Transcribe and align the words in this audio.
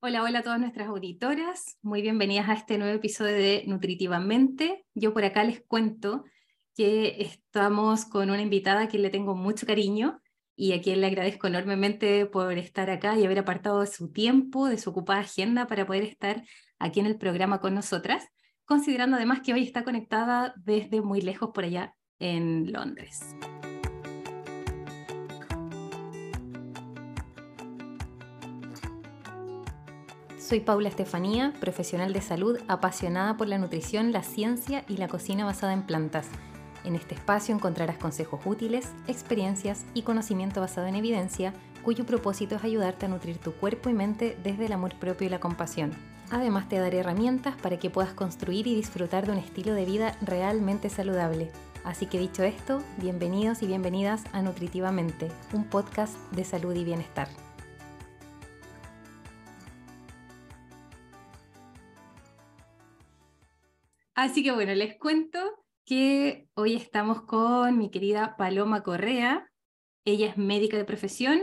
Hola, 0.00 0.22
hola 0.22 0.38
a 0.38 0.42
todas 0.42 0.60
nuestras 0.60 0.86
auditoras. 0.86 1.76
Muy 1.82 2.02
bienvenidas 2.02 2.48
a 2.48 2.52
este 2.52 2.78
nuevo 2.78 2.94
episodio 2.94 3.34
de 3.34 3.64
Nutritivamente. 3.66 4.86
Yo 4.94 5.12
por 5.12 5.24
acá 5.24 5.42
les 5.42 5.60
cuento 5.66 6.22
que 6.76 7.20
estamos 7.20 8.04
con 8.04 8.30
una 8.30 8.40
invitada 8.40 8.82
a 8.82 8.88
quien 8.88 9.02
le 9.02 9.10
tengo 9.10 9.34
mucho 9.34 9.66
cariño 9.66 10.20
y 10.54 10.72
a 10.72 10.80
quien 10.80 11.00
le 11.00 11.08
agradezco 11.08 11.48
enormemente 11.48 12.26
por 12.26 12.56
estar 12.58 12.90
acá 12.90 13.18
y 13.18 13.24
haber 13.24 13.40
apartado 13.40 13.84
su 13.86 14.12
tiempo, 14.12 14.68
de 14.68 14.78
su 14.78 14.90
ocupada 14.90 15.18
agenda 15.18 15.66
para 15.66 15.84
poder 15.84 16.04
estar 16.04 16.44
aquí 16.78 17.00
en 17.00 17.06
el 17.06 17.18
programa 17.18 17.60
con 17.60 17.74
nosotras, 17.74 18.24
considerando 18.64 19.16
además 19.16 19.40
que 19.40 19.52
hoy 19.52 19.64
está 19.64 19.82
conectada 19.82 20.54
desde 20.58 21.00
muy 21.00 21.22
lejos 21.22 21.50
por 21.52 21.64
allá 21.64 21.96
en 22.20 22.70
Londres. 22.70 23.34
Soy 30.48 30.60
Paula 30.60 30.88
Estefanía, 30.88 31.52
profesional 31.60 32.14
de 32.14 32.22
salud 32.22 32.58
apasionada 32.68 33.36
por 33.36 33.48
la 33.48 33.58
nutrición, 33.58 34.12
la 34.12 34.22
ciencia 34.22 34.82
y 34.88 34.96
la 34.96 35.06
cocina 35.06 35.44
basada 35.44 35.74
en 35.74 35.82
plantas. 35.82 36.26
En 36.84 36.94
este 36.94 37.14
espacio 37.14 37.54
encontrarás 37.54 37.98
consejos 37.98 38.40
útiles, 38.46 38.88
experiencias 39.08 39.84
y 39.92 40.04
conocimiento 40.04 40.62
basado 40.62 40.86
en 40.86 40.94
evidencia, 40.94 41.52
cuyo 41.84 42.06
propósito 42.06 42.56
es 42.56 42.64
ayudarte 42.64 43.04
a 43.04 43.10
nutrir 43.10 43.36
tu 43.36 43.52
cuerpo 43.52 43.90
y 43.90 43.92
mente 43.92 44.38
desde 44.42 44.64
el 44.64 44.72
amor 44.72 44.94
propio 44.94 45.26
y 45.26 45.30
la 45.30 45.38
compasión. 45.38 45.92
Además 46.30 46.66
te 46.66 46.78
daré 46.78 47.00
herramientas 47.00 47.54
para 47.60 47.78
que 47.78 47.90
puedas 47.90 48.14
construir 48.14 48.66
y 48.66 48.74
disfrutar 48.74 49.26
de 49.26 49.32
un 49.32 49.38
estilo 49.38 49.74
de 49.74 49.84
vida 49.84 50.16
realmente 50.22 50.88
saludable. 50.88 51.52
Así 51.84 52.06
que 52.06 52.18
dicho 52.18 52.42
esto, 52.42 52.82
bienvenidos 52.96 53.62
y 53.62 53.66
bienvenidas 53.66 54.24
a 54.32 54.40
Nutritivamente, 54.40 55.28
un 55.52 55.64
podcast 55.64 56.16
de 56.32 56.46
salud 56.46 56.74
y 56.74 56.84
bienestar. 56.84 57.28
Así 64.18 64.42
que 64.42 64.50
bueno, 64.50 64.74
les 64.74 64.98
cuento 64.98 65.38
que 65.84 66.48
hoy 66.54 66.74
estamos 66.74 67.22
con 67.22 67.78
mi 67.78 67.88
querida 67.88 68.34
Paloma 68.36 68.82
Correa. 68.82 69.48
Ella 70.04 70.26
es 70.26 70.36
médica 70.36 70.76
de 70.76 70.84
profesión, 70.84 71.40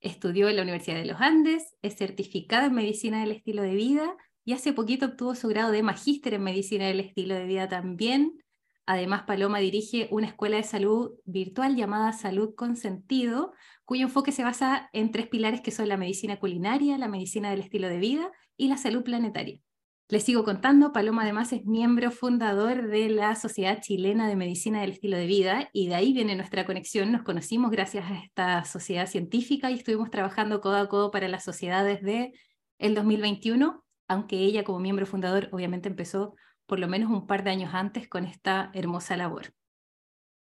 estudió 0.00 0.48
en 0.48 0.56
la 0.56 0.62
Universidad 0.62 0.96
de 0.96 1.04
los 1.04 1.20
Andes, 1.20 1.76
es 1.82 1.96
certificada 1.96 2.64
en 2.64 2.72
medicina 2.72 3.20
del 3.20 3.32
estilo 3.32 3.60
de 3.60 3.74
vida 3.74 4.16
y 4.42 4.54
hace 4.54 4.72
poquito 4.72 5.04
obtuvo 5.04 5.34
su 5.34 5.48
grado 5.48 5.70
de 5.70 5.82
magíster 5.82 6.32
en 6.32 6.44
medicina 6.44 6.86
del 6.86 7.00
estilo 7.00 7.34
de 7.34 7.44
vida 7.44 7.68
también. 7.68 8.42
Además, 8.86 9.24
Paloma 9.24 9.58
dirige 9.58 10.08
una 10.10 10.28
escuela 10.28 10.56
de 10.56 10.62
salud 10.62 11.18
virtual 11.26 11.76
llamada 11.76 12.14
Salud 12.14 12.54
con 12.54 12.78
Sentido, 12.78 13.52
cuyo 13.84 14.04
enfoque 14.04 14.32
se 14.32 14.44
basa 14.44 14.88
en 14.94 15.10
tres 15.10 15.28
pilares 15.28 15.60
que 15.60 15.72
son 15.72 15.90
la 15.90 15.98
medicina 15.98 16.40
culinaria, 16.40 16.96
la 16.96 17.08
medicina 17.08 17.50
del 17.50 17.60
estilo 17.60 17.86
de 17.86 17.98
vida 17.98 18.32
y 18.56 18.68
la 18.68 18.78
salud 18.78 19.04
planetaria. 19.04 19.60
Les 20.08 20.22
sigo 20.22 20.44
contando, 20.44 20.92
Paloma 20.92 21.22
además 21.22 21.50
es 21.54 21.64
miembro 21.64 22.10
fundador 22.10 22.88
de 22.88 23.08
la 23.08 23.34
Sociedad 23.36 23.80
Chilena 23.80 24.28
de 24.28 24.36
Medicina 24.36 24.82
del 24.82 24.90
Estilo 24.90 25.16
de 25.16 25.26
Vida 25.26 25.70
y 25.72 25.88
de 25.88 25.94
ahí 25.94 26.12
viene 26.12 26.36
nuestra 26.36 26.66
conexión. 26.66 27.10
Nos 27.10 27.22
conocimos 27.22 27.70
gracias 27.70 28.10
a 28.10 28.18
esta 28.18 28.64
sociedad 28.66 29.06
científica 29.06 29.70
y 29.70 29.74
estuvimos 29.74 30.10
trabajando 30.10 30.60
codo 30.60 30.76
a 30.76 30.88
codo 30.90 31.10
para 31.10 31.26
la 31.28 31.40
sociedad 31.40 31.86
desde 31.86 32.34
el 32.78 32.94
2021, 32.94 33.82
aunque 34.06 34.36
ella 34.36 34.62
como 34.62 34.78
miembro 34.78 35.06
fundador 35.06 35.48
obviamente 35.52 35.88
empezó 35.88 36.34
por 36.66 36.80
lo 36.80 36.86
menos 36.86 37.10
un 37.10 37.26
par 37.26 37.42
de 37.42 37.52
años 37.52 37.72
antes 37.72 38.06
con 38.06 38.26
esta 38.26 38.70
hermosa 38.74 39.16
labor. 39.16 39.54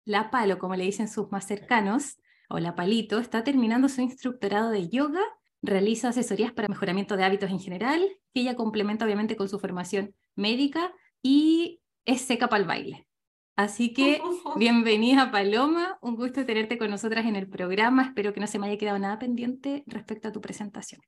La 0.06 0.32
Palo, 0.32 0.58
como 0.58 0.76
le 0.76 0.86
dicen 0.86 1.08
sus 1.08 1.32
más 1.32 1.46
cercanos, 1.46 2.18
o 2.50 2.58
la 2.58 2.74
Palito, 2.74 3.20
está 3.20 3.44
terminando 3.44 3.90
su 3.90 4.02
instructorado 4.02 4.72
de 4.72 4.90
yoga 4.90 5.22
realiza 5.62 6.10
asesorías 6.10 6.52
para 6.52 6.68
mejoramiento 6.68 7.16
de 7.16 7.24
hábitos 7.24 7.52
en 7.52 7.60
general, 7.60 8.02
que 8.34 8.42
ella 8.42 8.56
complementa 8.56 9.06
obviamente 9.06 9.36
con 9.36 9.48
su 9.48 9.60
formación 9.60 10.16
médica 10.36 10.94
y 11.22 11.82
es 12.06 12.22
seca 12.22 12.50
para 12.50 12.62
el 12.62 12.68
baile. 12.68 13.08
Así 13.56 13.94
que 13.94 14.22
bienvenida 14.56 15.32
Paloma, 15.32 16.00
un 16.02 16.16
gusto 16.16 16.46
tenerte 16.46 16.78
con 16.78 16.90
nosotras 16.90 17.26
en 17.26 17.36
el 17.36 17.48
programa, 17.48 18.04
espero 18.04 18.34
que 18.34 18.40
no 18.40 18.48
se 18.48 18.60
me 18.60 18.68
haya 18.68 18.78
quedado 18.78 18.98
nada 18.98 19.20
pendiente 19.20 19.84
respecto 19.86 20.30
a 20.30 20.32
tu 20.32 20.42
presentación. 20.42 21.02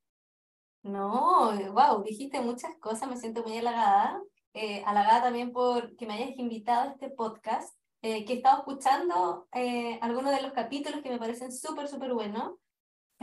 No, 0.84 1.52
wow, 1.72 2.03
dijiste 2.03 2.42
muchas 2.42 2.75
cosas, 2.80 3.09
me 3.09 3.16
siento 3.16 3.42
muy 3.42 3.58
halagada, 3.58 4.22
eh, 4.53 4.84
halagada 4.86 5.24
también 5.24 5.52
por 5.53 5.96
que 5.96 6.06
me 6.06 6.16
hayas 6.16 6.38
invitado 6.38 6.90
a 6.90 6.92
este 6.92 7.09
podcast, 7.09 7.74
eh, 8.02 8.25
que 8.25 8.34
he 8.34 8.36
estado 8.36 8.59
escuchando 8.59 9.47
eh, 9.53 9.97
algunos 10.02 10.36
de 10.36 10.42
los 10.42 10.52
capítulos 10.52 11.02
que 11.02 11.09
me 11.09 11.18
parecen 11.18 11.53
súper, 11.53 11.88
súper 11.88 12.13
buenos 12.13 12.52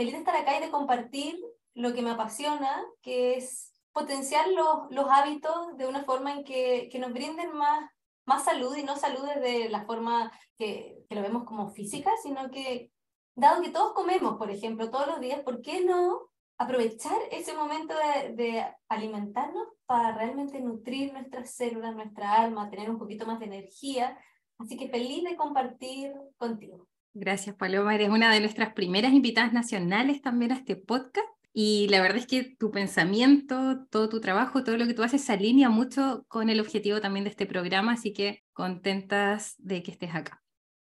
feliz 0.00 0.14
de 0.14 0.20
estar 0.20 0.34
acá 0.34 0.56
y 0.56 0.62
de 0.62 0.70
compartir 0.70 1.38
lo 1.74 1.92
que 1.92 2.00
me 2.00 2.08
apasiona, 2.08 2.82
que 3.02 3.36
es 3.36 3.70
potenciar 3.92 4.48
los, 4.48 4.90
los 4.90 5.04
hábitos 5.10 5.76
de 5.76 5.86
una 5.86 6.04
forma 6.04 6.32
en 6.32 6.42
que, 6.42 6.88
que 6.90 6.98
nos 6.98 7.12
brinden 7.12 7.52
más, 7.52 7.90
más 8.24 8.42
salud 8.46 8.74
y 8.78 8.82
no 8.82 8.96
salud 8.96 9.22
desde 9.26 9.68
la 9.68 9.84
forma 9.84 10.32
que, 10.56 11.04
que 11.06 11.14
lo 11.14 11.20
vemos 11.20 11.44
como 11.44 11.68
física, 11.72 12.10
sino 12.22 12.50
que, 12.50 12.90
dado 13.34 13.60
que 13.60 13.68
todos 13.68 13.92
comemos, 13.92 14.38
por 14.38 14.50
ejemplo, 14.50 14.90
todos 14.90 15.06
los 15.06 15.20
días, 15.20 15.40
¿por 15.40 15.60
qué 15.60 15.84
no 15.84 16.30
aprovechar 16.56 17.18
ese 17.30 17.52
momento 17.54 17.92
de, 17.94 18.32
de, 18.42 18.74
alimentarnos 18.88 19.68
para 19.84 20.16
realmente 20.16 20.60
nutrir 20.60 21.12
nuestras 21.12 21.50
células, 21.50 21.94
nuestra 21.94 22.40
alma, 22.40 22.70
tener 22.70 22.88
un 22.88 22.98
poquito 22.98 23.26
más 23.26 23.38
de 23.38 23.46
energía. 23.46 24.18
Así 24.56 24.78
que 24.78 24.88
feliz 24.88 25.24
de 25.24 25.36
compartir 25.36 26.14
contigo. 26.38 26.89
Gracias, 27.12 27.56
Paloma. 27.56 27.94
Eres 27.94 28.08
una 28.08 28.32
de 28.32 28.40
nuestras 28.40 28.72
primeras 28.72 29.12
invitadas 29.12 29.52
nacionales 29.52 30.22
también 30.22 30.52
a 30.52 30.56
este 30.56 30.76
podcast. 30.76 31.26
Y 31.52 31.88
la 31.88 32.00
verdad 32.00 32.18
es 32.18 32.26
que 32.26 32.44
tu 32.44 32.70
pensamiento, 32.70 33.84
todo 33.90 34.08
tu 34.08 34.20
trabajo, 34.20 34.62
todo 34.62 34.76
lo 34.76 34.86
que 34.86 34.94
tú 34.94 35.02
haces 35.02 35.24
se 35.24 35.32
alinea 35.32 35.68
mucho 35.68 36.24
con 36.28 36.48
el 36.48 36.60
objetivo 36.60 37.00
también 37.00 37.24
de 37.24 37.30
este 37.30 37.46
programa, 37.46 37.94
así 37.94 38.12
que 38.12 38.44
contentas 38.52 39.56
de 39.58 39.82
que 39.82 39.90
estés 39.90 40.14
acá. 40.14 40.40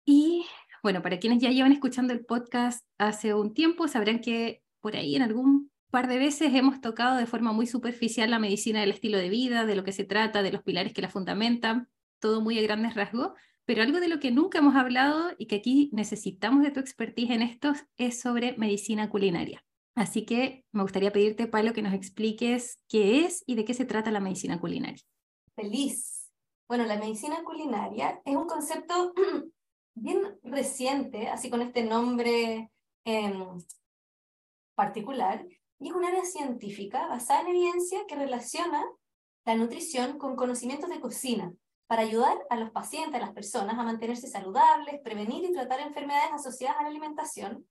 Y 0.06 0.46
bueno, 0.81 1.03
para 1.03 1.19
quienes 1.19 1.40
ya 1.40 1.52
llevan 1.52 1.72
escuchando 1.72 2.14
el 2.14 2.25
podcast 2.25 2.84
hace 2.97 3.35
un 3.35 3.53
tiempo, 3.53 3.88
sabrán 3.88 4.22
que 4.22 4.64
por 4.81 4.96
ahí 4.96 5.16
en 5.16 5.22
algún 5.22 5.72
par 5.91 6.08
de 6.08 6.18
veces 6.18 6.53
hemos 6.56 6.81
tocado 6.81 7.18
de 7.18 7.28
forma 7.28 7.53
muy 7.53 7.68
superficial 7.68 8.31
la 8.31 8.40
medicina 8.40 8.81
del 8.81 8.91
estilo 8.91 9.19
de 9.19 9.30
vida, 9.30 9.66
de 9.66 9.75
lo 9.75 9.84
que 9.84 9.91
se 9.91 10.03
trata, 10.03 10.41
de 10.41 10.52
los 10.52 10.64
pilares 10.64 10.94
que 10.94 11.02
la 11.02 11.09
fundamentan, 11.09 11.88
todo 12.19 12.41
muy 12.41 12.58
a 12.58 12.64
grandes 12.64 12.96
rasgos, 12.96 13.34
pero 13.66 13.81
algo 13.81 14.00
de 14.00 14.08
lo 14.08 14.20
que 14.20 14.31
nunca 14.31 14.59
hemos 14.59 14.76
hablado 14.76 15.31
y 15.38 15.48
que 15.48 15.56
aquí 15.56 15.90
necesitamos 15.92 16.64
de 16.64 16.72
tu 16.72 16.80
expertise 16.80 17.31
en 17.31 17.42
esto 17.42 17.74
es 17.98 18.20
sobre 18.20 18.56
medicina 18.58 19.09
culinaria. 19.09 19.64
Así 19.96 20.26
que 20.26 20.66
me 20.72 20.84
gustaría 20.84 21.12
pedirte, 21.12 21.48
Pablo, 21.48 21.74
que 21.74 21.81
nos 21.81 21.94
expliques 21.94 22.80
qué 22.88 23.26
es 23.26 23.44
y 23.48 23.56
de 23.56 23.66
qué 23.66 23.74
se 23.74 23.86
trata 23.86 24.12
la 24.12 24.20
medicina 24.20 24.59
culinaria. 24.59 25.02
Feliz. 25.56 26.31
Bueno, 26.68 26.86
la 26.86 26.98
medicina 26.98 27.44
culinaria 27.44 28.22
es 28.26 28.36
un 28.36 28.46
concepto 28.46 29.14
bien 29.96 30.40
reciente, 30.44 31.30
así 31.30 31.50
con 31.50 31.62
este 31.62 31.84
nombre 31.84 32.72
eh, 33.06 33.34
particular, 34.76 35.46
y 35.80 35.90
es 35.90 35.94
un 35.94 36.06
área 36.06 36.26
científica 36.26 37.08
basada 37.08 37.42
en 37.42 37.47
evidencia 37.50 38.06
que 38.08 38.16
relaciona 38.16 38.84
la 39.46 39.56
nutrición 39.56 40.18
con 40.18 40.36
conocimientos 40.36 40.90
de 40.90 41.00
cocina, 41.00 41.53
para 41.88 42.01
ayudar 42.01 42.38
a 42.50 42.56
los 42.57 42.72
pacientes, 42.72 43.16
a 43.16 43.25
las 43.25 43.34
personas 43.34 43.78
a 43.78 43.84
mantenerse 43.84 44.28
saludables, 44.28 45.01
prevenir 45.01 45.44
y 45.44 45.53
tratar 45.53 45.79
enfermedades 45.79 46.34
asociadas 46.34 46.78
a 46.79 46.84
la 46.84 46.90
alimentación, 46.90 47.66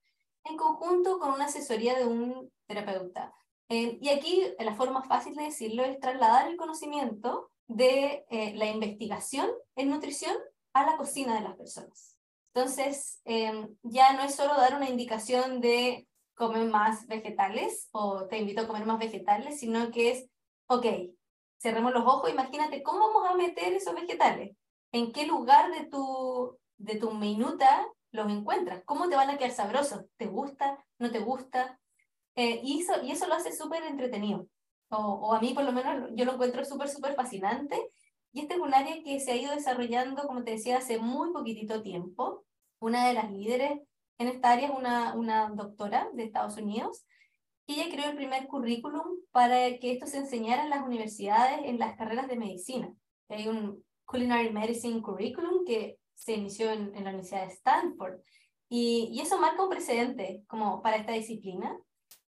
en 0.45 0.57
conjunto 0.57 1.19
con 1.19 1.33
una 1.33 1.47
asesoría 1.47 1.97
de 1.99 2.07
un 2.07 2.51
terapeuta. 2.67 3.33
Eh, 3.69 3.99
y 4.01 4.11
aquí 4.11 4.43
la 4.59 4.75
forma 4.75 5.03
fácil 5.03 5.35
de 5.35 5.45
decirlo 5.45 5.85
es 5.85 5.99
trasladar 5.99 6.49
el 6.49 6.57
conocimiento 6.57 7.51
de 7.67 8.25
eh, 8.29 8.55
la 8.55 8.67
investigación 8.67 9.51
en 9.75 9.91
nutrición 9.91 10.37
a 10.75 10.85
la 10.85 10.97
cocina 10.97 11.35
de 11.35 11.41
las 11.41 11.57
personas. 11.57 12.19
Entonces, 12.53 13.21
eh, 13.25 13.69
ya 13.83 14.13
no 14.13 14.23
es 14.23 14.35
solo 14.35 14.55
dar 14.55 14.77
una 14.77 14.89
indicación 14.89 15.61
de 15.61 16.07
comer 16.35 16.69
más 16.69 17.07
vegetales 17.07 17.89
o 17.93 18.27
te 18.27 18.39
invito 18.39 18.63
a 18.63 18.67
comer 18.67 18.87
más 18.87 18.99
vegetales, 18.99 19.59
sino 19.59 19.91
que 19.91 20.11
es, 20.11 20.29
ok, 20.67 20.87
cerremos 21.65 21.95
los 21.95 22.05
ojos, 22.05 22.31
imagínate 22.31 22.83
cómo 22.83 23.09
vamos 23.09 23.31
a 23.31 23.37
meter 23.37 23.73
esos 23.73 23.95
vegetales, 23.95 24.55
en 24.93 25.13
qué 25.13 25.27
lugar 25.27 25.73
de 25.73 25.87
tu, 25.87 26.59
de 26.77 26.97
tu 26.97 27.11
minuta 27.13 27.87
los 28.11 28.31
encuentras, 28.31 28.83
cómo 28.85 29.09
te 29.09 29.17
van 29.17 29.31
a 29.31 29.39
quedar 29.39 29.53
sabrosos, 29.53 30.05
¿te 30.19 30.27
gusta? 30.27 30.79
¿No 30.99 31.11
te 31.11 31.21
gusta? 31.21 31.81
Eh, 32.37 32.61
y, 32.63 32.83
eso, 32.83 33.03
y 33.03 33.13
eso 33.13 33.27
lo 33.27 33.35
hace 33.35 33.51
súper 33.51 33.83
entretenido, 33.85 34.47
o, 34.91 34.99
o, 34.99 35.33
a 35.33 35.41
mí 35.41 35.55
por 35.55 35.65
lo 35.65 35.73
menos 35.73 36.11
yo 36.15 36.27
lo 36.27 36.35
encuentro 36.35 36.67
súper, 36.67 36.91
súper 36.91 37.15
fascinante, 37.15 37.81
y 38.31 38.41
este 38.41 38.55
es 38.55 38.61
un 38.61 38.75
área 38.75 39.03
que 39.03 39.19
se 39.21 39.33
ha 39.33 39.37
ido 39.37 39.53
desarrollando, 39.53 40.27
como 40.27 40.45
te 40.45 40.51
decía, 40.51 40.77
hace 40.79 40.99
muy 40.99 41.33
poquitito 41.33 41.83
tiempo. 41.83 42.45
Una 42.81 43.07
de 43.07 43.15
las 43.15 43.31
líderes 43.31 43.81
en 44.19 44.27
esta 44.27 44.51
área 44.51 44.69
es 44.69 44.75
una, 44.77 45.15
una 45.15 45.49
doctora 45.51 46.11
de 46.13 46.25
Estados 46.25 46.57
Unidos, 46.57 47.07
ella 47.67 47.91
creó 47.91 48.11
el 48.11 48.17
primer 48.17 48.47
currículum 48.47 49.21
para 49.31 49.79
que 49.79 49.93
esto 49.93 50.07
se 50.07 50.19
enseñara 50.19 50.65
en 50.65 50.71
las 50.71 50.85
universidades 50.87 51.61
en 51.65 51.79
las 51.79 51.97
carreras 51.97 52.29
de 52.29 52.37
medicina. 52.37 52.93
Hay 53.29 53.49
un 53.49 53.83
Culinary 54.05 54.51
Medicine 54.51 55.01
Curriculum 55.01 55.65
que 55.65 55.99
se 56.15 56.35
inició 56.35 56.71
en, 56.71 56.95
en 56.95 57.05
la 57.05 57.11
Universidad 57.11 57.47
de 57.47 57.53
Stanford 57.53 58.21
y, 58.69 59.11
y, 59.13 59.21
eso 59.21 59.39
marca 59.39 59.63
un 59.63 59.71
precedente 59.71 60.43
como 60.47 60.83
para 60.83 60.97
esta 60.97 61.13
disciplina. 61.13 61.77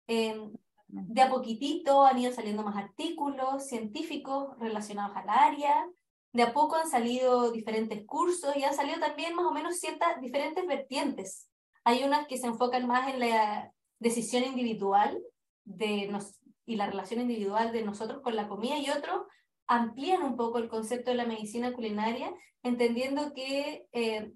Eh, 0.08 0.40
de 0.88 1.22
a 1.22 1.30
poquitito 1.30 2.06
han 2.06 2.20
ido 2.20 2.32
saliendo 2.32 2.64
más 2.64 2.76
artículos 2.76 3.68
científicos 3.68 4.56
relacionados 4.60 5.16
al 5.18 5.30
área, 5.30 5.88
de 6.34 6.44
a 6.44 6.54
poco 6.54 6.76
han 6.76 6.90
salido 6.90 7.52
diferentes 7.52 8.06
cursos 8.06 8.56
y 8.56 8.64
han 8.64 8.76
salido 8.76 9.00
también 9.00 9.36
más 9.36 9.46
o 9.46 9.52
menos 9.52 9.80
ciertas 9.80 10.20
diferentes 10.22 10.66
vertientes. 10.68 11.50
Hay 11.84 12.04
unas 12.04 12.28
que 12.28 12.38
se 12.38 12.48
enfocan 12.48 12.88
más 12.88 13.12
en 13.12 13.20
la 13.20 13.72
decisión 14.00 14.44
individual 14.44 15.22
de 15.66 16.08
nos, 16.08 16.40
y 16.66 16.76
la 16.76 16.88
relación 16.88 17.22
individual 17.22 17.72
de 17.72 17.84
nosotros 17.84 18.22
con 18.22 18.36
la 18.36 18.48
comida 18.48 18.78
y 18.78 18.90
otros 18.90 19.22
amplían 19.68 20.24
un 20.24 20.36
poco 20.36 20.58
el 20.58 20.70
concepto 20.70 21.12
de 21.12 21.18
la 21.18 21.26
medicina 21.26 21.74
culinaria, 21.74 22.34
entendiendo 22.64 23.34
que 23.34 23.88
eh, 23.92 24.32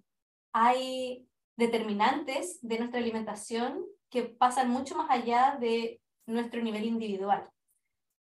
hay 0.53 1.27
determinantes 1.57 2.59
de 2.61 2.79
nuestra 2.79 2.99
alimentación 2.99 3.85
que 4.09 4.23
pasan 4.23 4.69
mucho 4.69 4.95
más 4.95 5.09
allá 5.09 5.57
de 5.59 5.99
nuestro 6.25 6.61
nivel 6.61 6.85
individual. 6.85 7.49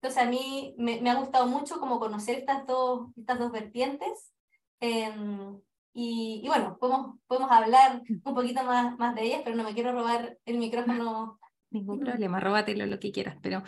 Entonces 0.02 0.22
a 0.22 0.30
mí 0.30 0.76
me, 0.78 1.10
ha 1.10 1.16
gustado 1.16 1.48
mucho 1.48 1.80
como 1.80 2.00
conocer 2.00 2.40
estas 2.40 2.66
dos, 2.68 3.10
estas 3.18 3.40
dos 3.40 3.52
vertientes 3.52 4.34
em, 4.82 5.60
y, 5.94 6.42
y, 6.44 6.48
bueno, 6.48 6.78
podemos, 6.80 7.20
podemos 7.28 7.52
hablar 7.52 8.02
un 8.10 8.36
poquito 8.36 8.64
más, 8.64 8.98
más 8.98 9.16
de 9.16 9.24
ellas, 9.24 9.42
pero 9.44 9.56
no 9.56 9.64
me 9.64 9.74
quiero 9.74 9.92
robar 9.92 10.38
el 10.46 10.58
micrófono. 10.58 11.40
Ningún 11.70 12.00
problema, 12.00 12.40
róbatelo 12.40 12.86
lo 12.86 13.00
que 13.00 13.12
quieras, 13.12 13.38
pero 13.42 13.64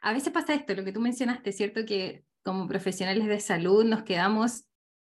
a 0.00 0.12
veces 0.12 0.32
pasa 0.32 0.54
esto, 0.54 0.74
lo 0.74 0.84
que 0.84 0.92
tú 0.92 1.00
mencionaste, 1.00 1.52
¿cierto? 1.52 1.84
Que 1.84 2.24
como 2.42 2.66
profesionales 2.66 3.26
de 3.26 3.38
salud 3.38 3.84
nos 3.84 4.02
quedamos 4.02 4.64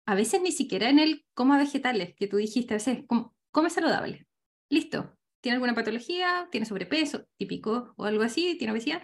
a 0.05 0.15
veces 0.17 0.43
ni 0.43 0.51
siquiera 0.51 0.89
en 0.89 0.99
el 0.99 1.25
coma 1.35 1.59
vegetales, 1.59 2.15
que 2.17 2.27
tú 2.27 2.39
dijiste, 2.39 2.75
a 2.75 2.79
veces 2.79 3.05
come 3.53 3.71
saludable, 3.71 4.27
listo, 4.69 5.17
tiene 5.41 5.55
alguna 5.55 5.75
patología, 5.75 6.49
tiene 6.51 6.67
sobrepeso, 6.67 7.27
típico 7.37 7.95
o 7.97 8.05
algo 8.05 8.23
así, 8.23 8.57
tiene 8.59 8.73
obesidad, 8.73 9.03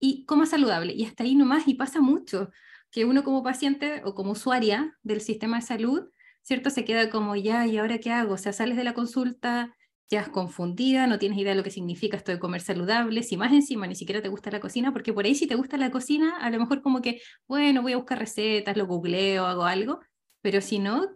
y 0.00 0.24
coma 0.24 0.46
saludable. 0.46 0.92
Y 0.92 1.04
hasta 1.04 1.24
ahí 1.24 1.34
nomás, 1.34 1.66
y 1.66 1.74
pasa 1.74 2.00
mucho, 2.00 2.50
que 2.90 3.04
uno 3.04 3.24
como 3.24 3.42
paciente 3.42 4.02
o 4.04 4.14
como 4.14 4.32
usuaria 4.32 4.96
del 5.02 5.20
sistema 5.20 5.56
de 5.58 5.62
salud, 5.62 6.08
¿cierto? 6.48 6.70
Se 6.70 6.86
queda 6.86 7.10
como, 7.10 7.36
ya, 7.36 7.66
¿y 7.66 7.76
ahora 7.76 7.98
qué 7.98 8.10
hago? 8.10 8.32
O 8.32 8.38
sea, 8.38 8.54
sales 8.54 8.78
de 8.78 8.82
la 8.82 8.94
consulta, 8.94 9.76
ya 10.08 10.20
es 10.22 10.30
confundida, 10.30 11.06
no 11.06 11.18
tienes 11.18 11.38
idea 11.38 11.50
de 11.50 11.58
lo 11.58 11.62
que 11.62 11.70
significa 11.70 12.16
esto 12.16 12.32
de 12.32 12.38
comer 12.38 12.62
saludable, 12.62 13.22
si 13.22 13.36
más 13.36 13.52
encima 13.52 13.86
ni 13.86 13.94
siquiera 13.94 14.22
te 14.22 14.30
gusta 14.30 14.50
la 14.50 14.58
cocina, 14.58 14.90
porque 14.94 15.12
por 15.12 15.26
ahí 15.26 15.34
si 15.34 15.46
te 15.46 15.56
gusta 15.56 15.76
la 15.76 15.90
cocina, 15.90 16.38
a 16.38 16.48
lo 16.48 16.58
mejor 16.58 16.80
como 16.80 17.02
que, 17.02 17.20
bueno, 17.46 17.82
voy 17.82 17.92
a 17.92 17.98
buscar 17.98 18.18
recetas, 18.18 18.78
lo 18.78 18.86
googleo, 18.86 19.44
hago 19.44 19.64
algo, 19.64 20.00
pero 20.40 20.62
si 20.62 20.78
no, 20.78 21.06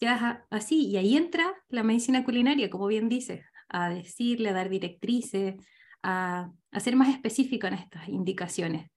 ya 0.00 0.44
así, 0.50 0.88
y 0.88 0.96
ahí 0.96 1.16
entra 1.16 1.54
la 1.68 1.84
medicina 1.84 2.24
culinaria, 2.24 2.68
como 2.68 2.88
bien 2.88 3.08
dices, 3.08 3.44
a 3.68 3.90
decirle, 3.90 4.48
a 4.48 4.54
dar 4.54 4.70
directrices, 4.70 5.54
a, 6.02 6.50
a 6.72 6.80
ser 6.80 6.96
más 6.96 7.10
específico 7.10 7.68
en 7.68 7.74
estas 7.74 8.08
indicaciones. 8.08 8.90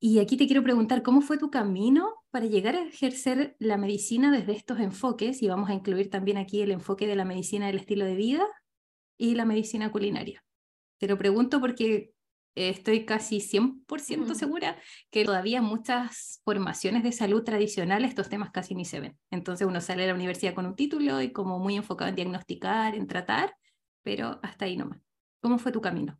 Y 0.00 0.20
aquí 0.20 0.38
te 0.38 0.46
quiero 0.46 0.62
preguntar, 0.62 1.02
¿cómo 1.02 1.20
fue 1.20 1.36
tu 1.36 1.50
camino 1.50 2.21
para 2.32 2.46
llegar 2.46 2.74
a 2.74 2.82
ejercer 2.82 3.54
la 3.58 3.76
medicina 3.76 4.32
desde 4.32 4.52
estos 4.52 4.80
enfoques? 4.80 5.42
Y 5.42 5.48
vamos 5.48 5.68
a 5.68 5.74
incluir 5.74 6.10
también 6.10 6.38
aquí 6.38 6.62
el 6.62 6.70
enfoque 6.72 7.06
de 7.06 7.14
la 7.14 7.26
medicina 7.26 7.66
del 7.66 7.76
estilo 7.76 8.06
de 8.06 8.16
vida 8.16 8.48
y 9.18 9.34
la 9.34 9.44
medicina 9.44 9.92
culinaria. 9.92 10.42
Te 10.98 11.06
lo 11.06 11.18
pregunto 11.18 11.60
porque 11.60 12.14
estoy 12.54 13.04
casi 13.04 13.40
100% 13.40 14.34
segura 14.34 14.78
que 15.10 15.24
todavía 15.24 15.60
muchas 15.60 16.40
formaciones 16.44 17.02
de 17.02 17.12
salud 17.12 17.44
tradicionales 17.44 18.10
estos 18.10 18.30
temas 18.30 18.50
casi 18.50 18.74
ni 18.74 18.86
se 18.86 19.00
ven. 19.00 19.18
Entonces 19.30 19.66
uno 19.66 19.82
sale 19.82 20.02
de 20.02 20.08
la 20.08 20.14
universidad 20.14 20.54
con 20.54 20.64
un 20.64 20.74
título 20.74 21.20
y 21.20 21.32
como 21.32 21.58
muy 21.58 21.76
enfocado 21.76 22.08
en 22.08 22.16
diagnosticar, 22.16 22.94
en 22.94 23.06
tratar, 23.06 23.54
pero 24.02 24.40
hasta 24.42 24.64
ahí 24.64 24.76
nomás. 24.76 25.00
¿Cómo 25.42 25.58
fue 25.58 25.70
tu 25.70 25.82
camino? 25.82 26.18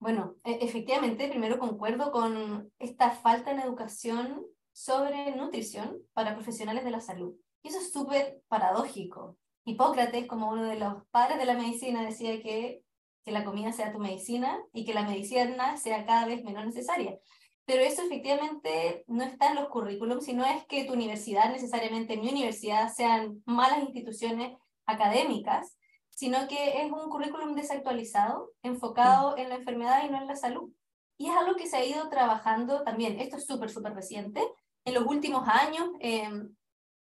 Bueno, 0.00 0.36
e-, 0.44 0.58
efectivamente, 0.62 1.28
primero 1.28 1.58
concuerdo 1.60 2.10
con 2.10 2.72
esta 2.80 3.10
falta 3.10 3.52
en 3.52 3.60
educación 3.60 4.44
sobre 4.72 5.34
nutrición 5.36 5.98
para 6.12 6.34
profesionales 6.34 6.84
de 6.84 6.90
la 6.90 7.00
salud. 7.00 7.34
Y 7.62 7.68
eso 7.68 7.78
es 7.78 7.92
súper 7.92 8.42
paradójico. 8.48 9.36
Hipócrates, 9.64 10.26
como 10.26 10.50
uno 10.50 10.64
de 10.64 10.78
los 10.78 11.04
padres 11.10 11.38
de 11.38 11.44
la 11.44 11.54
medicina, 11.54 12.02
decía 12.02 12.40
que, 12.42 12.82
que 13.24 13.32
la 13.32 13.44
comida 13.44 13.72
sea 13.72 13.92
tu 13.92 13.98
medicina 13.98 14.58
y 14.72 14.84
que 14.84 14.94
la 14.94 15.02
medicina 15.02 15.76
sea 15.76 16.06
cada 16.06 16.26
vez 16.26 16.42
menos 16.42 16.64
necesaria. 16.64 17.18
Pero 17.66 17.82
eso 17.82 18.02
efectivamente 18.02 19.04
no 19.06 19.22
está 19.22 19.50
en 19.50 19.56
los 19.56 19.68
currículums, 19.68 20.24
sino 20.24 20.44
es 20.44 20.64
que 20.66 20.84
tu 20.84 20.94
universidad, 20.94 21.52
necesariamente 21.52 22.16
mi 22.16 22.28
universidad, 22.28 22.92
sean 22.92 23.42
malas 23.46 23.84
instituciones 23.84 24.56
académicas, 24.86 25.76
sino 26.08 26.48
que 26.48 26.82
es 26.82 26.90
un 26.90 27.08
currículum 27.08 27.54
desactualizado, 27.54 28.50
enfocado 28.62 29.36
en 29.38 29.50
la 29.50 29.54
enfermedad 29.56 30.04
y 30.04 30.10
no 30.10 30.18
en 30.18 30.26
la 30.26 30.36
salud. 30.36 30.72
Y 31.16 31.28
es 31.28 31.36
algo 31.36 31.54
que 31.54 31.66
se 31.66 31.76
ha 31.76 31.84
ido 31.84 32.08
trabajando 32.08 32.82
también, 32.82 33.20
esto 33.20 33.36
es 33.36 33.46
súper, 33.46 33.70
súper 33.70 33.94
reciente, 33.94 34.42
en 34.84 34.94
los 34.94 35.06
últimos 35.06 35.46
años, 35.48 35.90
em, 36.00 36.54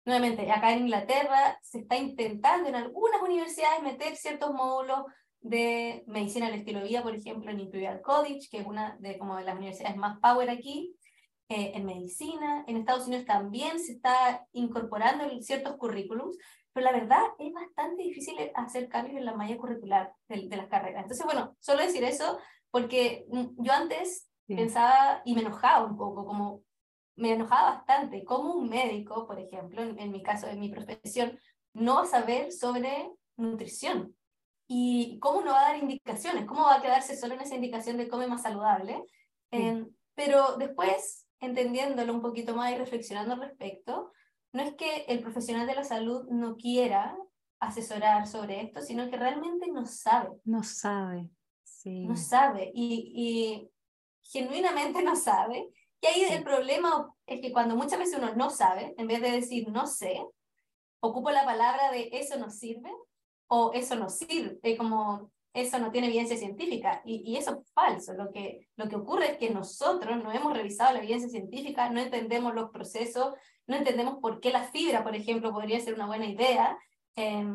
nuevamente, 0.05 0.49
acá 0.51 0.73
en 0.73 0.83
Inglaterra 0.83 1.59
se 1.61 1.79
está 1.79 1.97
intentando 1.97 2.69
en 2.69 2.75
algunas 2.75 3.21
universidades 3.21 3.83
meter 3.83 4.15
ciertos 4.15 4.53
módulos 4.53 5.05
de 5.41 6.03
medicina 6.07 6.47
al 6.47 6.53
estilo 6.53 6.79
de 6.79 6.87
vida, 6.87 7.03
por 7.03 7.15
ejemplo, 7.15 7.51
en 7.51 7.59
Imperial 7.59 8.01
College, 8.01 8.47
que 8.49 8.59
es 8.59 8.67
una 8.67 8.95
de, 8.99 9.17
como 9.17 9.37
de 9.37 9.43
las 9.43 9.55
universidades 9.55 9.97
más 9.97 10.19
power 10.19 10.49
aquí, 10.49 10.95
eh, 11.49 11.73
en 11.75 11.85
medicina. 11.85 12.63
En 12.67 12.77
Estados 12.77 13.07
Unidos 13.07 13.25
también 13.25 13.79
se 13.79 13.93
está 13.93 14.45
incorporando 14.53 15.25
en 15.25 15.43
ciertos 15.43 15.75
currículums, 15.77 16.37
pero 16.73 16.85
la 16.85 16.93
verdad 16.93 17.23
es 17.39 17.51
bastante 17.51 18.03
difícil 18.03 18.35
hacer 18.55 18.87
cambios 18.87 19.17
en 19.17 19.25
la 19.25 19.35
malla 19.35 19.57
curricular 19.57 20.13
de, 20.29 20.55
las 20.55 20.67
carreras. 20.67 21.03
Entonces, 21.03 21.25
bueno, 21.25 21.55
solo 21.59 21.81
decir 21.81 22.03
eso, 22.03 22.37
porque 22.69 23.25
mm, 23.29 23.63
yo 23.63 23.73
antes 23.73 24.29
pensaba 24.47 25.21
y 25.25 25.33
me 25.33 25.41
enojaba 25.41 25.85
un 25.85 25.97
poco, 25.97 26.25
como 26.25 26.61
me 27.21 27.33
enojaba 27.33 27.75
bastante, 27.75 28.25
como 28.25 28.56
un 28.56 28.68
médico, 28.68 29.27
por 29.27 29.39
ejemplo, 29.39 29.83
en, 29.83 30.12
mi 30.12 30.23
caso, 30.23 30.47
en 30.47 30.59
mi 30.59 30.69
profesión, 30.69 31.38
no 31.73 31.95
va 31.95 32.01
a 32.01 32.07
saber 32.07 32.51
sobre 32.51 33.12
nutrición. 33.38 34.15
¿Y 34.68 35.19
cómo 35.19 35.41
no 35.41 35.51
va 35.51 35.59
a 35.59 35.71
dar 35.71 35.77
indicaciones? 35.77 36.45
¿Cómo 36.45 36.63
va 36.63 36.77
a 36.77 36.81
quedarse 36.81 37.15
solo 37.15 37.35
en 37.35 37.41
esa 37.41 37.53
indicación 37.53 37.97
de 37.97 38.07
come 38.07 38.25
más 38.25 38.41
saludable? 38.41 39.03
Em, 39.51 39.88
pero 40.15 40.57
después, 40.57 41.27
entendiéndolo 41.39 42.12
un 42.12 42.21
poquito 42.21 42.56
más 42.56 42.71
y 42.71 42.77
reflexionando 42.77 43.35
al 43.35 43.41
respecto, 43.41 44.12
no 44.51 44.63
es 44.63 44.74
que 44.74 45.06
el 45.07 45.19
profesional 45.19 45.67
de 45.67 45.75
la 45.75 45.83
salud 45.83 46.27
no 46.31 46.56
quiera 46.56 47.15
asesorar 47.59 48.25
sobre 48.25 48.63
esto, 48.63 48.81
sino 48.81 49.07
que 49.12 49.17
realmente 49.17 49.71
no 49.71 49.85
sabe. 49.85 50.29
No 50.44 50.63
sabe, 50.63 51.29
sí. 51.63 52.07
No 52.07 52.15
sabe 52.15 52.71
y, 52.74 53.13
y 53.15 53.69
genuinamente 54.24 55.03
no 55.03 55.15
sabe. 55.15 55.69
Y 56.01 56.07
ahí 56.07 56.24
el 56.31 56.44
problema 56.44 57.13
es 57.27 57.41
que 57.41 57.51
cuando 57.51 57.75
muchas 57.75 58.00
veces 58.00 58.17
uno 58.17 58.34
no 58.36 58.50
sabe, 58.50 58.96
en 58.98 59.08
vez 59.08 59.22
de 59.22 59.31
decir 59.31 59.70
no 59.70 59.86
sé, 59.86 60.20
ocupo 61.00 61.31
la 61.31 61.46
palabra 61.46 61.91
de 61.91 62.10
eso 62.13 62.38
no 62.38 62.50
sirve 62.50 62.91
o 63.48 63.72
eso 63.74 63.96
no 63.96 64.10
sirve, 64.10 64.77
como 64.77 65.31
eso 65.53 65.77
no 65.79 65.91
tiene 65.91 66.08
evidencia 66.08 66.38
científica. 66.38 67.01
Y, 67.05 67.29
y, 67.29 67.38
eso 67.38 67.62
es 67.62 67.72
falso. 67.74 68.13
Lo 68.13 68.31
que, 68.31 68.70
lo 68.77 68.88
que 68.88 68.96
ocurre 68.96 69.31
es 69.31 69.38
que 69.38 69.50
nosotros 69.50 70.24
no 70.24 70.31
hemos 70.31 70.53
revisado 70.53 70.93
la 70.93 71.00
evidencia 71.00 71.29
científica, 71.29 71.89
no 71.89 72.00
entendemos 72.00 72.55
los 72.55 72.72
procesos, 72.72 73.34
no 73.67 73.75
entendemos 73.75 74.20
por 74.20 74.39
qué 74.39 74.51
la 74.51 74.63
fibra, 74.63 75.03
por 75.03 75.15
ejemplo, 75.15 75.51
podría 75.51 75.79
ser 75.79 75.93
una 75.93 76.08
buena 76.08 76.25
idea, 76.25 76.77
eh, 77.15 77.46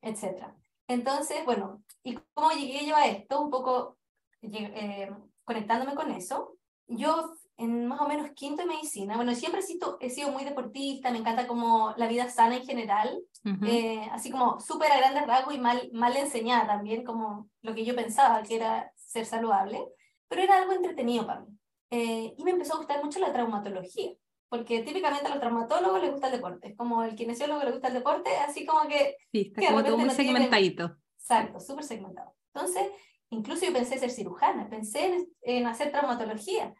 etc. 0.00 0.46
Entonces, 0.88 1.44
bueno, 1.44 1.82
¿y 2.02 2.18
cómo 2.34 2.50
llegué 2.50 2.86
yo 2.86 2.96
a 2.96 3.06
esto? 3.06 3.42
Un 3.42 3.50
poco 3.50 3.98
eh, 4.42 5.10
conectándome 5.44 5.94
con 5.94 6.10
eso. 6.10 6.56
Yo 6.86 7.34
en 7.62 7.86
más 7.86 8.00
o 8.00 8.08
menos 8.08 8.30
quinto 8.34 8.62
de 8.62 8.68
medicina, 8.68 9.16
bueno, 9.16 9.34
siempre 9.34 9.60
he 10.00 10.10
sido, 10.10 10.30
muy 10.30 10.44
deportista, 10.44 11.10
me 11.10 11.18
encanta 11.18 11.46
como 11.46 11.94
la 11.96 12.08
vida 12.08 12.28
sana 12.28 12.56
en 12.56 12.64
general, 12.64 13.18
eh, 13.66 14.08
así 14.12 14.30
como 14.30 14.60
súper 14.60 14.92
a 14.92 14.98
grandes 14.98 15.26
rasgos 15.26 15.54
y 15.54 15.58
mal, 15.58 15.90
mal 15.92 16.16
enseñada 16.16 16.66
también, 16.66 17.04
como 17.04 17.48
lo 17.62 17.74
que 17.74 17.84
yo 17.84 17.94
pensaba 17.94 18.42
que 18.42 18.56
era 18.56 18.92
ser 18.96 19.26
saludable, 19.26 19.84
pero 20.28 20.42
era 20.42 20.58
algo 20.58 20.72
entretenido 20.72 21.26
para 21.26 21.40
mí. 21.40 21.48
Eh, 21.90 22.34
y 22.36 22.44
me 22.44 22.52
empezó 22.52 22.74
a 22.74 22.78
gustar 22.78 23.04
mucho 23.04 23.18
la 23.18 23.32
traumatología 23.32 24.12
porque 24.52 24.82
típicamente 24.82 25.28
a 25.28 25.30
los 25.30 25.40
traumatólogos 25.40 26.02
les 26.02 26.10
gusta 26.10 26.26
el 26.26 26.34
deporte, 26.34 26.68
es 26.68 26.76
como 26.76 27.02
el 27.04 27.14
kinesiólogo 27.14 27.64
le 27.64 27.70
gusta 27.70 27.88
el 27.88 27.94
deporte, 27.94 28.28
así 28.46 28.66
como 28.66 28.86
que... 28.86 29.16
Sí, 29.32 29.50
está 29.56 29.68
como 29.68 29.82
todo 29.82 29.96
muy 29.96 30.10
segmentadito. 30.10 30.94
Exacto, 31.16 31.58
súper 31.58 31.84
segmentado. 31.84 32.34
Entonces, 32.52 32.86
incluso 33.30 33.64
yo 33.64 33.72
pensé 33.72 33.98
ser 33.98 34.10
cirujana, 34.10 34.68
pensé 34.68 35.26
en, 35.40 35.66
hacer 35.66 35.90
traumatología, 35.90 36.74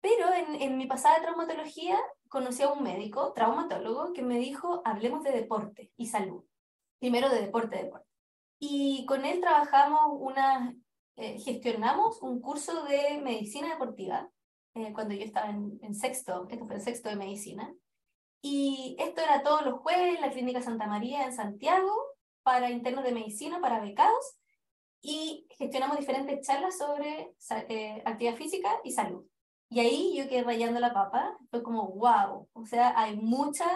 pero 0.00 0.32
en, 0.32 0.62
en, 0.62 0.78
mi 0.78 0.86
pasada 0.86 1.20
traumatología 1.20 1.98
conocí 2.28 2.62
a 2.62 2.72
un 2.72 2.82
médico, 2.82 3.32
traumatólogo, 3.32 4.12
que 4.12 4.22
me 4.22 4.38
dijo, 4.38 4.82
hablemos 4.84 5.24
de 5.24 5.32
deporte 5.32 5.90
y 5.96 6.06
salud. 6.06 6.44
Primero 6.98 7.28
de 7.28 7.40
deporte, 7.40 7.76
deporte. 7.76 8.08
Y 8.58 9.06
con 9.06 9.24
él 9.24 9.40
trabajamos 9.40 10.00
una, 10.20 10.74
eh, 11.16 11.38
gestionamos 11.38 12.22
un 12.22 12.40
curso 12.40 12.84
de 12.84 13.20
medicina 13.22 13.70
deportiva 13.70 14.28
eh, 14.74 14.92
cuando 14.92 15.14
yo 15.14 15.24
estaba 15.24 15.50
en, 15.50 15.94
sexto, 15.94 16.46
esto 16.48 16.66
fue 16.66 16.76
el 16.76 16.80
sexto 16.82 17.08
de 17.08 17.16
medicina. 17.16 17.74
Y 18.40 18.96
esto 19.00 19.20
era 19.20 19.42
todos 19.42 19.64
los 19.64 19.80
jueves 19.80 20.14
en 20.14 20.20
la 20.20 20.30
Clínica 20.30 20.62
Santa 20.62 20.86
María 20.86 21.24
en 21.24 21.32
Santiago, 21.32 21.92
para 22.42 22.70
internos 22.70 23.04
de 23.04 23.12
medicina, 23.12 23.60
para 23.60 23.80
becados. 23.80 24.38
y 25.00 25.46
gestionamos 25.56 25.96
diferentes 25.98 26.44
charlas 26.46 26.76
sobre 26.76 27.32
eh, 27.68 28.02
actividad 28.04 28.36
física 28.36 28.68
y 28.84 28.92
salud. 28.92 29.24
Y 29.70 29.80
ahí 29.80 30.16
yo 30.16 30.28
quedé 30.28 30.42
rayando 30.42 30.80
la 30.80 30.94
papa, 30.94 31.36
fue 31.50 31.62
como, 31.62 31.88
wow, 31.90 32.48
o 32.52 32.66
sea, 32.66 32.98
hay 32.98 33.16
mucha, 33.16 33.66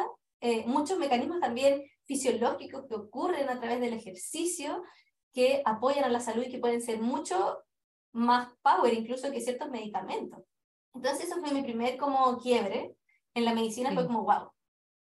eh, 0.40 0.64
muchos 0.66 0.98
mecanismos 0.98 1.40
también 1.40 1.82
fisiológicos 2.04 2.86
que 2.88 2.94
ocurren 2.94 3.48
a 3.48 3.60
través 3.60 3.80
del 3.80 3.92
ejercicio 3.92 4.82
que 5.32 5.62
apoyan 5.64 6.04
a 6.04 6.08
la 6.08 6.20
salud 6.20 6.44
y 6.44 6.50
que 6.50 6.58
pueden 6.58 6.82
ser 6.82 7.00
mucho 7.00 7.58
más 8.12 8.48
power 8.62 8.92
incluso 8.92 9.30
que 9.30 9.40
ciertos 9.40 9.70
medicamentos. 9.70 10.42
Entonces 10.94 11.26
eso 11.26 11.40
fue 11.40 11.52
mi 11.52 11.62
primer 11.62 11.96
como 11.96 12.38
quiebre 12.38 12.94
en 13.34 13.44
la 13.44 13.54
medicina, 13.54 13.92
fue 13.92 14.06
como, 14.06 14.24
wow, 14.24 14.50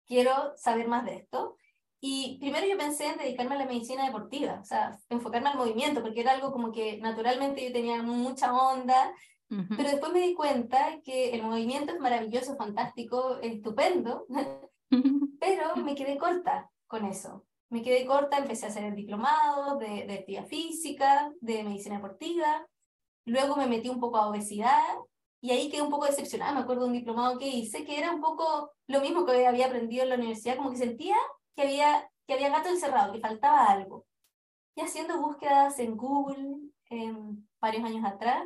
quiero 0.06 0.54
saber 0.56 0.88
más 0.88 1.06
de 1.06 1.16
esto. 1.16 1.58
Y 2.00 2.38
primero 2.40 2.68
yo 2.68 2.78
pensé 2.78 3.08
en 3.08 3.18
dedicarme 3.18 3.56
a 3.56 3.60
la 3.60 3.66
medicina 3.66 4.06
deportiva, 4.06 4.60
o 4.62 4.66
sea, 4.66 4.98
enfocarme 5.10 5.50
al 5.50 5.58
movimiento, 5.58 6.02
porque 6.02 6.22
era 6.22 6.34
algo 6.34 6.52
como 6.52 6.72
que 6.72 6.98
naturalmente 7.00 7.66
yo 7.66 7.72
tenía 7.72 8.02
mucha 8.02 8.54
onda, 8.54 9.14
pero 9.76 9.90
después 9.90 10.12
me 10.12 10.20
di 10.20 10.34
cuenta 10.34 11.00
que 11.04 11.32
el 11.32 11.44
movimiento 11.44 11.94
es 11.94 12.00
maravilloso, 12.00 12.56
fantástico, 12.56 13.40
estupendo, 13.42 14.26
pero 15.40 15.76
me 15.78 15.96
quedé 15.96 16.18
corta 16.18 16.70
con 16.88 17.06
eso. 17.06 17.46
Me 17.70 17.82
quedé 17.82 18.06
corta, 18.06 18.38
empecé 18.38 18.66
a 18.66 18.70
hacer 18.70 18.84
el 18.84 18.96
diplomado 18.96 19.78
de, 19.78 20.06
de 20.06 20.14
actividad 20.14 20.46
física, 20.46 21.32
de 21.42 21.64
medicina 21.64 21.96
deportiva, 21.96 22.68
luego 23.26 23.56
me 23.56 23.68
metí 23.68 23.90
un 23.90 24.00
poco 24.00 24.18
a 24.18 24.28
obesidad 24.28 24.84
y 25.42 25.52
ahí 25.52 25.70
quedé 25.70 25.82
un 25.82 25.90
poco 25.90 26.06
decepcionada. 26.06 26.54
Me 26.54 26.62
acuerdo 26.62 26.84
de 26.84 26.88
un 26.88 26.94
diplomado 26.94 27.38
que 27.38 27.48
hice 27.48 27.84
que 27.84 27.98
era 27.98 28.12
un 28.12 28.22
poco 28.22 28.72
lo 28.88 29.02
mismo 29.02 29.26
que 29.26 29.48
había 29.48 29.68
aprendido 29.68 30.04
en 30.04 30.10
la 30.10 30.16
universidad, 30.16 30.58
como 30.58 30.72
que 30.72 30.78
sentía 30.78 31.16
que 31.56 31.64
había, 31.64 32.10
que 32.28 32.34
había 32.34 32.50
gato 32.50 32.70
encerrado, 32.70 33.14
que 33.14 33.20
faltaba 33.20 33.66
algo. 33.66 34.06
Y 34.76 34.82
haciendo 34.82 35.20
búsquedas 35.20 35.78
en 35.80 35.98
Google 35.98 36.74
varios 37.60 37.84
años 37.86 38.06
atrás, 38.06 38.46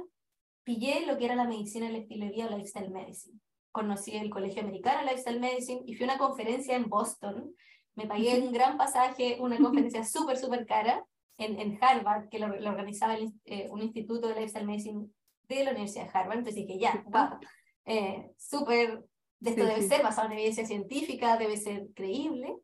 pillé 0.68 1.06
lo 1.06 1.18
que 1.18 1.24
era 1.24 1.36
la 1.36 1.48
medicina, 1.48 1.88
el 1.88 1.96
estilo 1.96 2.26
de 2.26 2.32
vida, 2.32 2.50
lifestyle 2.50 2.92
medicine. 2.92 3.40
Conocí 3.72 4.18
el 4.18 4.30
Colegio 4.30 4.62
Americano 4.62 5.04
Lifestyle 5.04 5.40
Medicine 5.40 5.82
y 5.86 5.96
fui 5.96 6.06
a 6.06 6.10
una 6.10 6.18
conferencia 6.18 6.76
en 6.76 6.90
Boston. 6.90 7.56
Me 7.96 8.06
pagué 8.06 8.38
un 8.42 8.52
gran 8.52 8.78
pasaje, 8.78 9.38
una 9.40 9.58
conferencia 9.58 10.04
súper, 10.16 10.36
súper 10.36 10.66
cara 10.66 11.06
en, 11.38 11.58
en 11.58 11.80
Harvard, 11.82 12.28
que 12.28 12.40
lo, 12.40 12.48
organizaba 12.48 13.16
eh, 13.46 13.70
un 13.72 13.82
instituto 13.82 14.28
de 14.28 14.36
Lifestyle 14.36 14.66
Medicine 14.66 15.08
de 15.48 15.64
la 15.64 15.72
Universidad 15.72 16.04
de 16.04 16.20
Harvard, 16.20 16.40
entonces 16.40 16.68
dije, 16.68 16.78
ya, 16.78 17.06
va, 17.16 17.40
eh, 17.86 18.32
súper, 18.38 19.06
esto 19.40 19.66
debe 19.66 19.82
ser 19.84 20.04
basado 20.04 20.28
en 20.28 20.34
evidencia 20.34 20.66
científica, 20.66 21.38
debe 21.38 21.56
ser 21.56 21.88
creíble. 21.96 22.58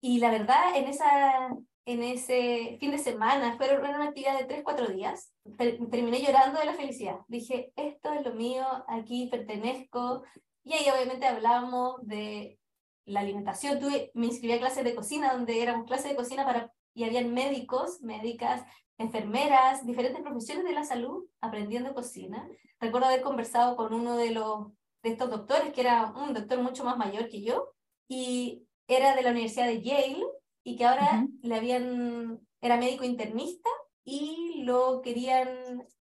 Y 0.00 0.18
la 0.18 0.32
verdad, 0.32 0.74
en, 0.74 0.88
esa, 0.88 1.54
en 1.88 2.02
ese 2.02 2.76
fin 2.80 2.90
de 2.90 2.98
semana, 2.98 3.56
fueron 3.56 3.80
una 3.80 4.04
actividad 4.04 4.38
de 4.38 4.44
tres, 4.44 4.60
cuatro 4.62 4.88
días, 4.88 5.32
terminé 5.56 6.20
llorando 6.20 6.60
de 6.60 6.66
la 6.66 6.74
felicidad. 6.74 7.20
Dije, 7.28 7.72
esto 7.76 8.12
es 8.12 8.26
lo 8.26 8.34
mío, 8.34 8.62
aquí 8.88 9.28
pertenezco. 9.30 10.22
Y 10.64 10.74
ahí 10.74 10.84
obviamente 10.94 11.24
hablamos 11.24 12.06
de 12.06 12.58
la 13.06 13.20
alimentación. 13.20 13.80
Tuve, 13.80 14.10
me 14.12 14.26
inscribí 14.26 14.52
a 14.52 14.58
clases 14.58 14.84
de 14.84 14.94
cocina, 14.94 15.32
donde 15.32 15.62
éramos 15.62 15.86
clases 15.86 16.10
de 16.10 16.16
cocina 16.16 16.44
para, 16.44 16.70
y 16.92 17.04
habían 17.04 17.32
médicos, 17.32 18.02
médicas, 18.02 18.66
enfermeras, 18.98 19.86
diferentes 19.86 20.20
profesiones 20.20 20.64
de 20.64 20.74
la 20.74 20.84
salud 20.84 21.24
aprendiendo 21.40 21.94
cocina. 21.94 22.46
Recuerdo 22.80 23.06
haber 23.06 23.22
conversado 23.22 23.76
con 23.76 23.94
uno 23.94 24.18
de, 24.18 24.32
los, 24.32 24.66
de 25.02 25.12
estos 25.12 25.30
doctores, 25.30 25.72
que 25.72 25.80
era 25.80 26.12
un 26.14 26.34
doctor 26.34 26.60
mucho 26.60 26.84
más 26.84 26.98
mayor 26.98 27.30
que 27.30 27.40
yo, 27.40 27.72
y 28.08 28.66
era 28.86 29.16
de 29.16 29.22
la 29.22 29.30
Universidad 29.30 29.68
de 29.68 29.80
Yale, 29.80 30.26
y 30.68 30.76
que 30.76 30.84
ahora 30.84 31.26
le 31.42 31.54
habían, 31.54 32.40
era 32.60 32.76
médico 32.76 33.04
internista, 33.04 33.70
y 34.04 34.62
lo 34.64 35.00
querían, 35.02 35.48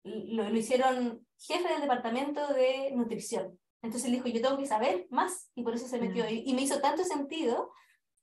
lo, 0.04 0.50
lo 0.50 0.58
hicieron 0.58 1.26
jefe 1.38 1.68
del 1.68 1.82
departamento 1.82 2.54
de 2.54 2.92
nutrición. 2.96 3.60
Entonces 3.82 4.08
él 4.08 4.16
dijo, 4.16 4.30
yo 4.30 4.42
tengo 4.42 4.58
que 4.58 4.66
saber 4.66 5.08
más, 5.10 5.52
y 5.56 5.64
por 5.64 5.74
eso 5.76 5.88
se 5.88 6.00
metió. 6.00 6.30
Y, 6.30 6.44
y 6.46 6.54
me 6.54 6.62
hizo 6.62 6.80
tanto 6.80 7.04
sentido 7.04 7.72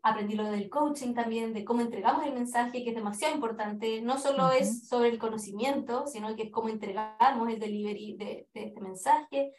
aprendí 0.03 0.35
lo 0.35 0.51
del 0.51 0.71
coaching 0.71 1.15
también, 1.15 1.53
de 1.53 1.65
cómo 1.65 1.83
entregamos 1.83 2.25
el 2.25 2.33
mensaje, 2.33 2.83
que 2.83 2.91
es 2.91 2.97
demasiado 2.97 3.35
importante. 3.35 4.01
No 4.01 4.19
solo 4.19 4.51
es 4.51 4.89
sobre 4.89 5.11
el 5.11 5.19
conocimiento, 5.19 6.07
sino 6.07 6.35
que 6.37 6.45
es 6.45 6.51
cómo 6.51 6.69
entregamos 6.69 7.49
el 7.49 7.59
delivery 7.59 8.17
de, 8.17 8.49
de 8.55 8.65
este 8.65 8.81
mensaje. 8.81 9.53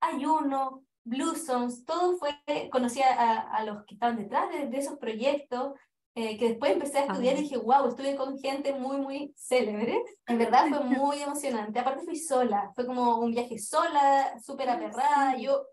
Ayuno, 0.00 0.84
Blue 1.04 1.34
Songs, 1.34 1.84
todo 1.84 2.16
fue, 2.18 2.30
conocí 2.70 3.02
a, 3.02 3.40
a 3.40 3.64
los 3.64 3.84
que 3.84 3.94
estaban 3.94 4.16
detrás 4.16 4.50
de, 4.50 4.68
de 4.68 4.78
esos 4.78 4.98
proyectos, 4.98 5.74
eh, 6.14 6.36
que 6.38 6.48
después 6.50 6.72
empecé 6.72 6.98
a 6.98 7.06
estudiar 7.06 7.36
y 7.38 7.42
dije, 7.42 7.58
wow, 7.58 7.88
estuve 7.88 8.16
con 8.16 8.38
gente 8.38 8.74
muy, 8.74 8.98
muy 8.98 9.32
célebre. 9.36 10.02
En 10.26 10.38
verdad 10.38 10.66
fue 10.68 10.80
muy 10.84 11.22
emocionante. 11.22 11.78
Aparte 11.78 12.04
fui 12.04 12.16
sola, 12.16 12.72
fue 12.74 12.86
como 12.86 13.18
un 13.18 13.30
viaje 13.30 13.58
sola, 13.58 14.34
súper 14.40 14.70
aperrada. 14.70 15.36
Yo 15.36 15.66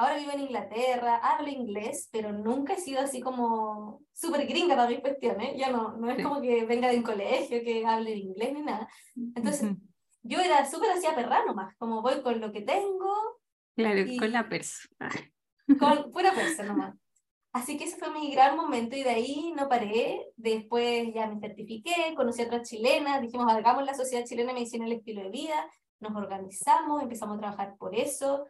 Ahora 0.00 0.16
vivo 0.16 0.32
en 0.32 0.40
Inglaterra, 0.40 1.16
hablo 1.16 1.48
inglés, 1.50 2.08
pero 2.10 2.32
nunca 2.32 2.72
he 2.72 2.80
sido 2.80 3.02
así 3.02 3.20
como 3.20 4.00
súper 4.14 4.46
gringa 4.46 4.74
para 4.74 4.88
mis 4.88 5.00
cuestiones. 5.00 5.58
Ya 5.58 5.70
no, 5.70 5.94
no 5.98 6.10
es 6.10 6.24
como 6.24 6.40
que 6.40 6.64
venga 6.64 6.88
de 6.88 6.96
un 6.96 7.02
colegio, 7.02 7.62
que 7.62 7.84
hable 7.84 8.16
inglés 8.16 8.54
ni 8.54 8.62
nada. 8.62 8.88
Entonces, 9.34 9.72
yo 10.22 10.40
era 10.40 10.64
súper 10.64 10.92
así 10.92 11.06
perra 11.14 11.44
nomás, 11.44 11.76
como 11.76 12.00
voy 12.00 12.22
con 12.22 12.40
lo 12.40 12.50
que 12.50 12.62
tengo. 12.62 13.12
Claro, 13.76 14.02
con 14.18 14.32
la 14.32 14.48
persona. 14.48 15.10
Con 15.78 16.10
pura 16.10 16.32
persona 16.32 16.68
nomás. 16.72 16.96
Así 17.52 17.76
que 17.76 17.84
ese 17.84 17.96
fue 17.96 18.10
mi 18.12 18.30
gran 18.30 18.56
momento 18.56 18.96
y 18.96 19.02
de 19.02 19.10
ahí 19.10 19.52
no 19.56 19.68
paré. 19.68 20.26
Después 20.36 21.12
ya 21.12 21.26
me 21.26 21.40
certifiqué, 21.40 22.14
conocí 22.16 22.42
a 22.42 22.46
otras 22.46 22.68
chilenas, 22.68 23.20
dijimos, 23.20 23.52
hagamos 23.52 23.84
la 23.84 23.94
Sociedad 23.94 24.24
Chilena 24.24 24.48
de 24.48 24.54
Medicina 24.60 24.86
y 24.86 24.92
el 24.92 24.98
Estilo 24.98 25.22
de 25.22 25.30
Vida, 25.30 25.68
nos 25.98 26.14
organizamos, 26.14 27.02
empezamos 27.02 27.36
a 27.36 27.40
trabajar 27.40 27.76
por 27.76 27.94
eso 27.94 28.46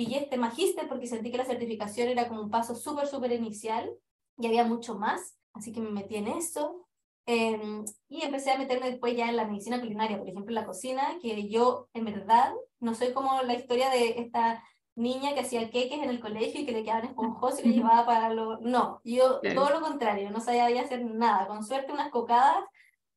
pillé 0.00 0.20
este 0.20 0.38
magíster 0.38 0.88
porque 0.88 1.06
sentí 1.06 1.30
que 1.30 1.36
la 1.36 1.44
certificación 1.44 2.08
era 2.08 2.26
como 2.26 2.40
un 2.40 2.50
paso 2.50 2.74
súper, 2.74 3.06
súper 3.06 3.32
inicial 3.32 3.90
y 4.38 4.46
había 4.46 4.64
mucho 4.64 4.94
más, 4.94 5.36
así 5.52 5.72
que 5.72 5.80
me 5.80 5.90
metí 5.90 6.16
en 6.16 6.28
eso. 6.28 6.86
Em, 7.26 7.84
y 8.08 8.22
empecé 8.22 8.50
a 8.50 8.58
meterme 8.58 8.90
después 8.90 9.14
ya 9.14 9.28
en 9.28 9.36
la 9.36 9.46
medicina 9.46 9.78
culinaria, 9.78 10.16
por 10.18 10.26
ejemplo, 10.26 10.50
en 10.50 10.54
la 10.54 10.64
cocina, 10.64 11.18
que 11.20 11.48
yo 11.50 11.88
en 11.92 12.06
verdad 12.06 12.54
no 12.80 12.94
soy 12.94 13.12
como 13.12 13.42
la 13.42 13.52
historia 13.52 13.90
de 13.90 14.20
esta 14.20 14.64
niña 14.96 15.34
que 15.34 15.40
hacía 15.40 15.70
queques 15.70 16.02
en 16.02 16.10
el 16.10 16.20
colegio 16.20 16.60
y 16.60 16.66
que 16.66 16.72
le 16.72 16.82
quedaban 16.82 17.06
esponjosos 17.06 17.64
y 17.64 17.68
le 17.68 17.74
llevaba 17.76 18.04
para 18.06 18.34
lo... 18.34 18.58
No, 18.60 19.00
yo 19.04 19.40
todo 19.54 19.70
lo 19.70 19.80
contrario, 19.80 20.30
no 20.30 20.40
sabía 20.40 20.80
hacer 20.80 21.04
nada, 21.04 21.46
con 21.46 21.64
suerte 21.64 21.92
unas 21.92 22.10
cocadas, 22.10 22.64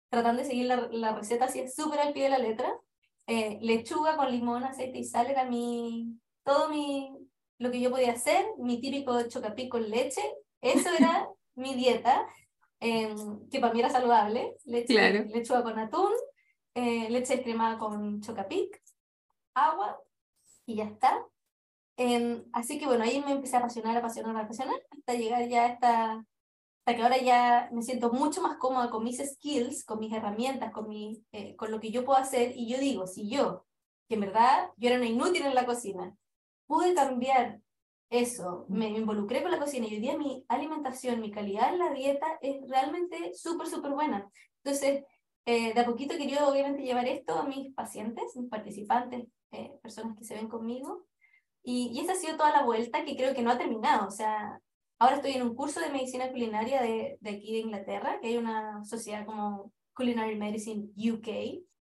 tratando 0.10 0.42
de 0.42 0.48
seguir 0.48 0.68
la, 0.68 0.88
la 0.92 1.16
receta 1.16 1.46
así 1.46 1.68
súper 1.68 2.00
al 2.00 2.14
pie 2.14 2.24
de 2.24 2.30
la 2.30 2.38
letra. 2.38 2.74
Eh, 3.26 3.58
lechuga 3.62 4.18
con 4.18 4.30
limón, 4.30 4.66
aceite 4.66 5.00
y 5.00 5.06
sal 5.06 5.28
era 5.28 5.46
mi, 5.46 6.20
todo 6.44 6.70
mi, 6.70 7.10
lo 7.58 7.72
que 7.72 7.80
yo 7.80 7.90
podía 7.90 8.12
hacer, 8.12 8.46
mi 8.58 8.82
típico 8.82 9.22
chocapic 9.30 9.70
con 9.70 9.90
leche, 9.90 10.22
eso 10.62 10.90
era 10.98 11.30
mi 11.56 11.74
dieta, 11.74 12.28
em, 12.82 13.48
que 13.50 13.60
para 13.60 13.74
mí 13.74 13.80
era 13.80 13.90
saludable, 13.90 14.58
leche, 14.66 15.26
lechuga 15.26 15.64
con 15.64 15.80
atún, 15.80 16.12
eh, 16.76 17.10
leche 17.10 17.42
cremada 17.42 17.78
con 17.78 18.22
chocapic, 18.22 18.82
agua, 19.54 20.00
y 20.66 20.76
ya 20.76 20.86
está. 20.86 21.26
Em, 21.98 22.44
así 22.54 22.80
que 22.80 22.86
bueno, 22.88 23.04
ahí 23.04 23.22
me 23.22 23.34
empecé 23.34 23.56
a 23.56 23.60
apasionar, 23.60 23.96
apasionar, 23.98 24.36
apasionar, 24.36 24.76
hasta 24.90 25.14
llegar 25.14 25.48
ya 25.48 25.66
a 25.66 25.68
esta, 25.68 26.14
hasta 26.14 26.96
que 26.96 27.02
ahora 27.02 27.18
ya 27.20 27.70
me 27.72 27.84
siento 27.84 28.12
mucho 28.12 28.42
más 28.42 28.58
cómoda 28.58 28.90
con 28.90 29.04
mis 29.04 29.20
skills, 29.20 29.86
con 29.86 30.00
mis 30.00 30.14
herramientas, 30.14 30.72
con, 30.72 30.90
mi, 30.90 31.24
eh, 31.32 31.56
con 31.56 31.72
lo 31.72 31.80
que 31.80 31.92
yo 31.92 32.04
puedo 32.06 32.20
hacer, 32.20 32.54
y 32.56 32.68
yo 32.68 32.80
digo, 32.80 33.08
si 33.08 33.30
yo, 33.30 33.66
que 34.08 34.16
en 34.16 34.22
verdad 34.22 34.72
yo 34.78 34.90
era 34.90 34.98
una 34.98 35.08
inútil 35.08 35.46
en 35.46 35.56
la 35.56 35.66
cocina, 35.66 36.16
pude 36.68 36.94
cambiar 36.94 37.62
eso, 38.10 38.66
me, 38.70 38.90
involucré 38.90 39.42
con 39.42 39.52
la 39.52 39.60
cocina 39.60 39.88
y 39.88 39.96
hoy 39.96 40.00
día 40.00 40.18
mi 40.18 40.46
alimentación, 40.48 41.20
mi 41.20 41.32
calidad 41.32 41.74
en 41.74 41.80
la 41.80 41.92
dieta 41.92 42.38
es 42.42 42.58
realmente 42.70 43.34
súper, 43.34 43.68
súper 43.68 43.92
buena. 43.92 44.30
Entonces, 44.64 45.04
eh, 45.46 45.74
de 45.74 45.80
a 45.80 45.86
poquito 45.86 46.16
quería 46.16 46.48
obviamente 46.48 46.84
llevar 46.84 47.08
esto 47.08 47.34
a 47.36 47.48
mis 47.48 47.74
pacientes, 47.74 48.36
mis 48.36 48.50
participantes, 48.50 49.26
eh, 49.52 49.72
personas 49.82 50.18
que 50.18 50.26
se 50.26 50.36
ven 50.36 50.48
conmigo. 50.48 51.06
Y, 51.64 51.92
y, 51.94 52.02
esa 52.02 52.14
ha 52.14 52.16
sido 52.16 52.38
toda 52.38 52.52
la 52.52 52.64
vuelta 52.64 53.06
que 53.06 53.16
creo 53.16 53.34
que 53.34 53.42
no 53.42 53.52
ha 53.52 53.58
terminado. 53.58 54.08
O 54.08 54.12
sea, 54.12 54.60
ahora 55.00 55.16
estoy 55.16 55.32
en 55.32 55.44
un 55.44 55.56
curso 55.56 55.80
de 55.80 55.90
medicina 55.90 56.30
culinaria 56.30 56.82
de, 56.82 57.18
de 57.22 57.30
aquí 57.30 57.54
de 57.54 57.60
Inglaterra, 57.60 58.20
que 58.22 58.28
hay 58.28 58.38
una 58.38 58.84
sociedad 58.84 59.26
como 59.26 59.72
Culinary 59.94 60.36
Medicine 60.36 60.90
UK, 60.98 61.28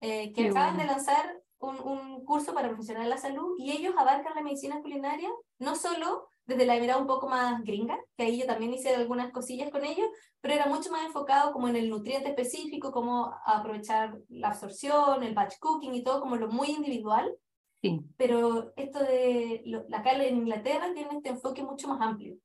eh, 0.00 0.32
que 0.32 0.48
acaban 0.48 0.76
de 0.76 0.84
lanzar 0.84 1.40
un, 1.58 1.80
un, 1.80 2.24
curso 2.24 2.54
para 2.54 2.68
profesionales 2.68 3.08
de 3.08 3.14
la 3.14 3.20
salud 3.20 3.54
y 3.58 3.72
ellos 3.72 3.94
abarcan 3.96 4.34
la 4.34 4.42
medicina 4.42 4.80
culinaria, 4.80 5.30
no 5.58 5.74
solo 5.76 6.28
desde 6.46 6.66
la 6.66 6.78
mirada 6.78 7.00
un 7.00 7.06
poco 7.06 7.28
más 7.28 7.62
gringa, 7.62 7.98
que 8.16 8.24
ahí 8.24 8.38
yo 8.38 8.46
también 8.46 8.74
hice 8.74 8.94
algunas 8.94 9.32
cosillas 9.32 9.70
con 9.70 9.84
ellos, 9.84 10.06
pero 10.40 10.54
era 10.54 10.66
mucho 10.66 10.90
más 10.90 11.06
enfocado 11.06 11.52
como 11.52 11.68
en 11.68 11.76
el 11.76 11.88
nutriente 11.88 12.28
específico, 12.28 12.92
cómo 12.92 13.34
aprovechar 13.46 14.18
la 14.28 14.48
absorción, 14.48 15.22
el 15.22 15.34
batch 15.34 15.58
cooking 15.58 15.94
y 15.94 16.02
todo 16.02 16.20
como 16.20 16.36
lo 16.36 16.48
muy 16.48 16.68
individual. 16.68 17.34
Sí. 17.84 18.00
Pero 18.16 18.72
esto 18.76 18.98
de 19.00 19.62
lo, 19.66 19.80
acá 19.92 20.12
en 20.12 20.38
Inglaterra 20.38 20.94
tiene 20.94 21.16
este 21.16 21.28
enfoque 21.28 21.62
mucho 21.62 21.86
más 21.88 22.00
amplio, 22.00 22.38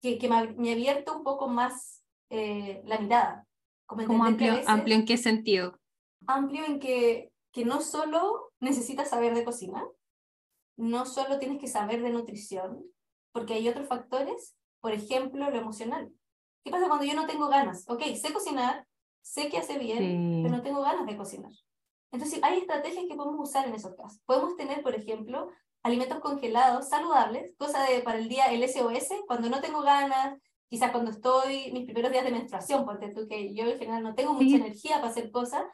que, 0.00 0.18
que 0.18 0.28
me, 0.28 0.36
ha 0.36 0.72
abierto 0.72 1.16
un 1.16 1.24
poco 1.24 1.48
más 1.48 2.04
eh, 2.30 2.80
la 2.84 2.98
mirada. 2.98 3.44
Como, 3.86 4.24
amplio, 4.24 4.54
amplio 4.66 4.94
en 4.94 5.04
qué 5.04 5.16
sentido? 5.16 5.78
amplio 6.26 6.64
en 6.64 6.78
que, 6.78 7.32
que 7.52 7.64
no 7.64 7.80
solo 7.80 8.52
necesitas 8.60 9.10
saber 9.10 9.34
de 9.34 9.44
cocina, 9.44 9.84
no 10.76 11.06
solo 11.06 11.38
tienes 11.40 11.58
que 11.58 11.66
saber 11.66 12.00
de 12.00 12.10
nutrición, 12.10 12.84
porque 13.32 13.54
hay 13.54 13.68
otros 13.68 13.88
factores, 13.88 14.54
por 14.80 14.92
ejemplo, 14.92 15.50
lo 15.50 15.56
emocional. 15.56 16.12
¿Qué 16.64 16.70
pasa 16.70 16.86
cuando 16.86 17.04
yo 17.04 17.14
no 17.14 17.26
tengo 17.26 17.48
ganas? 17.48 17.84
Ok, 17.88 18.02
sé 18.14 18.32
cocinar, 18.32 18.86
sé 19.22 19.48
que 19.48 19.58
hace 19.58 19.76
bien, 19.76 20.42
pero 20.44 20.56
no 20.56 20.62
tengo 20.62 20.82
ganas 20.82 21.04
de 21.04 21.16
cocinar. 21.16 21.52
Entonces, 22.14 22.38
hay 22.44 22.58
estrategias 22.58 23.06
que 23.08 23.16
podemos 23.16 23.48
usar 23.48 23.66
en 23.66 23.74
esos 23.74 23.96
casos. 23.96 24.20
Podemos 24.24 24.54
tener, 24.54 24.82
por 24.84 24.94
ejemplo, 24.94 25.50
alimentos 25.82 26.20
congelados 26.20 26.88
saludables, 26.88 27.52
cosa 27.58 27.82
de 27.82 28.02
para 28.02 28.18
el 28.18 28.28
día, 28.28 28.46
el 28.46 28.62
SOS, 28.62 29.08
cuando 29.26 29.50
no 29.50 29.60
tengo 29.60 29.82
ganas, 29.82 30.38
quizás 30.68 30.92
cuando 30.92 31.10
estoy 31.10 31.72
mis 31.72 31.84
primeros 31.86 32.12
días 32.12 32.24
de 32.24 32.30
menstruación, 32.30 32.84
porque 32.84 33.08
tú 33.08 33.26
que 33.28 33.52
yo 33.52 33.64
en 33.64 33.78
general 33.80 34.04
no 34.04 34.14
tengo 34.14 34.32
mucha 34.32 34.56
energía 34.56 34.96
para 34.96 35.08
hacer 35.08 35.32
cosas, 35.32 35.64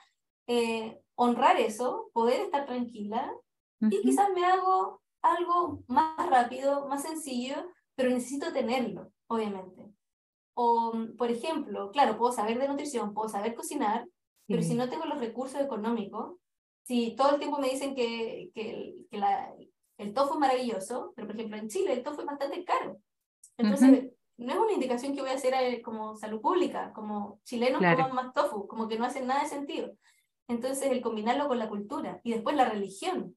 eh, 0.46 0.98
honrar 1.14 1.60
eso, 1.60 2.10
poder 2.14 2.40
estar 2.40 2.64
tranquila, 2.64 3.30
y 3.82 4.00
quizás 4.00 4.30
me 4.34 4.44
hago 4.44 5.02
algo 5.20 5.82
más 5.88 6.26
rápido, 6.30 6.88
más 6.88 7.02
sencillo, 7.02 7.56
pero 7.94 8.08
necesito 8.08 8.50
tenerlo, 8.50 9.12
obviamente. 9.26 9.92
O, 10.54 10.94
por 11.18 11.30
ejemplo, 11.30 11.90
claro, 11.90 12.16
puedo 12.16 12.32
saber 12.32 12.58
de 12.58 12.66
nutrición, 12.66 13.12
puedo 13.12 13.28
saber 13.28 13.54
cocinar, 13.54 14.06
pero 14.50 14.62
si 14.62 14.74
no 14.74 14.88
tengo 14.88 15.04
los 15.04 15.20
recursos 15.20 15.60
económicos, 15.60 16.36
si 16.82 17.14
todo 17.14 17.30
el 17.30 17.38
tiempo 17.38 17.58
me 17.58 17.70
dicen 17.70 17.94
que, 17.94 18.50
que, 18.52 18.96
que 19.08 19.16
la, 19.16 19.54
el 19.96 20.12
tofu 20.12 20.34
es 20.34 20.40
maravilloso, 20.40 21.12
pero 21.14 21.28
por 21.28 21.36
ejemplo 21.36 21.56
en 21.56 21.68
Chile 21.68 21.92
el 21.92 22.02
tofu 22.02 22.22
es 22.22 22.26
bastante 22.26 22.64
caro. 22.64 22.98
Entonces, 23.56 24.10
no 24.38 24.52
es 24.52 24.58
una 24.58 24.72
indicación 24.72 25.14
que 25.14 25.20
voy 25.20 25.30
a 25.30 25.34
hacer 25.34 25.54
eh, 25.54 25.82
como 25.82 26.16
salud 26.16 26.40
pública, 26.40 26.92
como 26.94 27.40
chilenos 27.44 27.78
claro. 27.78 28.08
coman 28.08 28.26
más 28.26 28.34
tofu, 28.34 28.66
como 28.66 28.88
que 28.88 28.98
no 28.98 29.04
hace 29.04 29.20
nada 29.20 29.42
de 29.42 29.48
sentido. 29.48 29.92
Entonces, 30.48 30.90
el 30.90 31.00
combinarlo 31.00 31.46
con 31.46 31.58
la 31.58 31.68
cultura 31.68 32.20
y 32.24 32.32
después 32.32 32.56
la 32.56 32.68
religión. 32.68 33.36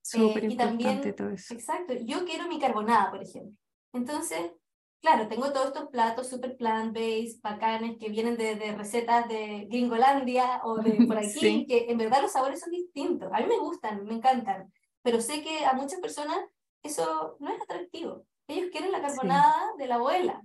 Súper 0.00 0.44
eh, 0.44 0.52
y 0.52 0.56
también, 0.56 1.00
todo 1.16 1.30
eso. 1.30 1.52
Exacto, 1.52 1.94
yo 1.94 2.24
quiero 2.24 2.46
mi 2.46 2.60
carbonada, 2.60 3.10
por 3.10 3.20
ejemplo. 3.20 3.56
Entonces, 3.92 4.52
claro, 5.00 5.28
tengo 5.28 5.52
todos 5.52 5.68
estos 5.68 5.88
platos 5.88 6.28
super 6.28 6.56
plant-based, 6.56 7.40
bacanes, 7.40 7.96
que 7.98 8.08
vienen 8.08 8.36
de, 8.36 8.56
de, 8.56 8.72
recetas 8.72 9.28
de 9.28 9.66
Gringolandia 9.70 10.60
o 10.64 10.76
de 10.78 10.92
por 11.06 11.18
aquí, 11.18 11.66
que 11.66 11.86
en 11.88 11.98
verdad 11.98 12.22
los 12.22 12.32
sabores 12.32 12.60
son 12.60 12.70
distintos. 12.70 13.30
A 13.32 13.40
mí 13.40 13.46
me 13.46 13.58
gustan, 13.58 14.04
me 14.04 14.14
encantan, 14.14 14.72
pero 15.02 15.20
sé 15.20 15.42
que 15.42 15.64
a 15.64 15.72
muchas 15.72 16.00
personas 16.00 16.38
eso 16.82 17.36
no 17.40 17.50
es 17.52 17.60
atractivo. 17.62 18.24
Ellos 18.48 18.70
quieren 18.70 18.92
la 18.92 19.02
carbonada 19.02 19.72
de 19.76 19.86
la 19.86 19.96
abuela. 19.96 20.42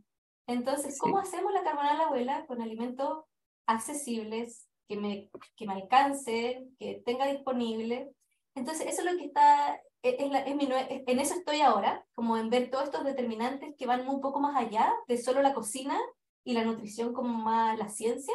Entonces, 0.48 0.98
¿cómo 1.00 1.20
hacemos 1.20 1.54
la 1.54 1.64
carbonada 1.64 1.94
de 1.94 1.98
la 2.00 2.06
abuela 2.06 2.46
con 2.48 2.62
alimentos 2.62 3.24
accesibles, 3.68 4.68
que 4.88 4.98
me, 4.98 5.30
que 5.56 5.66
me 5.66 5.74
alcance, 5.74 6.66
que 6.80 7.02
tenga 7.06 7.28
disponible? 7.28 8.12
Entonces, 8.56 8.88
eso 8.88 9.02
es 9.02 9.12
lo 9.12 9.18
que 9.18 9.26
está, 9.26 9.80
es, 10.04 10.16
es 10.20 10.56
mi, 10.56 10.68
en 10.72 11.20
eso 11.20 11.36
estoy 11.36 11.62
ahora, 11.62 12.06
como 12.14 12.38
en 12.38 12.50
ver 12.50 12.70
todos 12.70 12.86
estos 12.86 13.04
determinantes 13.04 13.76
que 13.78 13.86
van 13.86 14.08
un 14.08 14.22
poco 14.22 14.40
más 14.40 14.56
allá 14.56 14.94
de 15.08 15.18
solo 15.18 15.42
la 15.42 15.54
cocina 15.54 16.00
y 16.44 16.54
la 16.54 16.64
nutrición 16.64 17.14
como 17.14 17.30
más 17.30 17.78
la 17.78 17.90
ciencia. 17.90 18.34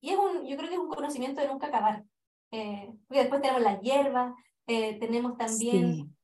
Y 0.00 0.10
es 0.10 0.18
un, 0.18 0.46
yo 0.46 0.56
creo 0.56 0.68
que 0.68 0.74
es 0.74 0.80
un 0.80 0.88
conocimiento 0.88 1.40
de 1.40 1.48
nunca 1.48 1.68
acabar. 1.68 2.04
Eh, 2.52 2.92
porque 3.08 3.20
después 3.20 3.42
tenemos 3.42 3.62
la 3.62 3.80
hierba, 3.80 4.36
eh, 4.66 4.98
tenemos 4.98 5.36
también, 5.36 6.16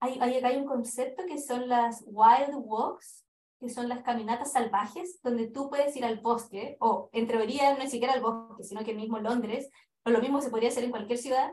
hay, 0.00 0.18
hay, 0.20 0.34
hay 0.34 0.56
un 0.56 0.66
concepto 0.66 1.24
que 1.26 1.38
son 1.38 1.68
las 1.68 2.04
wild 2.06 2.54
walks, 2.54 3.24
que 3.58 3.68
son 3.68 3.88
las 3.88 4.02
caminatas 4.02 4.52
salvajes, 4.52 5.20
donde 5.22 5.48
tú 5.48 5.68
puedes 5.68 5.94
ir 5.96 6.04
al 6.04 6.20
bosque, 6.20 6.76
o 6.80 7.08
en 7.12 7.26
teoría 7.26 7.74
no 7.74 7.82
es 7.82 7.90
siquiera 7.90 8.14
al 8.14 8.22
bosque, 8.22 8.64
sino 8.64 8.84
que 8.84 8.94
mismo 8.94 9.18
Londres, 9.18 9.70
o 10.04 10.10
lo 10.10 10.20
mismo 10.20 10.40
se 10.40 10.50
podría 10.50 10.70
hacer 10.70 10.84
en 10.84 10.90
cualquier 10.90 11.18
ciudad, 11.18 11.50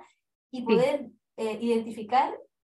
y 0.52 0.64
poder 0.64 1.10
eh, 1.36 1.58
identificar 1.62 2.38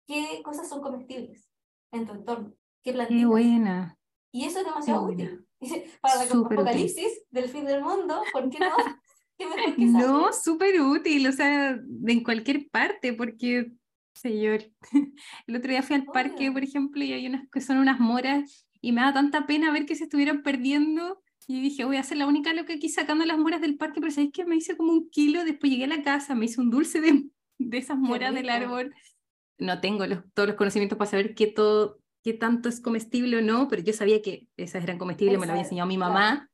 qué 0.09 0.41
cosas 0.43 0.67
son 0.67 0.81
comestibles 0.81 1.47
en 1.91 2.05
tu 2.07 2.13
entorno, 2.13 2.51
qué 2.83 2.93
plantitas. 2.93 3.21
Qué 3.21 3.25
buena. 3.27 3.97
Y 4.31 4.45
eso 4.45 4.59
es 4.59 4.65
demasiado 4.65 5.05
útil. 5.05 5.45
Para 6.01 6.23
el 6.23 6.31
apocalipsis 6.31 7.21
del 7.29 7.47
fin 7.49 7.65
del 7.65 7.83
mundo, 7.83 8.21
¿por 8.33 8.49
qué 8.49 8.59
no? 8.59 8.69
¿Qué 9.37 9.45
mejor 9.45 9.75
que 9.75 9.85
no, 9.85 10.33
súper 10.33 10.81
útil, 10.81 11.27
o 11.27 11.31
sea, 11.31 11.79
en 12.07 12.23
cualquier 12.23 12.69
parte, 12.69 13.13
porque, 13.13 13.71
señor, 14.13 14.65
el 15.47 15.55
otro 15.55 15.69
día 15.69 15.83
fui 15.83 15.95
al 15.95 16.05
parque, 16.05 16.51
por 16.51 16.63
ejemplo, 16.63 17.01
y 17.03 17.13
hay 17.13 17.27
unas 17.27 17.47
que 17.49 17.61
son 17.61 17.77
unas 17.77 18.01
moras, 18.01 18.67
y 18.81 18.91
me 18.91 19.01
da 19.01 19.13
tanta 19.13 19.47
pena 19.47 19.71
ver 19.71 19.85
que 19.85 19.95
se 19.95 20.05
estuvieran 20.05 20.43
perdiendo 20.43 21.21
y 21.47 21.61
dije, 21.61 21.85
voy 21.85 21.97
a 21.97 22.03
ser 22.03 22.17
la 22.17 22.27
única 22.27 22.53
loca 22.53 22.73
aquí 22.73 22.89
sacando 22.89 23.25
las 23.25 23.37
moras 23.37 23.61
del 23.61 23.77
parque, 23.77 24.01
pero 24.01 24.11
¿sabéis 24.11 24.33
que 24.33 24.45
me 24.45 24.55
hice 24.57 24.75
como 24.75 24.91
un 24.91 25.09
kilo? 25.09 25.43
Después 25.45 25.71
llegué 25.71 25.85
a 25.85 25.87
la 25.87 26.03
casa, 26.03 26.35
me 26.35 26.45
hice 26.45 26.61
un 26.61 26.69
dulce 26.69 26.99
de 26.99 27.29
de 27.59 27.77
esas 27.77 27.97
moras 27.97 28.33
del 28.33 28.49
árbol. 28.49 28.93
No 29.59 29.81
tengo 29.81 30.05
los, 30.07 30.19
todos 30.33 30.47
los 30.47 30.57
conocimientos 30.57 30.97
para 30.97 31.11
saber 31.11 31.35
qué, 31.35 31.47
todo, 31.47 31.99
qué 32.23 32.33
tanto 32.33 32.69
es 32.69 32.81
comestible 32.81 33.37
o 33.37 33.41
no, 33.41 33.67
pero 33.67 33.81
yo 33.81 33.93
sabía 33.93 34.21
que 34.21 34.47
esas 34.57 34.83
eran 34.83 34.97
comestibles, 34.97 35.39
me 35.39 35.45
lo 35.45 35.51
había 35.51 35.63
enseñado 35.63 35.87
mi 35.87 35.97
mamá. 35.97 36.49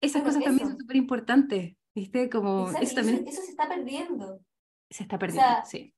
Esas 0.00 0.22
cosas 0.22 0.42
también 0.42 0.68
son 0.68 0.78
súper 0.78 0.96
importantes, 0.96 1.76
¿viste? 1.94 2.30
Como 2.30 2.70
eso, 2.70 2.94
también... 2.94 3.24
Eso, 3.26 3.42
se 3.42 3.50
está 3.50 3.68
perdiendo. 3.68 4.40
Se 4.90 5.02
está 5.02 5.18
perdiendo, 5.18 5.64
sí. 5.64 5.94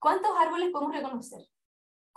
¿Cuántos 0.00 0.30
árboles 0.38 0.70
podemos 0.70 0.94
reconocer? 0.94 1.40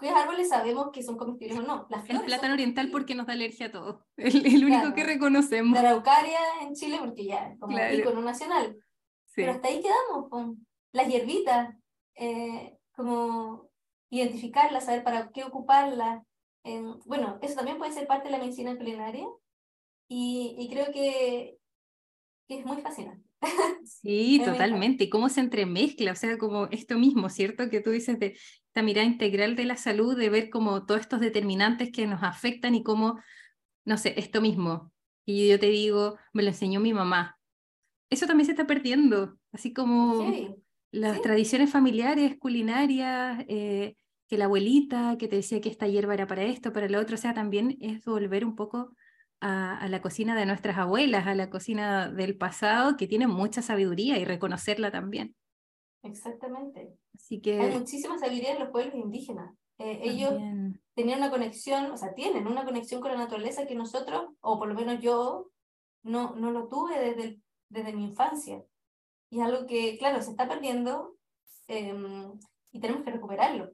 ¿Cuáles 0.01 0.17
árboles 0.17 0.49
sabemos 0.49 0.89
que 0.91 1.03
son 1.03 1.15
comestibles 1.15 1.59
o 1.59 1.61
no? 1.61 1.85
Las 1.89 2.09
el 2.09 2.21
plátano 2.21 2.55
oriental 2.55 2.89
porque 2.89 3.13
nos 3.13 3.27
da 3.27 3.33
alergia 3.33 3.67
a 3.67 3.71
todo. 3.71 4.05
El, 4.17 4.45
el 4.47 4.65
único 4.65 4.95
que 4.95 5.03
reconocemos. 5.03 5.79
La 5.79 5.89
araucaria 5.89 6.39
en 6.61 6.73
Chile 6.73 6.97
porque 6.99 7.25
ya, 7.25 7.55
como 7.59 7.75
claro. 7.75 7.95
icono 7.95 8.21
nacional. 8.21 8.77
Sí. 9.27 9.33
Pero 9.35 9.51
hasta 9.51 9.67
ahí 9.67 9.79
quedamos. 9.81 10.29
Con 10.29 10.65
las 10.91 11.07
hierbitas, 11.07 11.75
eh, 12.15 12.79
como 12.93 13.69
identificarlas, 14.10 14.86
saber 14.86 15.04
para 15.04 15.32
qué 15.32 15.43
ocuparlas. 15.43 16.23
bueno, 17.06 17.39
eso 17.41 17.56
también 17.56 17.77
puede 17.77 17.93
ser 17.93 18.08
parte 18.08 18.25
de 18.25 18.32
la 18.32 18.39
medicina 18.39 18.77
culinaria 18.77 19.25
y, 20.08 20.56
y 20.60 20.69
creo 20.69 20.88
que, 20.93 21.58
que, 22.47 22.60
es 22.60 22.65
muy 22.65 22.82
fascinante. 22.82 23.27
Sí, 23.84 24.41
totalmente. 24.43 25.06
Y 25.06 25.10
cómo 25.10 25.30
se 25.30 25.41
entremezcla, 25.41 26.12
o 26.12 26.15
sea, 26.15 26.38
como 26.38 26.65
esto 26.67 26.97
mismo, 26.97 27.30
¿cierto? 27.30 27.69
Que 27.69 27.82
tú 27.82 27.89
dices 27.89 28.19
de 28.19 28.38
esta 28.67 28.84
mirada 28.84 29.08
integral 29.08 29.56
de 29.56 29.65
la 29.65 29.75
salud, 29.75 30.17
de 30.17 30.30
ver 30.30 30.49
como 30.49 30.86
todos 30.86 31.01
estos 31.01 31.19
determinantes 31.19 31.91
que 31.91 32.08
nos 32.08 32.23
afectan 32.23 32.75
y 32.75 32.84
cómo, 32.84 33.19
no 33.86 33.97
sé, 33.97 34.13
esto 34.17 34.41
mismo. 34.41 34.91
Y 35.25 35.49
yo 35.49 35.60
te 35.60 35.67
digo, 35.67 36.17
me 36.34 36.43
lo 36.43 36.49
enseñó 36.49 36.80
mi 36.80 36.93
mamá. 36.93 37.39
Eso 38.10 38.27
también 38.27 38.45
se 38.45 38.51
está 38.51 38.67
perdiendo, 38.67 39.38
así 39.51 39.73
como 39.73 40.32
sí 40.32 40.56
las 40.91 41.21
tradiciones 41.21 41.71
familiares, 41.71 42.38
culinarias, 42.38 43.43
eh, 43.47 43.95
que 44.27 44.38
la 44.38 44.45
abuelita 44.45 45.17
que 45.17 45.27
te 45.27 45.38
decía 45.38 45.62
que 45.62 45.69
esta 45.69 45.88
hierba 45.88 46.13
era 46.13 46.27
para 46.27 46.43
esto, 46.43 46.71
para 46.71 46.88
lo 46.88 46.99
otro, 46.99 47.15
o 47.15 47.17
sea, 47.17 47.34
también 47.34 47.77
es 47.82 48.04
volver 48.06 48.45
un 48.45 48.56
poco 48.56 48.93
a, 49.41 49.88
la 49.89 50.01
cocina 50.01 50.36
de 50.36 50.45
nuestras 50.45 50.77
abuelas, 50.77 51.27
a 51.27 51.36
la 51.36 51.49
cocina 51.49 52.10
del 52.10 52.38
pasado, 52.38 52.95
que 52.95 53.08
tiene 53.08 53.27
mucha 53.27 53.62
sabiduría 53.62 54.17
y 54.19 54.25
reconocerla 54.25 54.91
también. 54.91 55.36
Exactamente. 56.04 56.93
Así 57.15 57.41
que... 57.41 57.60
Hay 57.60 57.77
muchísima 57.77 58.17
sabiduría 58.17 58.54
en 58.54 58.60
los 58.60 58.69
pueblos 58.69 58.95
indígenas. 58.95 59.54
Eh, 59.80 59.99
ellos 60.04 60.34
tenían 60.93 61.19
una 61.19 61.32
conexión, 61.32 61.91
o 61.91 61.97
sea, 61.97 62.13
tienen 62.13 62.45
una 62.45 62.63
conexión 62.63 63.01
con 63.01 63.12
la 63.12 63.17
naturaleza 63.17 63.65
que 63.65 63.75
nosotros, 63.75 64.30
o 64.41 64.60
por 64.60 64.67
lo 64.67 64.75
menos 64.75 65.01
yo, 65.01 65.49
no, 66.04 66.36
no 66.36 66.51
lo 66.51 66.67
tuve 66.67 66.99
desde, 66.99 67.41
desde 67.69 67.93
mi 67.93 68.06
infancia. 68.06 68.63
Y 69.32 69.39
es 69.39 69.46
algo 69.46 69.65
que, 69.65 69.98
claro, 69.98 70.22
se 70.22 70.32
está 70.32 70.48
perdiendo 70.48 71.17
em, 71.67 72.38
y 72.72 72.80
tenemos 72.80 73.04
que 73.04 73.12
recuperarlo. 73.12 73.74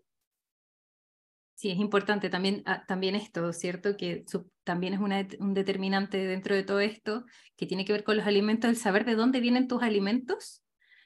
Sí, 1.55 1.71
es 1.71 1.79
importante 1.79 2.29
también, 2.29 2.61
ah, 2.67 2.85
también 2.87 3.15
esto, 3.15 3.51
¿cierto? 3.51 3.97
Que 3.97 4.23
también 4.63 4.93
es 4.93 4.99
una, 4.99 5.27
un 5.39 5.55
determinante 5.55 6.27
dentro 6.27 6.53
de 6.53 6.61
todo 6.61 6.79
esto 6.79 7.25
que 7.55 7.65
tiene 7.65 7.83
que 7.83 7.93
ver 7.93 8.03
con 8.03 8.15
los 8.15 8.27
alimentos, 8.27 8.69
el 8.69 8.77
saber 8.77 9.03
de 9.05 9.15
dónde 9.15 9.39
vienen 9.39 9.67
tus 9.67 9.81
alimentos, 9.81 10.63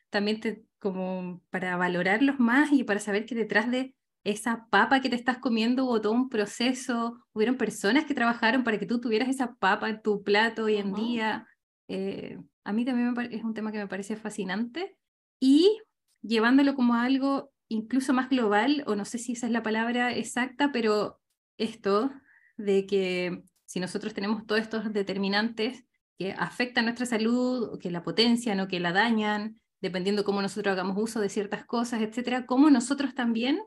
también 0.09 0.41
te, 0.41 0.65
como 0.77 1.41
para 1.49 1.77
valorarlos 1.77 2.37
más 2.37 2.73
y 2.73 2.83
para 2.83 2.99
saber 2.99 3.25
que 3.25 3.35
detrás 3.35 3.71
de 3.71 3.95
esa 4.25 4.67
papa 4.69 4.99
que 4.99 5.09
te 5.09 5.15
estás 5.15 5.37
comiendo 5.37 5.85
hubo 5.85 6.01
todo 6.01 6.11
un 6.11 6.27
proceso, 6.27 7.25
hubieron 7.31 7.55
personas 7.55 8.03
que 8.03 8.13
trabajaron 8.13 8.65
para 8.65 8.77
que 8.77 8.85
tú 8.85 8.99
tuvieras 8.99 9.29
esa 9.29 9.55
papa 9.55 9.89
en 9.89 10.01
tu 10.01 10.21
plato 10.21 10.65
hoy 10.65 10.75
en 10.75 10.93
día. 10.93 11.47
Eh, 11.87 12.39
a 12.63 12.73
mí 12.73 12.85
también 12.85 13.13
es 13.31 13.43
un 13.43 13.53
tema 13.53 13.71
que 13.71 13.77
me 13.77 13.87
parece 13.87 14.15
fascinante 14.15 14.97
y 15.39 15.81
llevándolo 16.21 16.75
como 16.75 16.95
algo 16.95 17.51
incluso 17.67 18.13
más 18.13 18.29
global, 18.29 18.83
o 18.85 18.95
no 18.95 19.05
sé 19.05 19.17
si 19.17 19.33
esa 19.33 19.47
es 19.47 19.51
la 19.53 19.63
palabra 19.63 20.13
exacta, 20.13 20.71
pero 20.71 21.19
esto 21.57 22.11
de 22.57 22.85
que 22.85 23.43
si 23.65 23.79
nosotros 23.79 24.13
tenemos 24.13 24.45
todos 24.45 24.61
estos 24.61 24.91
determinantes 24.91 25.85
que 26.17 26.33
afectan 26.33 26.85
nuestra 26.85 27.05
salud, 27.05 27.73
o 27.73 27.79
que 27.79 27.89
la 27.89 28.03
potencian 28.03 28.59
o 28.59 28.67
que 28.67 28.79
la 28.79 28.91
dañan, 28.91 29.59
dependiendo 29.81 30.23
cómo 30.23 30.41
nosotros 30.41 30.73
hagamos 30.73 30.97
uso 31.01 31.19
de 31.19 31.29
ciertas 31.29 31.65
cosas, 31.65 32.01
etcétera, 32.01 32.45
cómo 32.45 32.69
nosotros 32.69 33.15
también 33.15 33.61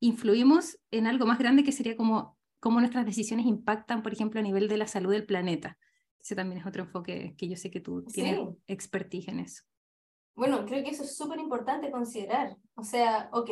influimos 0.00 0.78
en 0.90 1.06
algo 1.06 1.26
más 1.26 1.38
grande 1.38 1.64
que 1.64 1.72
sería 1.72 1.96
como 1.96 2.38
cómo 2.60 2.80
nuestras 2.80 3.04
decisiones 3.06 3.46
impactan, 3.46 4.02
por 4.02 4.12
ejemplo, 4.12 4.40
a 4.40 4.42
nivel 4.42 4.68
de 4.68 4.76
la 4.76 4.86
salud 4.86 5.12
del 5.12 5.26
planeta. 5.26 5.76
Ese 6.28 6.36
también 6.36 6.60
es 6.60 6.66
otro 6.66 6.82
enfoque 6.82 7.34
que 7.38 7.48
yo 7.48 7.56
sé 7.56 7.70
que 7.70 7.80
tú 7.80 8.04
tienes 8.04 8.38
expertise 8.66 9.28
en 9.28 9.40
eso. 9.40 9.62
Bueno, 10.36 10.66
creo 10.66 10.84
que 10.84 10.90
eso 10.90 11.02
es 11.02 11.16
súper 11.16 11.38
importante 11.38 11.90
considerar. 11.90 12.54
O 12.74 12.82
sea, 12.82 13.30
ok, 13.32 13.48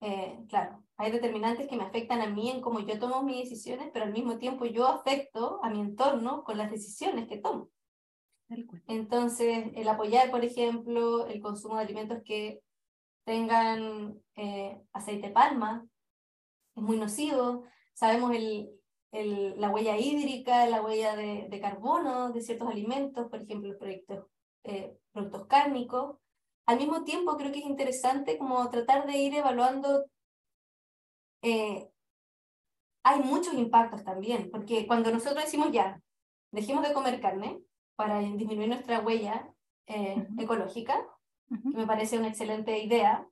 eh, 0.00 0.44
claro, 0.48 0.82
hay 0.96 1.12
determinantes 1.12 1.68
que 1.68 1.76
me 1.76 1.84
afectan 1.84 2.20
a 2.22 2.26
mí 2.26 2.50
en 2.50 2.60
cómo 2.60 2.80
yo 2.80 2.98
tomo 2.98 3.22
mis 3.22 3.48
decisiones, 3.48 3.90
pero 3.92 4.06
al 4.06 4.12
mismo 4.12 4.38
tiempo 4.38 4.66
yo 4.66 4.88
afecto 4.88 5.60
a 5.62 5.70
mi 5.70 5.78
entorno 5.78 6.42
con 6.42 6.58
las 6.58 6.68
decisiones 6.68 7.28
que 7.28 7.38
tomo. 7.38 7.70
Entonces, 8.88 9.70
el 9.76 9.88
apoyar, 9.88 10.32
por 10.32 10.44
ejemplo, 10.44 11.28
el 11.28 11.40
consumo 11.40 11.76
de 11.76 11.82
alimentos 11.84 12.24
que 12.24 12.60
tengan 13.24 14.20
eh, 14.34 14.82
aceite 14.92 15.28
de 15.28 15.32
palma 15.32 15.86
es 16.74 16.82
muy 16.82 16.96
nocivo. 16.96 17.66
Sabemos 17.94 18.34
el, 18.34 18.75
el, 19.12 19.60
la 19.60 19.70
huella 19.70 19.96
hídrica, 19.98 20.66
la 20.66 20.82
huella 20.82 21.16
de, 21.16 21.46
de, 21.48 21.60
carbono 21.60 22.32
de 22.32 22.42
ciertos 22.42 22.68
alimentos, 22.68 23.28
por 23.28 23.40
ejemplo, 23.42 23.68
los 23.68 23.78
productos, 23.78 24.26
eh, 24.64 24.96
productos 25.12 25.46
cárnicos. 25.46 26.16
Al 26.66 26.78
mismo 26.78 27.04
tiempo, 27.04 27.36
creo 27.36 27.52
que 27.52 27.60
es 27.60 27.66
interesante 27.66 28.38
como 28.38 28.68
tratar 28.70 29.06
de 29.06 29.16
ir 29.16 29.34
evaluando 29.34 30.06
eh, 31.42 31.88
hay 33.04 33.20
muchos 33.20 33.54
impactos 33.54 34.02
también, 34.02 34.50
porque 34.50 34.86
cuando 34.86 35.12
nosotros 35.12 35.44
decimos 35.44 35.70
ya, 35.70 36.02
dejemos 36.50 36.86
de 36.86 36.92
comer 36.92 37.20
carne 37.20 37.60
para 37.94 38.18
disminuir 38.18 38.68
nuestra 38.68 38.98
huella 38.98 39.48
eh, 39.86 40.26
ecológica, 40.38 41.06
que 41.48 41.78
me 41.78 41.86
parece 41.86 42.18
una 42.18 42.26
excelente 42.26 42.76
idea, 42.80 43.28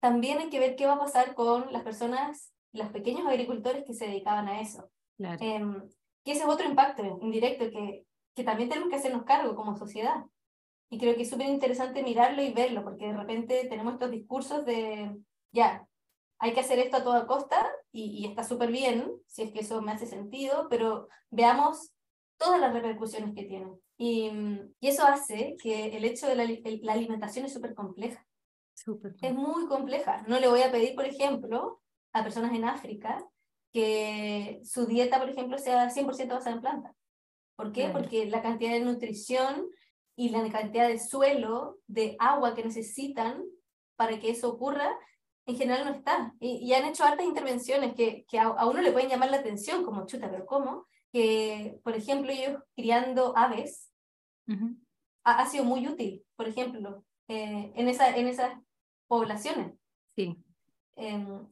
también 0.00 0.38
hay 0.38 0.48
que 0.48 0.58
ver 0.58 0.74
qué 0.74 0.86
va 0.86 0.94
a 0.94 0.98
pasar 0.98 1.34
con 1.34 1.70
las 1.70 1.82
personas, 1.82 2.54
los 2.72 2.88
pequeños 2.88 3.26
agricultores 3.26 3.84
que 3.84 3.92
se 3.92 4.06
dedicaban 4.06 4.48
a 4.48 4.62
eso. 4.62 4.90
Claro. 5.20 5.44
Em, 5.44 5.82
que 6.24 6.32
ese 6.32 6.44
es 6.44 6.48
otro 6.48 6.66
impacto 6.66 7.18
indirecto 7.20 7.70
que, 7.70 8.06
que 8.34 8.42
también 8.42 8.70
tenemos 8.70 8.88
que 8.88 8.96
hacernos 8.96 9.24
cargo 9.24 9.54
como 9.54 9.76
sociedad. 9.76 10.24
Y 10.88 10.98
creo 10.98 11.14
que 11.14 11.22
es 11.22 11.30
súper 11.30 11.46
interesante 11.46 12.02
mirarlo 12.02 12.42
y 12.42 12.54
verlo, 12.54 12.82
porque 12.82 13.08
de 13.08 13.16
repente 13.18 13.66
tenemos 13.68 13.92
estos 13.92 14.10
discursos 14.10 14.64
de, 14.64 15.14
ya, 15.52 15.86
hay 16.38 16.54
que 16.54 16.60
hacer 16.60 16.78
esto 16.78 16.96
a 16.96 17.04
toda 17.04 17.26
costa 17.26 17.70
y, 17.92 18.26
está 18.26 18.44
súper 18.44 18.72
bien, 18.72 19.12
si 19.26 19.42
es 19.42 19.52
que 19.52 19.60
eso 19.60 19.82
me 19.82 19.92
hace 19.92 20.06
sentido, 20.06 20.68
pero 20.70 21.08
veamos 21.28 21.92
todas 22.38 22.58
las 22.58 22.72
repercusiones 22.72 23.34
que 23.34 23.44
tiene. 23.44 23.70
Y, 23.98 24.30
y 24.80 24.88
eso 24.88 25.04
hace 25.04 25.54
que 25.62 25.94
el 25.98 26.06
hecho 26.06 26.28
de 26.28 26.34
la, 26.34 26.44
la 26.80 26.92
alimentación 26.94 27.44
es 27.44 27.52
súper 27.52 27.74
compleja. 27.74 28.26
Es 29.20 29.34
muy 29.34 29.66
compleja. 29.66 30.24
No 30.26 30.40
le 30.40 30.48
voy 30.48 30.62
a 30.62 30.72
pedir, 30.72 30.94
por 30.94 31.04
ejemplo, 31.04 31.82
a 32.14 32.22
personas 32.22 32.54
en 32.54 32.64
África 32.64 33.22
que 33.72 34.60
su 34.64 34.86
dieta, 34.86 35.18
por 35.18 35.30
ejemplo, 35.30 35.58
sea 35.58 35.90
100% 35.90 36.28
basada 36.28 36.56
en 36.56 36.60
plantas. 36.60 36.96
¿Por 37.56 37.72
qué? 37.72 37.88
Porque 37.88 38.26
la 38.26 38.42
cantidad 38.42 38.72
de 38.72 38.80
nutrición 38.80 39.66
y 40.16 40.30
la 40.30 40.48
cantidad 40.50 40.88
de 40.88 40.98
suelo, 40.98 41.78
de 41.86 42.16
agua 42.18 42.54
que 42.54 42.64
necesitan 42.64 43.44
para 43.96 44.18
que 44.18 44.30
eso 44.30 44.48
ocurra, 44.48 44.90
en 45.46 45.56
general 45.56 45.84
no 45.84 45.92
está. 45.92 46.34
Y, 46.40 46.72
han 46.72 46.86
hecho 46.86 47.04
hartas 47.04 47.26
intervenciones 47.26 47.94
que, 47.94 48.24
que 48.28 48.38
a, 48.38 48.66
uno 48.66 48.80
le 48.80 48.92
pueden 48.92 49.10
llamar 49.10 49.30
la 49.30 49.38
atención, 49.38 49.84
como 49.84 50.06
chuta, 50.06 50.30
pero 50.30 50.46
¿cómo? 50.46 50.86
Que, 51.12 51.78
por 51.84 51.94
ejemplo, 51.94 52.30
ellos 52.30 52.62
criando 52.74 53.36
aves 53.36 53.92
ha, 55.24 55.46
sido 55.46 55.64
muy 55.64 55.86
útil, 55.86 56.24
por 56.36 56.48
ejemplo, 56.48 57.04
eh, 57.28 57.72
en, 57.74 57.88
esa, 57.88 58.16
en 58.16 58.26
esas 58.26 58.52
poblaciones. 59.06 59.74
Sí. 60.16 60.36
Em, 60.96 61.46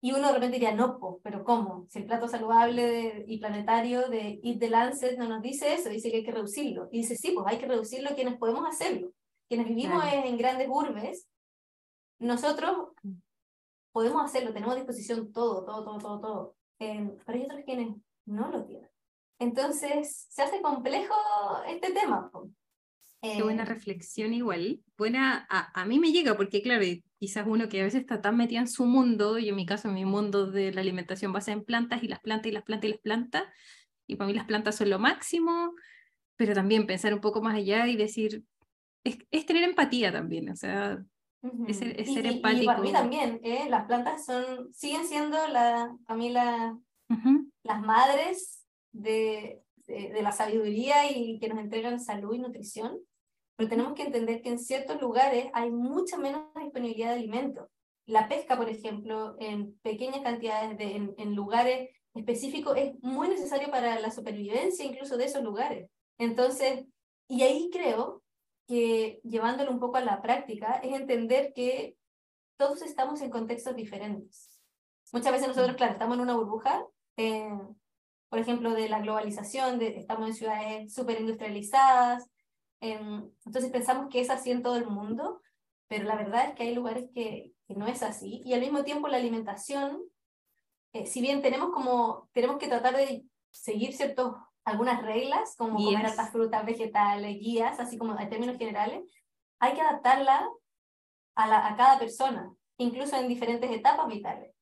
y 0.00 0.12
uno 0.12 0.28
de 0.28 0.34
repente 0.34 0.56
diría, 0.56 0.74
no, 0.74 0.98
pero 1.22 1.42
¿cómo? 1.44 1.86
Si 1.88 1.98
el 1.98 2.06
plato 2.06 2.28
saludable 2.28 3.24
y 3.26 3.38
planetario 3.38 4.08
de 4.08 4.40
Eat 4.42 4.58
the 4.58 4.70
Lancet 4.70 5.18
no 5.18 5.28
nos 5.28 5.42
dice 5.42 5.74
eso, 5.74 5.88
dice 5.88 6.10
que 6.10 6.18
hay 6.18 6.24
que 6.24 6.32
reducirlo. 6.32 6.88
Y 6.92 6.98
dice, 6.98 7.16
sí, 7.16 7.32
pues 7.32 7.46
hay 7.48 7.58
que 7.58 7.66
reducirlo 7.66 8.14
quienes 8.14 8.36
podemos 8.36 8.68
hacerlo. 8.68 9.12
Quienes 9.48 9.68
vivimos 9.68 10.04
en 10.12 10.36
grandes 10.36 10.68
urbes, 10.68 11.28
nosotros 12.18 12.88
podemos 13.92 14.22
hacerlo, 14.22 14.52
tenemos 14.52 14.74
a 14.74 14.78
disposición 14.78 15.32
todo, 15.32 15.64
todo, 15.64 15.84
todo, 15.84 15.98
todo, 15.98 16.20
todo. 16.20 16.56
Eh, 16.78 17.10
pero 17.24 17.38
hay 17.38 17.44
otros 17.44 17.60
quienes 17.64 17.96
no 18.26 18.50
lo 18.50 18.64
tienen. 18.64 18.90
Entonces, 19.38 20.26
se 20.28 20.42
hace 20.42 20.60
complejo 20.60 21.14
este 21.66 21.92
tema. 21.92 22.30
Qué 23.22 23.42
buena 23.42 23.62
eh, 23.62 23.66
reflexión 23.66 24.34
igual. 24.34 24.82
Buena, 24.96 25.46
a, 25.48 25.80
a, 25.80 25.84
mí 25.86 25.98
me 25.98 26.12
llega 26.12 26.36
porque, 26.36 26.62
claro, 26.62 26.84
quizás 27.18 27.46
uno 27.46 27.68
que 27.68 27.80
a 27.80 27.84
veces 27.84 28.00
está 28.00 28.20
tan 28.20 28.36
metido 28.36 28.60
en 28.60 28.68
su 28.68 28.84
mundo, 28.84 29.38
y 29.38 29.48
en 29.48 29.56
mi 29.56 29.66
caso, 29.66 29.88
en 29.88 29.94
mi 29.94 30.04
mundo 30.04 30.50
de 30.50 30.72
la 30.72 30.80
alimentación 30.80 31.32
basada 31.32 31.56
en 31.56 31.64
plantas 31.64 32.02
y 32.02 32.08
las 32.08 32.20
plantas 32.20 32.48
y 32.48 32.52
las 32.52 32.62
plantas 32.62 32.88
y 32.88 32.92
las 32.92 33.00
plantas, 33.00 33.44
y 34.06 34.16
para 34.16 34.28
mí 34.28 34.34
las 34.34 34.46
plantas 34.46 34.76
son 34.76 34.90
lo 34.90 34.98
máximo, 34.98 35.74
pero 36.36 36.54
también 36.54 36.86
pensar 36.86 37.14
un 37.14 37.20
poco 37.20 37.42
más 37.42 37.56
allá 37.56 37.86
y 37.86 37.96
decir, 37.96 38.44
es, 39.04 39.18
es 39.30 39.46
tener 39.46 39.64
empatía 39.64 40.12
también, 40.12 40.50
o 40.50 40.56
sea, 40.56 41.02
es 41.68 41.78
ser, 41.78 42.26
empático. 42.26 42.62
Y, 42.62 42.66
para 42.66 42.80
mí 42.80 42.92
también, 42.92 43.40
¿eh? 43.42 43.66
las 43.68 43.86
plantas 43.86 44.24
son, 44.24 44.72
siguen 44.72 45.06
siendo 45.06 45.46
la, 45.48 45.94
para 46.06 46.18
mí 46.18 46.30
la, 46.30 46.78
las 47.62 47.80
madres 47.82 48.64
de, 48.92 49.62
de, 49.86 50.22
la 50.22 50.32
sabiduría 50.32 51.10
y 51.10 51.38
que 51.38 51.48
nos 51.48 51.58
entregan 51.58 52.00
salud 52.00 52.34
y 52.34 52.38
nutrición, 52.38 52.98
pero 53.56 53.68
tenemos 53.68 53.94
que 53.94 54.02
entender 54.02 54.42
que 54.42 54.50
en 54.50 54.58
ciertos 54.58 55.00
lugares 55.00 55.48
hay 55.52 55.70
mucha 55.70 56.18
menos 56.18 56.42
disponibilidad 56.54 57.10
de 57.10 57.16
alimentos. 57.16 57.68
La 58.06 58.28
pesca, 58.28 58.56
por 58.56 58.68
ejemplo, 58.68 59.34
en 59.40 59.78
pequeñas 59.80 60.20
cantidades, 60.20 60.78
de, 60.78 60.96
en, 60.96 61.14
en 61.18 61.34
lugares 61.34 61.90
específicos, 62.14 62.76
es 62.76 62.94
muy 63.02 63.28
necesario 63.28 63.70
para 63.70 63.98
la 63.98 64.10
supervivencia 64.10 64.84
incluso 64.84 65.16
de 65.16 65.24
esos 65.24 65.42
lugares. 65.42 65.90
Entonces, 66.18 66.84
y 67.28 67.42
ahí 67.42 67.70
creo 67.72 68.22
que 68.68 69.20
llevándolo 69.22 69.70
un 69.70 69.80
poco 69.80 69.96
a 69.96 70.04
la 70.04 70.22
práctica 70.22 70.80
es 70.82 70.92
entender 70.92 71.52
que 71.54 71.96
todos 72.56 72.82
estamos 72.82 73.20
en 73.20 73.30
contextos 73.30 73.76
diferentes. 73.76 74.60
Muchas 75.12 75.32
veces 75.32 75.48
nosotros, 75.48 75.76
claro, 75.76 75.92
estamos 75.92 76.16
en 76.16 76.22
una 76.22 76.36
burbuja, 76.36 76.84
eh, 77.16 77.48
por 78.28 78.38
ejemplo, 78.38 78.74
de 78.74 78.88
la 78.88 79.00
globalización, 79.00 79.78
de, 79.78 79.96
estamos 79.96 80.28
en 80.28 80.34
ciudades 80.34 80.94
súper 80.94 81.20
industrializadas, 81.20 82.28
entonces 82.80 83.70
pensamos 83.70 84.08
que 84.10 84.20
es 84.20 84.30
así 84.30 84.50
en 84.50 84.62
todo 84.62 84.76
el 84.76 84.86
mundo, 84.86 85.40
pero 85.88 86.04
la 86.04 86.16
verdad 86.16 86.48
es 86.48 86.54
que 86.54 86.64
hay 86.64 86.74
lugares 86.74 87.08
que, 87.14 87.52
que 87.66 87.74
no 87.74 87.86
es 87.86 88.02
así, 88.02 88.42
y 88.44 88.54
al 88.54 88.60
mismo 88.60 88.84
tiempo 88.84 89.08
la 89.08 89.16
alimentación, 89.16 90.02
eh, 90.92 91.06
si 91.06 91.20
bien 91.20 91.42
tenemos, 91.42 91.70
como, 91.72 92.28
tenemos 92.32 92.58
que 92.58 92.68
tratar 92.68 92.96
de 92.96 93.24
seguir 93.50 93.92
ciertos 93.94 94.34
algunas 94.64 95.00
reglas, 95.02 95.54
como 95.56 95.76
comer 95.76 96.06
altas 96.06 96.32
frutas, 96.32 96.66
vegetales, 96.66 97.38
guías, 97.38 97.78
así 97.78 97.96
como 97.96 98.18
en 98.18 98.28
términos 98.28 98.58
generales, 98.58 99.08
hay 99.60 99.74
que 99.74 99.80
adaptarla 99.80 100.48
a, 101.36 101.46
la, 101.46 101.68
a 101.68 101.76
cada 101.76 101.98
persona, 102.00 102.52
incluso 102.76 103.16
en 103.16 103.28
diferentes 103.28 103.70
etapas 103.70 104.08
vitales. 104.08 104.52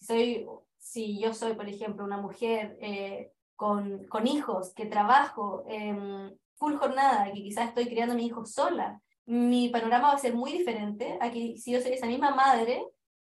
Soy, 0.00 0.46
si 0.78 1.20
yo 1.20 1.34
soy, 1.34 1.54
por 1.54 1.68
ejemplo, 1.68 2.04
una 2.04 2.16
mujer 2.16 2.78
eh, 2.80 3.32
con, 3.54 4.06
con 4.06 4.26
hijos, 4.26 4.72
que 4.72 4.86
trabajo 4.86 5.64
en 5.68 6.38
full 6.58 6.74
jornada, 6.76 7.26
que 7.32 7.42
quizás 7.42 7.68
estoy 7.68 7.86
criando 7.86 8.14
a 8.14 8.16
mi 8.16 8.26
hijo 8.26 8.44
sola, 8.44 9.00
mi 9.26 9.68
panorama 9.68 10.08
va 10.08 10.14
a 10.14 10.18
ser 10.18 10.34
muy 10.34 10.52
diferente 10.52 11.18
a 11.20 11.30
que 11.30 11.56
si 11.58 11.72
yo 11.72 11.80
soy 11.80 11.92
esa 11.92 12.06
misma 12.06 12.34
madre, 12.34 12.84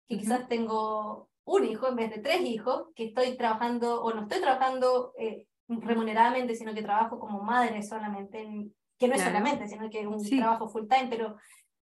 que 0.09 0.19
quizás 0.19 0.49
tengo 0.49 1.29
un 1.45 1.65
hijo 1.65 1.89
en 1.89 1.97
vez 1.97 2.11
de 2.11 2.21
tres 2.21 2.41
hijos, 2.43 2.87
que 2.95 3.07
estoy 3.07 3.37
trabajando 3.37 4.03
o 4.03 4.13
no 4.13 4.23
estoy 4.23 4.41
trabajando 4.41 5.13
eh, 5.19 5.47
remuneradamente, 5.69 6.55
sino 6.55 6.75
que 6.75 6.83
trabajo 6.83 7.19
como 7.19 7.43
madre 7.43 7.83
solamente, 7.83 8.71
que 8.99 9.09
no 9.09 9.15
es 9.15 9.23
solamente, 9.23 9.69
sino 9.69 9.91
que 9.91 10.01
es 10.01 10.07
un 10.07 10.23
trabajo 10.39 10.69
full 10.69 10.87
time, 10.89 11.09
pero 11.09 11.37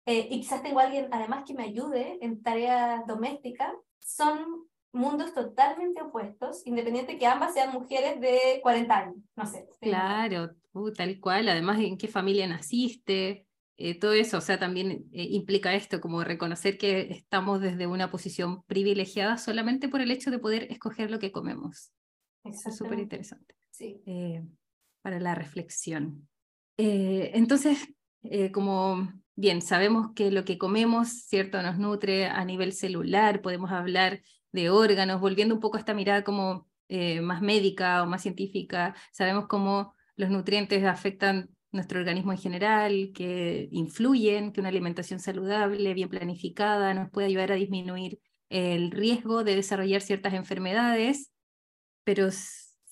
eh, 0.05 0.27
y 0.29 0.41
quizás 0.41 0.61
tengo 0.61 0.79
alguien 0.79 1.07
además 1.11 1.43
que 1.45 1.53
me 1.53 1.63
ayude 1.63 2.17
en 2.21 2.43
tareas 2.43 3.05
domésticas, 3.07 3.71
son 3.99 4.67
mundos 4.93 5.33
totalmente 5.33 6.01
opuestos, 6.01 6.65
independiente 6.65 7.17
que 7.17 7.25
ambas 7.25 7.53
sean 7.53 7.73
mujeres 7.73 8.21
de 8.21 8.59
40 8.61 8.97
años, 8.97 9.15
no 9.35 9.45
sé. 9.45 9.67
Claro, 9.81 10.51
uh, 10.73 10.91
tal 10.93 11.19
cual, 11.19 11.49
además 11.49 11.79
en 11.79 11.97
qué 11.97 12.07
familia 12.07 12.47
naciste, 12.47 13.45
eh, 13.75 13.99
todo 13.99 14.13
eso, 14.13 14.37
o 14.37 14.41
sea, 14.41 14.59
también 14.59 15.05
eh, 15.11 15.27
implica 15.31 15.73
esto, 15.73 15.99
como 15.99 16.23
reconocer 16.23 16.77
que 16.77 17.11
estamos 17.11 17.59
desde 17.59 17.87
una 17.87 18.11
posición 18.11 18.63
privilegiada 18.63 19.37
solamente 19.37 19.89
por 19.89 19.99
el 19.99 20.11
hecho 20.11 20.31
de 20.31 20.39
poder 20.39 20.71
escoger 20.71 21.09
lo 21.09 21.19
que 21.19 21.31
comemos. 21.31 21.91
Eso 22.43 22.69
es 22.69 22.77
súper 22.77 22.99
interesante 22.99 23.55
sí. 23.73 24.01
Eh, 24.05 24.43
para 25.01 25.19
la 25.19 25.35
reflexión. 25.35 26.29
Eh, 26.77 27.31
entonces, 27.33 27.77
eh, 28.23 28.51
como 28.51 29.11
bien, 29.35 29.61
sabemos 29.61 30.11
que 30.15 30.31
lo 30.31 30.45
que 30.45 30.57
comemos, 30.57 31.09
¿cierto?, 31.09 31.61
nos 31.61 31.77
nutre 31.77 32.27
a 32.27 32.45
nivel 32.45 32.71
celular, 32.71 33.41
podemos 33.41 33.71
hablar 33.71 34.21
de 34.53 34.69
órganos, 34.69 35.19
volviendo 35.19 35.53
un 35.55 35.61
poco 35.61 35.77
a 35.77 35.79
esta 35.79 35.93
mirada 35.93 36.23
como 36.23 36.67
más 37.21 37.41
médica 37.41 38.03
o 38.03 38.05
más 38.05 38.21
científica, 38.21 38.95
sabemos 39.11 39.47
cómo 39.47 39.95
los 40.15 40.29
nutrientes 40.29 40.83
afectan 40.85 41.49
nuestro 41.73 41.99
organismo 41.99 42.31
en 42.31 42.37
general, 42.37 43.11
que 43.13 43.67
influyen, 43.71 44.53
que 44.53 44.61
una 44.61 44.69
alimentación 44.69 45.19
saludable, 45.19 45.93
bien 45.93 46.07
planificada, 46.07 46.93
nos 46.93 47.09
puede 47.09 47.27
ayudar 47.27 47.51
a 47.51 47.55
disminuir 47.55 48.19
el 48.49 48.91
riesgo 48.91 49.43
de 49.43 49.55
desarrollar 49.55 50.01
ciertas 50.01 50.33
enfermedades, 50.35 51.31
pero 52.03 52.29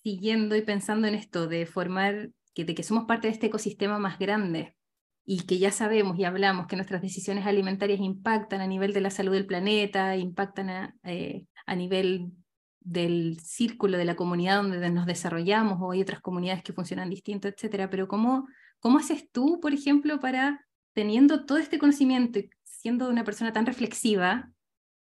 siguiendo 0.03 0.55
y 0.55 0.63
pensando 0.63 1.07
en 1.07 1.13
esto 1.13 1.47
de 1.47 1.67
formar, 1.67 2.31
que, 2.55 2.65
de 2.65 2.73
que 2.73 2.83
somos 2.83 3.05
parte 3.05 3.27
de 3.27 3.33
este 3.33 3.47
ecosistema 3.47 3.99
más 3.99 4.17
grande, 4.17 4.75
y 5.25 5.45
que 5.45 5.59
ya 5.59 5.71
sabemos 5.71 6.17
y 6.17 6.25
hablamos 6.25 6.67
que 6.67 6.75
nuestras 6.75 7.01
decisiones 7.01 7.45
alimentarias 7.45 7.99
impactan 7.99 8.61
a 8.61 8.67
nivel 8.67 8.93
de 8.93 9.01
la 9.01 9.09
salud 9.09 9.33
del 9.33 9.45
planeta, 9.45 10.15
impactan 10.17 10.69
a, 10.69 10.95
eh, 11.03 11.45
a 11.65 11.75
nivel 11.75 12.31
del 12.79 13.39
círculo 13.39 13.97
de 13.97 14.05
la 14.05 14.15
comunidad 14.15 14.57
donde 14.57 14.89
nos 14.89 15.05
desarrollamos 15.05 15.77
o 15.79 15.91
hay 15.91 16.01
otras 16.01 16.21
comunidades 16.21 16.63
que 16.63 16.73
funcionan 16.73 17.09
distinto, 17.09 17.47
etcétera, 17.47 17.89
pero 17.89 18.07
¿cómo, 18.07 18.47
cómo 18.79 18.97
haces 18.97 19.29
tú, 19.31 19.59
por 19.61 19.73
ejemplo, 19.73 20.19
para 20.19 20.65
teniendo 20.93 21.45
todo 21.45 21.57
este 21.57 21.77
conocimiento 21.77 22.39
y 22.39 22.49
siendo 22.63 23.07
una 23.07 23.23
persona 23.23 23.53
tan 23.53 23.65
reflexiva 23.65 24.51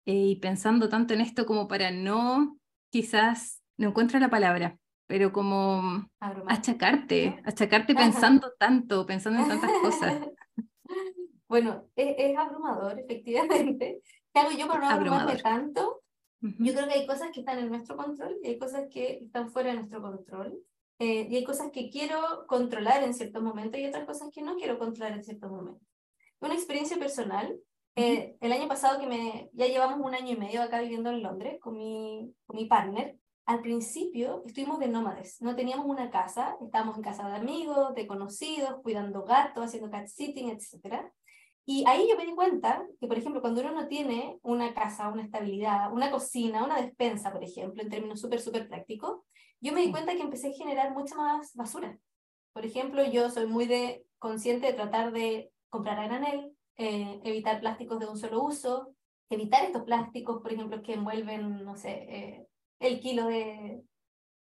eh, 0.05 0.13
y 0.13 0.37
pensando 0.37 0.89
tanto 0.89 1.15
en 1.15 1.23
esto 1.23 1.47
como 1.47 1.67
para 1.67 1.91
no, 1.91 2.59
quizás, 2.91 3.63
no 3.79 3.89
encuentro 3.89 4.21
la 4.21 4.31
palabra, 4.31 4.79
pero 5.07 5.33
como 5.33 6.09
achacarte, 6.47 7.41
achacarte 7.45 7.95
pensando 7.95 8.53
tanto, 8.59 9.07
pensando 9.07 9.43
en 9.43 9.49
tantas 9.49 9.71
cosas. 9.81 10.21
Bueno, 11.49 11.87
es, 11.97 12.35
abrumador, 12.35 12.99
efectivamente. 12.99 14.01
¿Qué 14.33 14.41
hago 14.41 14.53
yo 14.53 14.67
para 14.67 14.81
no 14.81 14.89
abrumarme 14.89 15.37
tanto? 15.37 16.01
Yo 16.41 16.73
creo 16.73 16.89
que 16.89 16.95
hay 16.95 17.07
cosas 17.07 17.31
que 17.31 17.41
están 17.41 17.59
en 17.59 17.69
nuestro 17.69 17.95
control 17.95 18.39
y 18.43 18.49
hay 18.49 18.59
cosas 18.59 18.87
que 18.91 19.19
están 19.25 19.51
fuera 19.51 19.69
de 19.69 19.77
nuestro 19.77 20.01
control. 20.01 20.59
Eh, 20.99 21.29
y 21.29 21.37
hay 21.37 21.45
cosas 21.45 21.71
que 21.71 21.91
quiero 21.91 22.47
controlar 22.47 23.03
en 23.03 23.13
ciertos 23.13 23.43
momentos 23.43 23.79
y 23.79 23.87
otras 23.87 24.07
cosas 24.07 24.31
que 24.33 24.41
no 24.41 24.57
quiero 24.57 24.79
controlar 24.79 25.13
en 25.13 25.25
ciertos 25.25 25.51
momentos. 25.51 25.87
Una 26.41 26.55
experiencia 26.55 26.97
personal, 26.97 27.55
eh, 27.97 28.37
el 28.41 28.53
año 28.53 28.67
pasado 28.67 28.99
que 28.99 29.07
me, 29.07 29.51
ya 29.53 29.67
llevamos 29.67 30.01
un 30.01 30.15
año 30.15 30.33
y 30.33 30.37
medio 30.37 30.63
acá 30.63 30.81
viviendo 30.81 31.11
en 31.11 31.23
Londres 31.23 31.59
con 31.61 31.77
mi, 31.77 32.35
con 32.47 32.57
mi 32.57 32.65
partner, 32.65 33.19
al 33.47 33.61
principio 33.61 34.43
estuvimos 34.47 34.79
de 34.79 34.89
nómades, 34.89 35.41
no 35.43 35.57
teníamos 35.57 35.87
una 35.87 36.11
casa, 36.11 36.57
estábamos 36.63 36.97
en 36.97 37.03
casa 37.03 37.29
de 37.29 37.37
amigos, 37.37 37.95
de 37.95 38.07
conocidos, 38.07 38.81
cuidando 38.83 39.25
gatos, 39.25 39.65
haciendo 39.65 39.91
cat 39.91 40.07
sitting, 40.07 40.51
etc. 40.51 41.11
Y 41.65 41.85
ahí 41.87 42.09
yo 42.09 42.17
me 42.17 42.27
di 42.27 42.35
cuenta 42.35 42.85
que, 43.01 43.07
por 43.07 43.19
ejemplo, 43.19 43.41
cuando 43.41 43.61
uno 43.61 43.73
no 43.73 43.89
tiene 43.89 44.39
una 44.43 44.75
casa, 44.75 45.09
una 45.09 45.23
estabilidad, 45.23 45.93
una 45.93 46.11
cocina, 46.11 46.65
una 46.65 46.81
despensa, 46.81 47.33
por 47.33 47.43
ejemplo, 47.43 47.83
en 47.83 47.89
términos 47.89 48.21
súper, 48.21 48.41
súper 48.41 48.69
prácticos, 48.69 49.21
yo 49.61 49.73
me 49.73 49.83
di 49.83 49.91
cuenta 49.91 50.15
que 50.15 50.23
empecé 50.23 50.49
a 50.49 50.53
generar 50.55 50.93
mucha 50.93 51.15
más 51.15 51.55
basura. 51.55 51.99
Por 52.53 52.67
ejemplo, 52.67 53.05
yo 53.05 53.31
soy 53.31 53.47
muy 53.47 53.67
de, 53.67 54.05
consciente 54.19 54.67
de 54.67 54.73
tratar 54.73 55.13
de 55.13 55.53
comprar 55.69 55.99
a 55.99 56.07
granel, 56.07 56.53
eh, 56.77 57.21
evitar 57.25 57.61
plásticos 57.61 57.99
de 58.01 58.09
un 58.09 58.19
solo 58.19 58.43
uso, 58.43 58.95
evitar 59.31 59.65
estos 59.65 59.83
plásticos, 59.83 60.43
por 60.43 60.53
ejemplo, 60.53 60.83
que 60.83 60.95
envuelven, 60.95 61.65
no 61.65 61.77
sé, 61.77 62.07
eh, 62.09 62.47
el 62.83 63.01
kilo 63.01 63.27
de, 63.27 63.83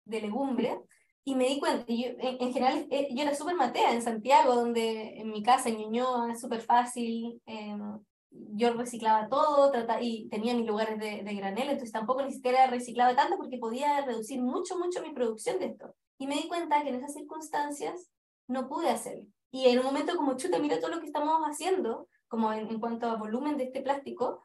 de 0.05 0.21
legumbre. 0.21 0.81
Y 1.25 1.35
me 1.35 1.47
di 1.47 1.61
cuenta, 1.61 1.85
yo, 1.87 2.09
en, 2.19 2.53
general, 2.53 2.87
eh, 2.91 3.09
yo 3.11 3.23
era 3.23 3.35
súper 3.35 3.55
matea 3.55 3.93
en 3.93 4.03
Santiago, 4.03 4.55
donde 4.55 5.21
en 5.21 5.31
mi 5.31 5.43
casa, 5.43 5.69
en 5.69 5.79
Ñuñoa, 5.79 6.33
es 6.33 6.41
súper 6.41 6.61
fácil. 6.61 7.41
Em, 7.47 8.01
yo 8.31 8.73
reciclaba 8.75 9.29
todo 9.29 9.73
y 10.01 10.29
tenía 10.29 10.55
mis 10.55 10.67
lugares 10.67 10.99
de, 10.99 11.23
de, 11.23 11.35
granel, 11.35 11.69
entonces 11.71 11.93
tampoco 11.93 12.23
ni 12.23 12.33
siquiera 12.33 12.69
reciclaba 12.69 13.17
tanto 13.17 13.37
porque 13.37 13.59
podía 13.59 14.05
reducir 14.07 14.41
mucho, 14.41 14.79
mucho 14.79 15.03
mi 15.03 15.13
producción 15.13 15.59
de 15.59 15.67
esto. 15.67 15.95
Y 16.19 16.27
me 16.27 16.37
di 16.37 16.49
cuenta 16.49 16.83
que 16.83 16.91
en 16.91 16.97
esas 16.97 17.13
circunstancias 17.13 18.11
no 18.47 18.69
pude 18.69 18.89
hacerlo. 18.89 19.27
Y 19.51 19.67
en 19.67 19.81
un 19.81 19.85
momento 19.85 20.17
como, 20.17 20.37
chuta, 20.37 20.59
mira 20.59 20.81
todo 20.81 20.91
lo 20.91 21.01
que 21.01 21.07
estamos 21.07 21.41
haciendo, 21.43 22.09
como 22.29 22.53
en, 22.53 22.69
en 22.71 22.79
cuanto 22.79 23.09
a 23.09 23.17
volumen 23.17 23.57
de 23.57 23.65
este 23.65 23.83
plástico, 23.83 24.45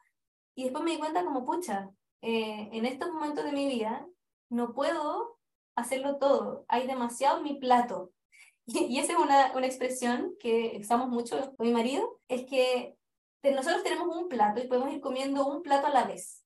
y 0.54 0.64
después 0.64 0.82
me 0.82 0.92
di 0.92 0.98
cuenta 0.98 1.24
como, 1.24 1.44
pucha, 1.44 1.90
eh, 2.28 2.70
en 2.72 2.84
estos 2.86 3.12
momentos 3.12 3.44
de 3.44 3.52
mi 3.52 3.68
vida 3.68 4.04
no 4.50 4.74
puedo 4.74 5.38
hacerlo 5.76 6.18
todo, 6.18 6.64
hay 6.66 6.88
demasiado 6.88 7.38
en 7.38 7.44
mi 7.44 7.54
plato. 7.54 8.10
Y, 8.66 8.98
esa 8.98 9.12
es 9.12 9.18
una, 9.20 9.52
una 9.54 9.66
expresión 9.66 10.34
que 10.40 10.76
usamos 10.80 11.08
mucho 11.08 11.54
con 11.56 11.68
mi 11.68 11.72
marido, 11.72 12.20
es 12.26 12.44
que 12.46 12.96
nosotros 13.44 13.84
tenemos 13.84 14.08
un 14.08 14.28
plato 14.28 14.60
y 14.60 14.66
podemos 14.66 14.92
ir 14.92 15.00
comiendo 15.00 15.46
un 15.46 15.62
plato 15.62 15.86
a 15.86 15.90
la 15.90 16.02
vez. 16.02 16.44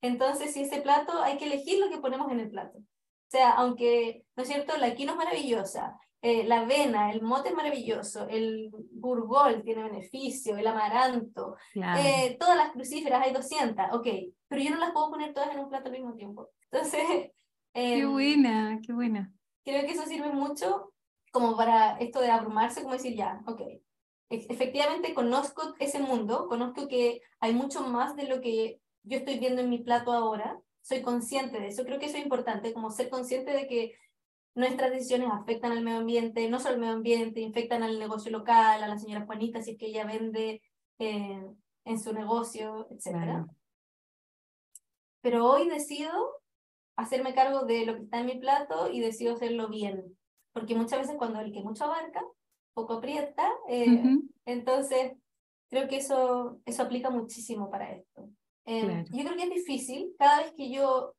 Entonces, 0.00 0.52
si 0.52 0.62
ese 0.62 0.80
plato, 0.80 1.20
hay 1.20 1.38
que 1.38 1.46
elegir 1.46 1.80
lo 1.80 1.90
que 1.90 1.98
ponemos 1.98 2.30
en 2.30 2.38
el 2.38 2.50
plato. 2.50 2.78
O 2.78 3.30
sea, 3.30 3.50
aunque, 3.50 4.24
¿no 4.36 4.44
es 4.44 4.48
cierto?, 4.48 4.76
la 4.76 4.94
quinoa 4.94 5.14
es 5.14 5.18
maravillosa, 5.18 5.98
eh, 6.26 6.42
la 6.44 6.60
avena, 6.60 7.12
el 7.12 7.20
mote 7.20 7.50
es 7.50 7.54
maravilloso, 7.54 8.26
el 8.30 8.70
burgol 8.92 9.62
tiene 9.62 9.82
beneficio, 9.82 10.56
el 10.56 10.66
amaranto, 10.66 11.54
eh, 11.74 12.38
todas 12.40 12.56
las 12.56 12.72
crucíferas, 12.72 13.22
hay 13.22 13.34
200, 13.34 13.88
ok, 13.92 14.06
pero 14.48 14.62
yo 14.62 14.70
no 14.70 14.78
las 14.78 14.92
puedo 14.92 15.10
poner 15.10 15.34
todas 15.34 15.52
en 15.52 15.60
un 15.60 15.68
plato 15.68 15.88
al 15.88 15.92
mismo 15.92 16.14
tiempo. 16.14 16.48
Entonces, 16.70 17.02
qué 17.74 17.98
em, 17.98 18.10
buena, 18.10 18.80
qué 18.82 18.94
buena. 18.94 19.34
Creo 19.66 19.82
que 19.84 19.92
eso 19.92 20.06
sirve 20.06 20.32
mucho 20.32 20.94
como 21.30 21.58
para 21.58 21.98
esto 21.98 22.22
de 22.22 22.30
abrumarse, 22.30 22.80
como 22.80 22.94
decir, 22.94 23.14
ya, 23.14 23.42
ok, 23.46 23.60
efectivamente 24.30 25.12
conozco 25.12 25.74
ese 25.78 25.98
mundo, 25.98 26.48
conozco 26.48 26.88
que 26.88 27.20
hay 27.38 27.52
mucho 27.52 27.82
más 27.82 28.16
de 28.16 28.28
lo 28.28 28.40
que 28.40 28.80
yo 29.02 29.18
estoy 29.18 29.38
viendo 29.38 29.60
en 29.60 29.68
mi 29.68 29.80
plato 29.80 30.10
ahora, 30.10 30.58
soy 30.80 31.02
consciente 31.02 31.60
de 31.60 31.66
eso, 31.66 31.84
creo 31.84 31.98
que 31.98 32.06
eso 32.06 32.16
es 32.16 32.24
importante, 32.24 32.72
como 32.72 32.90
ser 32.90 33.10
consciente 33.10 33.52
de 33.52 33.66
que 33.66 33.92
nuestras 34.54 34.90
decisiones 34.90 35.28
afectan 35.32 35.72
al 35.72 35.82
medio 35.82 35.98
ambiente, 35.98 36.48
no 36.48 36.58
solo 36.58 36.74
al 36.74 36.80
medio 36.80 36.94
ambiente, 36.94 37.40
infectan 37.40 37.82
al 37.82 37.98
negocio 37.98 38.30
local, 38.30 38.82
a 38.82 38.88
la 38.88 38.98
señora 38.98 39.26
Juanita 39.26 39.62
si 39.62 39.72
es 39.72 39.78
que 39.78 39.86
ella 39.86 40.04
vende 40.04 40.62
eh, 40.98 41.44
en 41.84 42.00
su 42.00 42.12
negocio, 42.12 42.86
etc. 42.90 43.46
Pero 45.20 45.50
hoy 45.50 45.68
decido 45.68 46.12
hacerme 46.96 47.34
cargo 47.34 47.64
de 47.64 47.86
lo 47.86 47.96
que 47.96 48.02
está 48.02 48.20
en 48.20 48.26
mi 48.26 48.38
plato 48.38 48.90
y 48.90 49.00
decido 49.00 49.34
hacerlo 49.34 49.68
bien. 49.68 50.16
Porque 50.52 50.76
muchas 50.76 51.00
veces 51.00 51.16
cuando 51.16 51.40
el 51.40 51.52
que 51.52 51.62
mucho 51.62 51.84
abarca, 51.84 52.22
poco 52.74 52.94
aprieta, 52.94 53.50
eh, 53.68 54.02
entonces 54.46 55.12
creo 55.68 55.88
que 55.88 55.96
eso, 55.96 56.60
eso 56.64 56.82
aplica 56.82 57.10
muchísimo 57.10 57.70
para 57.70 57.90
esto. 57.90 58.28
Eh, 58.66 59.04
yo 59.10 59.24
creo 59.24 59.36
que 59.36 59.42
es 59.42 59.50
difícil, 59.50 60.14
cada 60.18 60.42
vez 60.42 60.52
que 60.52 60.70
yo, 60.70 61.14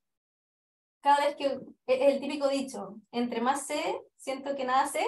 cada 1.06 1.24
vez 1.24 1.36
que, 1.36 1.46
e, 1.86 2.14
el 2.14 2.20
típico 2.20 2.48
dicho, 2.48 2.96
entre 3.12 3.40
más 3.40 3.68
sé, 3.68 4.02
siento 4.18 4.56
que 4.56 4.66
nada 4.66 4.88
sé, 4.88 5.06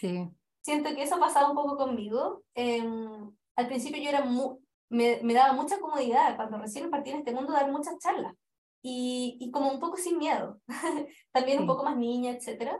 sí. 0.00 0.26
siento 0.62 0.94
que 0.94 1.02
eso 1.02 1.16
ha 1.16 1.20
pasado 1.20 1.50
un 1.50 1.54
poco 1.54 1.76
conmigo. 1.76 2.42
Em, 2.54 3.30
al 3.54 3.66
principio 3.66 4.02
yo 4.02 4.08
era 4.08 4.24
me, 4.24 5.20
me, 5.22 5.34
daba 5.34 5.52
mucha 5.52 5.78
comodidad 5.80 6.34
cuando 6.36 6.56
recién 6.56 6.90
partí 6.90 7.10
en 7.10 7.18
este 7.18 7.32
mundo 7.32 7.52
dar 7.52 7.70
muchas 7.70 7.98
charlas 7.98 8.34
y, 8.80 9.36
y 9.38 9.50
como 9.50 9.70
un 9.70 9.80
poco 9.80 9.98
sin 9.98 10.16
miedo, 10.16 10.62
también 11.30 11.60
un 11.60 11.66
poco 11.66 11.84
más 11.84 11.98
niña, 11.98 12.32
etc. 12.32 12.72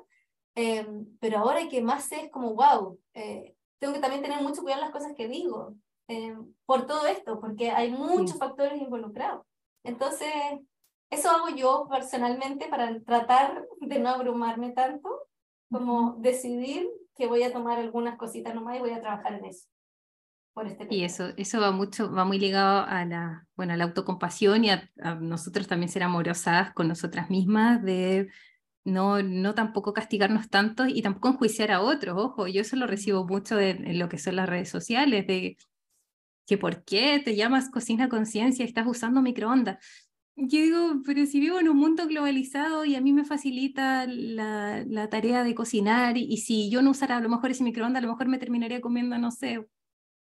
Eh, 0.54 0.86
pero 1.20 1.40
ahora 1.40 1.68
que 1.68 1.82
más 1.82 2.04
sé 2.04 2.24
es 2.24 2.30
como, 2.30 2.54
wow, 2.54 2.98
eh, 3.12 3.54
tengo 3.78 3.92
que 3.92 4.00
también 4.00 4.22
tener 4.22 4.40
mucho 4.40 4.62
cuidado 4.62 4.80
en 4.80 4.88
las 4.88 4.98
cosas 4.98 5.14
que 5.14 5.28
digo, 5.28 5.74
eh, 6.08 6.34
por 6.64 6.86
todo 6.86 7.06
esto, 7.06 7.38
porque 7.40 7.72
hay 7.72 7.90
muchos 7.90 8.38
factores 8.38 8.80
involucrados. 8.80 9.44
Entonces, 9.84 10.32
eso 11.10 11.30
hago 11.30 11.48
yo 11.56 11.88
personalmente 11.90 12.68
para 12.68 13.00
tratar 13.00 13.66
de 13.80 13.98
no 13.98 14.10
abrumarme 14.10 14.70
tanto, 14.70 15.08
como 15.70 16.16
decidir 16.18 16.88
que 17.16 17.26
voy 17.26 17.42
a 17.42 17.52
tomar 17.52 17.78
algunas 17.78 18.16
cositas 18.16 18.54
nomás 18.54 18.76
y 18.76 18.80
voy 18.80 18.90
a 18.90 19.00
trabajar 19.00 19.34
en 19.34 19.46
eso. 19.46 19.68
Este 20.66 20.88
y 20.90 21.04
eso, 21.04 21.28
eso 21.36 21.60
va 21.60 21.70
mucho, 21.70 22.12
va 22.12 22.24
muy 22.24 22.38
ligado 22.38 22.84
a 22.84 23.04
la, 23.04 23.46
bueno, 23.56 23.74
a 23.74 23.76
la 23.76 23.84
autocompasión 23.84 24.64
y 24.64 24.70
a, 24.70 24.90
nosotros 25.20 25.68
también 25.68 25.88
ser 25.88 26.02
amorosas 26.02 26.72
con 26.72 26.88
nosotras 26.88 27.30
mismas, 27.30 27.82
de 27.82 28.28
no, 28.84 29.22
no 29.22 29.54
tampoco 29.54 29.92
castigarnos 29.92 30.48
tanto 30.48 30.86
y 30.86 31.02
tampoco 31.02 31.28
enjuiciar 31.28 31.70
a 31.70 31.80
otros. 31.80 32.16
Ojo, 32.18 32.46
yo 32.48 32.62
eso 32.62 32.76
lo 32.76 32.86
recibo 32.86 33.24
mucho 33.24 33.56
de, 33.56 33.70
en 33.70 33.98
lo 33.98 34.08
que 34.08 34.18
son 34.18 34.36
las 34.36 34.48
redes 34.48 34.68
sociales, 34.68 35.26
de 35.26 35.56
que 36.46 36.58
por 36.58 36.82
qué 36.84 37.20
te 37.22 37.36
llamas 37.36 37.70
cocina 37.70 38.08
conciencia 38.08 38.64
y 38.64 38.68
estás 38.68 38.86
usando 38.86 39.22
microondas. 39.22 39.78
Yo 40.40 40.62
digo, 40.62 41.02
pero 41.04 41.26
si 41.26 41.40
vivo 41.40 41.58
en 41.58 41.68
un 41.68 41.76
mundo 41.76 42.06
globalizado 42.06 42.84
y 42.84 42.94
a 42.94 43.00
mí 43.00 43.12
me 43.12 43.24
facilita 43.24 44.06
la, 44.06 44.84
la 44.86 45.08
tarea 45.10 45.42
de 45.42 45.52
cocinar 45.52 46.16
y, 46.16 46.32
y, 46.32 46.36
si 46.36 46.70
yo 46.70 46.80
no 46.80 46.90
usara 46.90 47.16
a 47.16 47.20
lo 47.20 47.28
mejor 47.28 47.50
ese 47.50 47.64
microondas, 47.64 48.00
a 48.00 48.06
lo 48.06 48.12
mejor 48.12 48.28
me 48.28 48.38
terminaría 48.38 48.80
comiendo, 48.80 49.18
no 49.18 49.32
sé, 49.32 49.66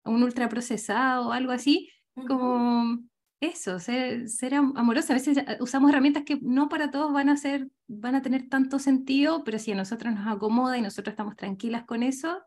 un 0.03 0.23
ultraprocesado 0.23 1.27
o 1.27 1.32
algo 1.34 1.51
así, 1.51 1.91
como 2.27 2.97
eso, 3.39 3.80
ser, 3.80 4.27
ser 4.27 4.56
amorosa. 4.56 5.13
A 5.13 5.17
veces 5.17 5.38
eh, 5.38 5.58
usamos 5.60 5.91
herramientas 5.91 6.23
que 6.23 6.39
no 6.41 6.67
para 6.67 6.89
todos 6.89 7.13
van 7.13 7.30
a, 7.30 7.38
ser, 7.38 7.69
van 7.88 8.15
a 8.15 8.23
tener 8.23 8.49
tanto 8.49 8.80
sentido, 8.80 9.43
pero 9.43 9.60
si 9.60 9.71
a 9.71 9.75
nosotros 9.75 10.15
nos 10.15 10.27
acomoda 10.27 10.80
y 10.80 10.82
nosotros 10.82 11.13
estamos 11.13 11.36
tranquilas 11.36 11.86
con 11.86 12.01
eso, 12.01 12.41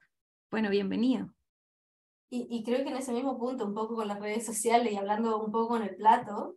bueno, 0.51 0.71
bienvenido. 0.71 1.33
Y, 2.31 2.49
y 2.51 2.65
creo 2.65 2.83
que 2.83 2.91
en 2.91 2.97
ese 2.97 3.13
mismo 3.13 3.39
punto, 3.39 3.65
un 3.65 3.75
poco 3.75 3.95
con 3.95 4.09
las 4.09 4.19
redes 4.19 4.45
sociales 4.45 4.93
y 4.93 4.97
hablando 4.97 5.41
un 5.41 5.53
poco 5.53 5.69
con 5.69 5.83
el 5.83 5.95
plato, 5.95 6.57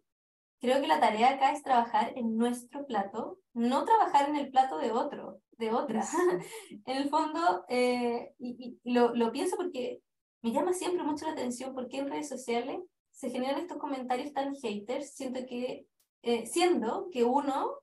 creo 0.63 0.79
que 0.79 0.87
la 0.87 1.01
tarea 1.01 1.31
acá 1.31 1.51
es 1.51 1.61
trabajar 1.61 2.13
en 2.15 2.37
nuestro 2.37 2.85
plato, 2.85 3.37
no 3.53 3.83
trabajar 3.83 4.29
en 4.29 4.37
el 4.37 4.49
plato 4.49 4.77
de 4.77 4.93
otro, 4.93 5.41
de 5.57 5.71
otra. 5.73 6.05
en 6.85 6.97
el 6.97 7.09
fondo, 7.09 7.65
eh, 7.67 8.33
y, 8.39 8.79
y, 8.85 8.93
lo, 8.93 9.13
lo 9.13 9.33
pienso 9.33 9.57
porque 9.57 9.99
me 10.41 10.53
llama 10.53 10.71
siempre 10.71 11.03
mucho 11.03 11.25
la 11.25 11.33
atención 11.33 11.75
porque 11.75 11.97
en 11.97 12.09
redes 12.09 12.29
sociales 12.29 12.79
se 13.11 13.29
generan 13.29 13.59
estos 13.59 13.77
comentarios 13.77 14.31
tan 14.31 14.55
haters, 14.55 15.13
siento 15.13 15.41
que, 15.45 15.85
eh, 16.21 16.45
siendo 16.45 17.09
que 17.11 17.25
uno 17.25 17.73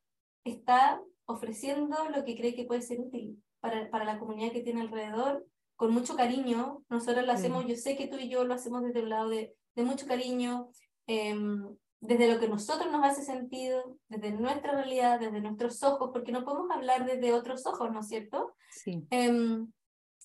está 0.45 1.03
ofreciendo 1.27 2.09
lo 2.09 2.25
que 2.25 2.35
cree 2.35 2.55
que 2.55 2.65
puede 2.65 2.81
ser 2.81 2.99
útil 2.99 3.43
para, 3.61 3.91
para 3.91 4.07
la 4.07 4.19
comunidad 4.19 4.53
que 4.53 4.63
tiene 4.63 4.81
alrededor, 4.81 5.45
con 5.77 5.93
mucho 5.93 6.17
cariño. 6.17 6.83
Nosotros 6.89 7.27
lo 7.27 7.33
hacemos, 7.33 7.67
yo 7.67 7.77
sé 7.77 7.95
que 7.99 8.07
tú 8.07 8.17
y 8.17 8.31
yo 8.31 8.45
lo 8.45 8.55
hacemos 8.55 8.83
desde 8.83 9.03
un 9.03 9.11
lado 9.11 9.29
de, 9.29 9.55
de 9.75 9.83
mucho 9.83 10.07
cariño, 10.07 10.71
em, 11.07 11.77
desde 12.01 12.33
lo 12.33 12.41
que 12.41 12.49
nosotros 12.49 12.91
nos 12.91 13.05
hace 13.05 13.23
sentido, 13.23 13.97
desde 14.09 14.33
nuestra 14.33 14.73
realidad, 14.73 15.21
desde 15.21 15.41
nuestros 15.41 15.83
ojos, 15.83 16.11
porque 16.13 16.33
no 16.33 16.45
podemos 16.45 16.71
hablar 16.71 17.05
desde 17.05 17.35
otros 17.35 17.67
ojos, 17.67 17.93
¿no 17.93 18.01
es 18.01 18.09
cierto? 18.09 18.55
Sí. 18.71 19.07
Em, 19.11 19.71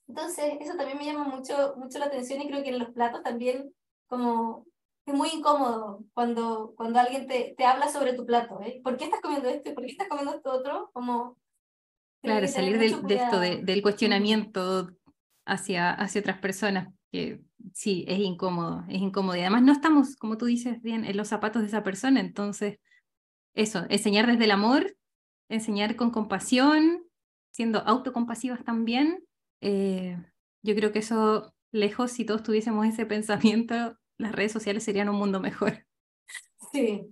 entonces, 0.08 0.54
eso 0.60 0.76
también 0.76 0.98
me 0.98 1.06
llama 1.06 1.26
mucho, 1.26 1.76
mucho 1.78 2.00
la 2.00 2.06
atención 2.06 2.42
y 2.42 2.48
creo 2.48 2.64
que 2.64 2.70
en 2.70 2.80
los 2.80 2.90
platos 2.90 3.24
también 3.24 3.74
como 4.08 4.66
es 5.06 5.14
muy 5.14 5.30
incómodo 5.30 6.04
cuando, 6.14 6.74
cuando 6.76 7.00
alguien 7.00 7.28
te, 7.28 7.54
te 7.58 7.66
habla 7.66 7.90
sobre 7.90 8.14
tu 8.14 8.26
plato, 8.26 8.60
¿eh? 8.62 8.82
¿Por 8.84 8.98
qué 8.98 9.06
estás 9.06 9.22
comiendo 9.22 9.50
esto 9.50 9.70
y 9.70 9.74
por 9.74 9.84
qué 9.84 9.92
estás 9.92 10.08
comiendo 10.08 10.34
esto 10.34 10.52
otro? 10.52 10.90
Como, 10.94 11.38
claro, 12.22 12.48
salir 12.48 12.80
de, 12.80 12.96
de, 13.02 13.16
esto, 13.16 13.40
del 13.40 13.82
cuestionamiento 13.84 14.90
hacia, 15.46 15.92
hacia 15.92 16.22
otras 16.22 16.40
personas, 16.40 16.92
que 17.16 17.42
sí, 17.74 18.06
es 18.08 18.20
incómodo, 18.20 18.84
es 18.90 19.02
incómodo. 19.02 19.38
Y 19.38 19.42
además 19.42 19.64
no 19.64 19.72
estamos, 19.72 20.16
como 20.18 20.38
tú 20.38 20.46
dices 20.46 20.82
bien, 20.82 21.06
en 21.06 21.16
los 21.16 21.30
zapatos 21.30 21.62
de 21.62 21.70
esa 21.70 21.84
persona, 21.84 22.20
entonces, 22.20 22.80
eso, 23.54 23.86
enseñar 23.90 24.28
desde 24.28 24.44
el 24.44 24.52
amor, 24.52 24.98
enseñar 25.50 25.96
con 25.96 26.12
compasión, 26.12 27.04
siendo 27.52 27.80
autocompasivas 27.80 28.64
también, 28.66 29.24
eh, 29.62 30.18
yo 30.62 30.76
creo 30.76 30.92
que 30.92 31.00
eso, 31.00 31.56
lejos, 31.72 32.12
si 32.12 32.26
todos 32.26 32.44
tuviésemos 32.44 32.86
ese 32.86 33.06
pensamiento, 33.06 33.98
las 34.18 34.34
redes 34.34 34.52
sociales 34.52 34.84
serían 34.84 35.10
un 35.10 35.18
mundo 35.18 35.40
mejor. 35.40 35.86
Sí, 36.72 37.08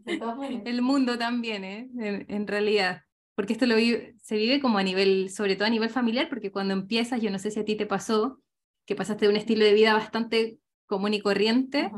El 0.65 0.81
mundo 0.81 1.17
también, 1.17 1.63
¿eh? 1.63 1.89
en, 1.95 2.47
realidad. 2.47 3.03
Porque 3.33 3.53
esto 3.53 3.65
lo 3.65 3.75
se 3.75 4.35
vive 4.35 4.59
como 4.59 4.77
a 4.77 4.83
nivel, 4.83 5.29
sobre 5.29 5.55
todo 5.55 5.67
a 5.67 5.69
nivel 5.69 5.89
familiar, 5.89 6.27
porque 6.27 6.51
cuando 6.51 6.73
empiezas, 6.73 7.21
yo 7.21 7.31
no 7.31 7.39
sé 7.39 7.49
si 7.49 7.61
a 7.61 7.63
ti 7.63 7.77
te 7.77 7.85
pasó, 7.85 8.42
que 8.85 8.95
pasaste 8.95 9.25
de 9.25 9.31
un 9.31 9.37
estilo 9.37 9.65
de 9.65 9.73
vida 9.73 9.93
bastante 9.93 10.59
común 10.85 11.13
y 11.13 11.21
corriente, 11.21 11.91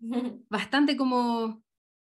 bastante 0.48 0.96
como 0.96 1.62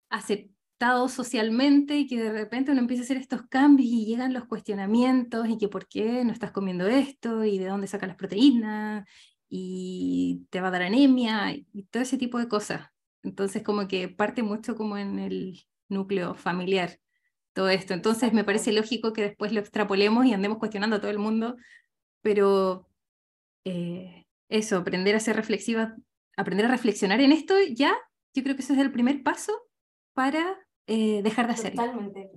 aceptado 0.10 1.10
socialmente 1.10 1.97
y 1.97 2.07
que 2.07 2.21
de 2.21 2.31
repente 2.31 2.71
uno 2.71 2.81
empieza 2.81 3.01
a 3.01 3.05
hacer 3.05 3.17
estos 3.17 3.41
cambios 3.47 3.89
y 3.89 4.05
llegan 4.05 4.33
los 4.33 4.45
cuestionamientos 4.45 5.49
y 5.49 5.57
que 5.57 5.67
por 5.67 5.88
qué 5.88 6.23
no 6.23 6.31
estás 6.31 6.51
comiendo 6.51 6.88
esto 6.88 7.43
y 7.43 7.57
de 7.57 7.65
dónde 7.65 7.88
sacas 7.88 8.10
las 8.10 8.17
proteínas 8.17 9.07
y 9.49 10.45
te 10.49 10.62
va 10.62 10.67
a 10.67 10.71
dar 10.71 10.83
anemia 10.83 11.53
y 11.53 11.83
todo 11.89 12.03
ese 12.03 12.17
tipo 12.17 12.38
de 12.38 12.47
cosas. 12.47 12.89
Entonces 13.23 13.63
como 13.63 13.88
que 13.88 14.07
parte 14.07 14.43
mucho 14.43 14.75
como 14.75 14.97
en 14.97 15.19
el 15.19 15.60
núcleo 15.89 16.36
familiar 16.36 16.99
todo 17.53 17.69
esto. 17.69 17.93
Entonces 17.93 18.33
me 18.33 18.43
parece 18.43 18.71
lógico 18.71 19.13
que 19.13 19.23
después 19.23 19.51
lo 19.51 19.60
extrapolemos 19.60 20.25
y 20.25 20.33
andemos 20.33 20.60
cuestionando 20.60 20.97
a 20.97 21.01
todo 21.01 21.12
el 21.12 21.19
mundo, 21.19 21.55
pero 22.21 22.87
eh, 23.65 24.26
eso, 24.50 24.78
aprender 24.78 25.15
a 25.15 25.20
ser 25.20 25.36
reflexiva, 25.36 25.96
aprender 26.36 26.65
a 26.65 26.72
reflexionar 26.72 27.22
en 27.22 27.32
esto 27.32 27.56
ya, 27.74 27.96
yo 28.34 28.43
creo 28.43 28.56
que 28.56 28.62
ese 28.62 28.74
es 28.74 28.80
el 28.80 28.91
primer 28.91 29.24
paso 29.24 29.54
para 30.13 30.58
eh, 30.88 31.22
dejar 31.24 31.48
de 31.48 31.54
hacerlo. 31.54 31.84
Totalmente, 31.84 32.32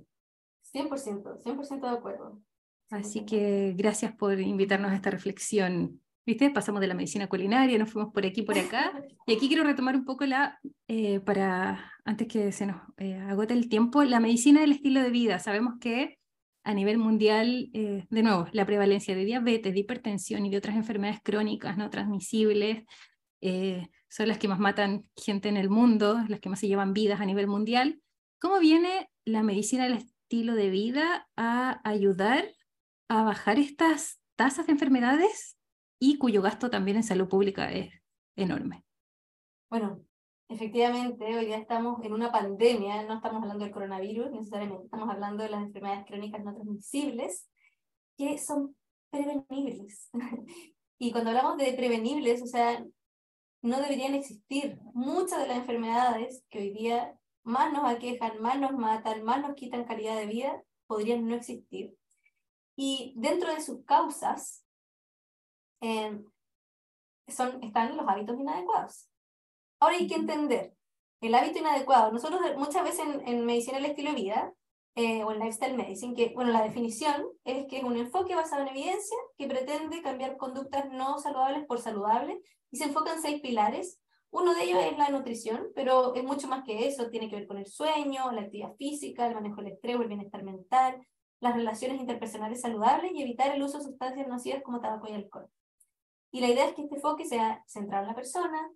100%, 0.73 1.43
100% 1.43 1.81
de 1.81 1.97
acuerdo. 1.97 2.41
Así 2.89 3.25
que 3.25 3.73
gracias 3.77 4.13
por 4.13 4.39
invitarnos 4.39 4.91
a 4.91 4.95
esta 4.95 5.09
reflexión 5.09 6.01
¿Viste? 6.23 6.51
Pasamos 6.51 6.81
de 6.81 6.87
la 6.87 6.93
medicina 6.93 7.27
culinaria, 7.27 7.79
nos 7.79 7.89
fuimos 7.89 8.13
por 8.13 8.23
aquí, 8.25 8.43
por 8.43 8.57
acá. 8.57 8.91
Y 9.25 9.33
aquí 9.33 9.47
quiero 9.47 9.63
retomar 9.63 9.95
un 9.95 10.05
poco 10.05 10.23
la, 10.25 10.59
eh, 10.87 11.19
para, 11.19 11.91
antes 12.05 12.27
que 12.27 12.51
se 12.51 12.67
nos 12.67 12.79
agote 13.27 13.55
el 13.55 13.69
tiempo, 13.69 14.03
la 14.03 14.19
medicina 14.19 14.61
del 14.61 14.73
estilo 14.73 15.01
de 15.01 15.09
vida. 15.09 15.39
Sabemos 15.39 15.79
que 15.79 16.19
a 16.63 16.73
nivel 16.73 16.97
mundial, 16.97 17.69
eh, 17.73 18.05
de 18.09 18.23
nuevo, 18.23 18.47
la 18.51 18.65
prevalencia 18.65 19.15
de 19.15 19.25
diabetes, 19.25 19.73
de 19.73 19.79
hipertensión 19.79 20.45
y 20.45 20.49
de 20.49 20.57
otras 20.57 20.75
enfermedades 20.75 21.21
crónicas 21.23 21.77
no 21.77 21.89
transmisibles 21.89 22.83
son 24.07 24.27
las 24.27 24.37
que 24.37 24.47
más 24.47 24.59
matan 24.59 25.05
gente 25.15 25.49
en 25.49 25.57
el 25.57 25.67
mundo, 25.67 26.23
las 26.27 26.39
que 26.39 26.49
más 26.49 26.59
se 26.59 26.67
llevan 26.67 26.93
vidas 26.93 27.21
a 27.21 27.25
nivel 27.25 27.47
mundial. 27.47 27.99
¿Cómo 28.39 28.59
viene 28.59 29.09
la 29.25 29.41
medicina 29.41 29.85
del 29.85 29.93
estilo 29.93 30.53
de 30.53 30.69
vida 30.69 31.27
a 31.35 31.81
ayudar 31.83 32.45
a 33.11 33.23
bajar 33.23 33.59
estas 33.59 34.21
tasas 34.37 34.67
de 34.67 34.71
enfermedades 34.71 35.57
y 35.99 36.17
cuyo 36.17 36.41
gasto 36.41 36.69
también 36.69 36.97
en 36.97 37.03
salud 37.03 37.27
pública 37.27 37.71
es 37.71 37.93
enorme. 38.37 38.85
Bueno, 39.69 40.03
efectivamente, 40.51 41.23
hoy 41.37 41.45
día 41.45 41.57
estamos 41.57 42.03
en 42.03 42.13
una 42.13 42.31
pandemia, 42.31 43.03
no 43.03 43.15
estamos 43.15 43.41
hablando 43.41 43.63
del 43.63 43.73
coronavirus 43.73 44.31
necesariamente, 44.31 44.85
estamos 44.85 45.09
hablando 45.09 45.43
de 45.43 45.49
las 45.49 45.63
enfermedades 45.63 46.05
crónicas 46.05 46.43
no 46.43 46.53
transmisibles, 46.53 47.49
que 48.17 48.37
son 48.37 48.75
prevenibles. 49.09 50.09
y 50.99 51.11
cuando 51.11 51.29
hablamos 51.29 51.57
de 51.57 51.73
prevenibles, 51.73 52.41
o 52.41 52.47
sea, 52.47 52.85
no 53.61 53.81
deberían 53.81 54.13
existir. 54.13 54.77
Muchas 54.93 55.39
de 55.39 55.47
las 55.47 55.57
enfermedades 55.57 56.43
que 56.49 56.59
hoy 56.59 56.73
día 56.73 57.17
más 57.43 57.71
nos 57.71 57.85
aquejan, 57.85 58.41
más 58.41 58.59
nos 58.59 58.73
matan, 58.73 59.23
más 59.23 59.41
nos 59.41 59.55
quitan 59.55 59.85
calidad 59.85 60.17
de 60.17 60.25
vida, 60.25 60.63
podrían 60.85 61.27
no 61.27 61.35
existir. 61.35 61.95
Y 62.75 63.13
dentro 63.15 63.53
de 63.53 63.61
sus 63.61 63.85
causas 63.85 64.65
son, 67.27 67.63
están 67.63 67.95
los 67.95 68.07
hábitos 68.07 68.37
inadecuados. 68.37 69.10
Ahora 69.81 69.95
hay 69.97 70.07
que 70.07 70.13
entender 70.13 70.75
el 71.21 71.33
hábito 71.33 71.57
inadecuado. 71.57 72.11
Nosotros 72.11 72.39
muchas 72.55 72.83
veces 72.83 73.03
en, 73.25 73.45
medicina 73.45 73.77
del 73.77 73.87
estilo 73.87 74.11
de 74.11 74.15
vida 74.15 74.53
eh, 74.93 75.23
o 75.23 75.31
en 75.31 75.39
lifestyle 75.39 75.75
medicine, 75.75 76.13
que 76.13 76.33
bueno, 76.35 76.51
la 76.51 76.61
definición 76.61 77.25
es 77.45 77.65
que 77.65 77.77
es 77.77 77.83
un 77.83 77.97
enfoque 77.97 78.35
basado 78.35 78.61
en 78.61 78.67
evidencia 78.67 79.17
que 79.39 79.47
pretende 79.47 80.03
cambiar 80.03 80.37
conductas 80.37 80.85
no 80.91 81.17
saludables 81.17 81.65
por 81.65 81.79
saludables 81.79 82.37
y 82.69 82.77
se 82.77 82.85
enfoca 82.85 83.11
en 83.11 83.23
seis 83.23 83.41
pilares. 83.41 83.99
Uno 84.29 84.53
de 84.53 84.65
ellos 84.65 84.79
es 84.83 84.95
la 84.99 85.09
nutrición, 85.09 85.69
pero 85.73 86.13
es 86.13 86.23
mucho 86.23 86.47
más 86.47 86.63
que 86.63 86.87
eso, 86.87 87.09
tiene 87.09 87.27
que 87.27 87.37
ver 87.37 87.47
con 87.47 87.57
el 87.57 87.65
sueño, 87.65 88.31
la 88.31 88.41
actividad 88.41 88.75
física, 88.75 89.25
el 89.25 89.33
manejo 89.33 89.57
del 89.57 89.73
estrés, 89.73 89.99
el 89.99 90.07
bienestar 90.07 90.43
mental, 90.43 91.01
las 91.39 91.55
relaciones 91.55 91.99
interpersonales 91.99 92.61
saludables 92.61 93.13
y 93.15 93.23
evitar 93.23 93.51
el 93.51 93.63
uso 93.63 93.79
de 93.79 93.85
sustancias 93.85 94.27
nocivas 94.27 94.61
como 94.61 94.79
tabaco 94.79 95.09
y 95.09 95.13
alcohol. 95.13 95.47
Y 96.31 96.39
la 96.39 96.49
idea 96.49 96.67
es 96.67 96.75
que 96.75 96.83
este 96.83 96.95
enfoque 96.95 97.25
sea 97.25 97.63
centrado 97.67 98.03
en 98.03 98.09
la 98.09 98.15
persona, 98.15 98.71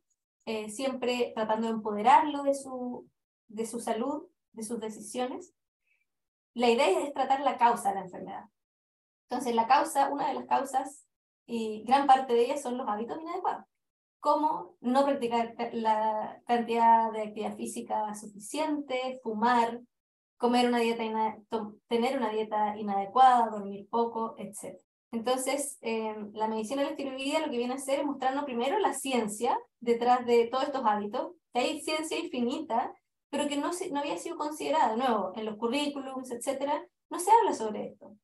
eh, 0.46 0.70
siempre 0.70 1.32
tratando 1.36 1.68
de 1.68 1.74
empoderarlo 1.74 2.44
de 2.44 2.54
su, 2.54 3.10
de 3.48 3.66
su 3.66 3.80
salud, 3.80 4.28
de 4.54 4.64
sus 4.64 4.80
decisiones. 4.80 5.54
La 6.54 6.70
idea 6.70 6.88
es 6.88 7.14
tratar 7.14 7.42
la 7.42 7.58
causa 7.58 7.90
de 7.90 7.96
la 7.96 8.02
enfermedad. 8.02 8.46
Entonces, 9.30 9.56
la 9.56 9.68
causa, 9.68 10.10
una 10.10 10.28
de 10.28 10.36
las 10.36 10.46
causas, 10.46 11.06
y 11.48 11.84
gran 11.84 12.08
parte 12.08 12.34
de 12.34 12.46
ellas 12.46 12.62
son 12.62 12.78
los 12.78 12.88
hábitos 12.88 13.20
inadecuados, 13.22 13.66
como 14.20 14.76
no 14.82 15.06
practicar 15.06 15.56
la 15.74 16.42
cantidad 16.48 17.12
de 17.12 17.24
actividad 17.24 17.56
física 17.56 18.14
suficiente, 18.16 19.20
fumar, 19.22 19.82
comer 20.38 20.68
una 20.68 20.80
dieta 20.80 21.04
tener 21.88 22.18
una 22.18 22.30
dieta 22.30 22.78
inadecuada, 22.78 23.50
dormir 23.50 23.88
poco, 23.90 24.36
etc. 24.38 24.78
Entonces, 25.12 25.78
em, 25.82 26.32
la 26.34 26.48
medicina 26.48 26.84
de 26.84 27.06
la 27.06 27.16
vida 27.16 27.40
lo 27.40 27.50
que 27.50 27.58
viene 27.58 27.74
a 27.74 27.78
hacer 27.78 28.00
es 28.00 28.06
mostrarnos 28.06 28.46
primero 28.46 28.80
la 28.80 28.94
ciencia 28.94 29.58
detrás 29.86 30.26
de 30.26 30.48
todos 30.48 30.66
estos 30.66 30.84
hábitos, 30.86 31.32
que 31.54 31.60
hay 31.60 31.82
ciencia 31.82 32.20
infinita, 32.20 32.94
pero 33.30 33.48
que 33.48 33.58
no, 33.58 33.72
no 33.92 34.00
había 34.00 34.18
sido 34.18 34.38
considerada, 34.38 34.92
de 34.92 34.98
nuevo, 34.98 35.32
en 35.36 35.46
los 35.46 35.58
currículums, 35.58 36.32
etcétera, 36.32 36.86
no 37.10 37.20
se 37.20 37.32
habla 37.32 37.54
sobre 37.54 37.88
esto. 37.88 38.16